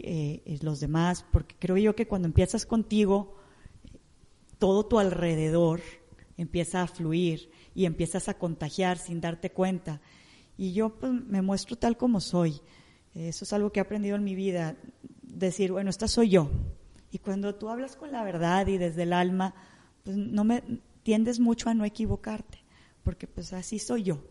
eh, 0.00 0.42
eh, 0.44 0.58
los 0.62 0.80
demás, 0.80 1.24
porque 1.32 1.56
creo 1.58 1.76
yo 1.76 1.96
que 1.96 2.06
cuando 2.06 2.26
empiezas 2.26 2.66
contigo, 2.66 3.36
todo 4.58 4.86
tu 4.86 4.98
alrededor 4.98 5.80
empieza 6.36 6.82
a 6.82 6.86
fluir 6.86 7.50
y 7.74 7.84
empiezas 7.84 8.28
a 8.28 8.34
contagiar 8.34 8.98
sin 8.98 9.20
darte 9.20 9.50
cuenta. 9.50 10.00
Y 10.56 10.72
yo 10.72 10.90
pues, 10.98 11.12
me 11.12 11.42
muestro 11.42 11.76
tal 11.76 11.96
como 11.96 12.20
soy. 12.20 12.60
Eso 13.14 13.44
es 13.44 13.52
algo 13.52 13.72
que 13.72 13.80
he 13.80 13.82
aprendido 13.82 14.16
en 14.16 14.24
mi 14.24 14.34
vida. 14.34 14.76
Decir, 15.22 15.72
bueno, 15.72 15.90
esta 15.90 16.06
soy 16.08 16.28
yo. 16.30 16.50
Y 17.10 17.18
cuando 17.18 17.54
tú 17.54 17.68
hablas 17.68 17.96
con 17.96 18.12
la 18.12 18.22
verdad 18.22 18.66
y 18.66 18.78
desde 18.78 19.04
el 19.04 19.12
alma, 19.12 19.54
pues 20.04 20.16
no 20.16 20.44
me 20.44 20.62
tiendes 21.02 21.40
mucho 21.40 21.70
a 21.70 21.74
no 21.74 21.84
equivocarte, 21.84 22.58
porque 23.02 23.26
pues 23.26 23.52
así 23.52 23.78
soy 23.78 24.02
yo. 24.02 24.22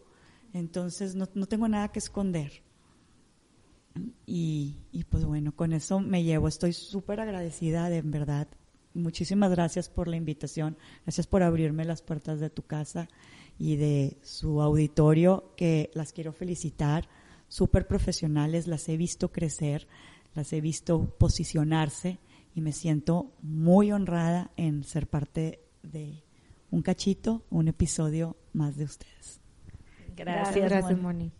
Entonces 0.53 1.15
no, 1.15 1.27
no 1.33 1.47
tengo 1.47 1.67
nada 1.67 1.89
que 1.89 1.99
esconder. 1.99 2.63
Y, 4.27 4.75
y, 4.91 5.03
pues 5.05 5.25
bueno, 5.25 5.55
con 5.55 5.73
eso 5.73 5.99
me 5.99 6.23
llevo. 6.23 6.47
Estoy 6.47 6.73
súper 6.73 7.19
agradecida, 7.19 7.89
de 7.89 7.97
en 7.97 8.11
verdad. 8.11 8.47
Muchísimas 8.93 9.51
gracias 9.51 9.89
por 9.89 10.07
la 10.07 10.17
invitación. 10.17 10.77
Gracias 11.03 11.25
por 11.25 11.41
abrirme 11.41 11.83
las 11.83 12.03
puertas 12.03 12.39
de 12.39 12.49
tu 12.51 12.61
casa 12.63 13.07
y 13.57 13.75
de 13.75 14.17
su 14.21 14.61
auditorio, 14.61 15.53
que 15.55 15.89
las 15.93 16.13
quiero 16.13 16.31
felicitar. 16.31 17.09
Súper 17.47 17.87
profesionales, 17.87 18.67
las 18.67 18.87
he 18.89 18.97
visto 18.97 19.31
crecer, 19.31 19.87
las 20.35 20.53
he 20.53 20.61
visto 20.61 21.15
posicionarse 21.17 22.19
y 22.57 22.61
me 22.61 22.71
siento 22.71 23.31
muy 23.43 23.91
honrada 23.91 24.49
en 24.57 24.83
ser 24.83 25.05
parte 25.05 25.59
de 25.83 26.23
un 26.71 26.81
cachito, 26.81 27.43
un 27.51 27.67
episodio 27.67 28.35
más 28.51 28.77
de 28.77 28.85
ustedes. 28.85 29.39
Gracias, 30.15 30.67
gracias, 30.67 30.99
Moni. 30.99 31.31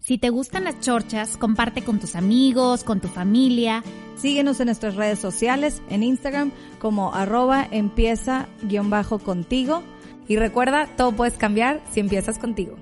Si 0.00 0.18
te 0.18 0.30
gustan 0.30 0.64
las 0.64 0.80
chorchas, 0.80 1.36
comparte 1.36 1.84
con 1.84 2.00
tus 2.00 2.16
amigos, 2.16 2.82
con 2.82 3.00
tu 3.00 3.06
familia. 3.06 3.84
Síguenos 4.16 4.58
en 4.58 4.66
nuestras 4.66 4.96
redes 4.96 5.20
sociales, 5.20 5.82
en 5.88 6.02
Instagram 6.02 6.50
como 6.80 7.14
arroba 7.14 7.68
empieza 7.70 8.48
guion 8.62 8.90
bajo 8.90 9.20
contigo. 9.20 9.84
Y 10.26 10.34
recuerda, 10.34 10.88
todo 10.96 11.12
puedes 11.12 11.34
cambiar 11.34 11.80
si 11.92 12.00
empiezas 12.00 12.40
contigo. 12.40 12.74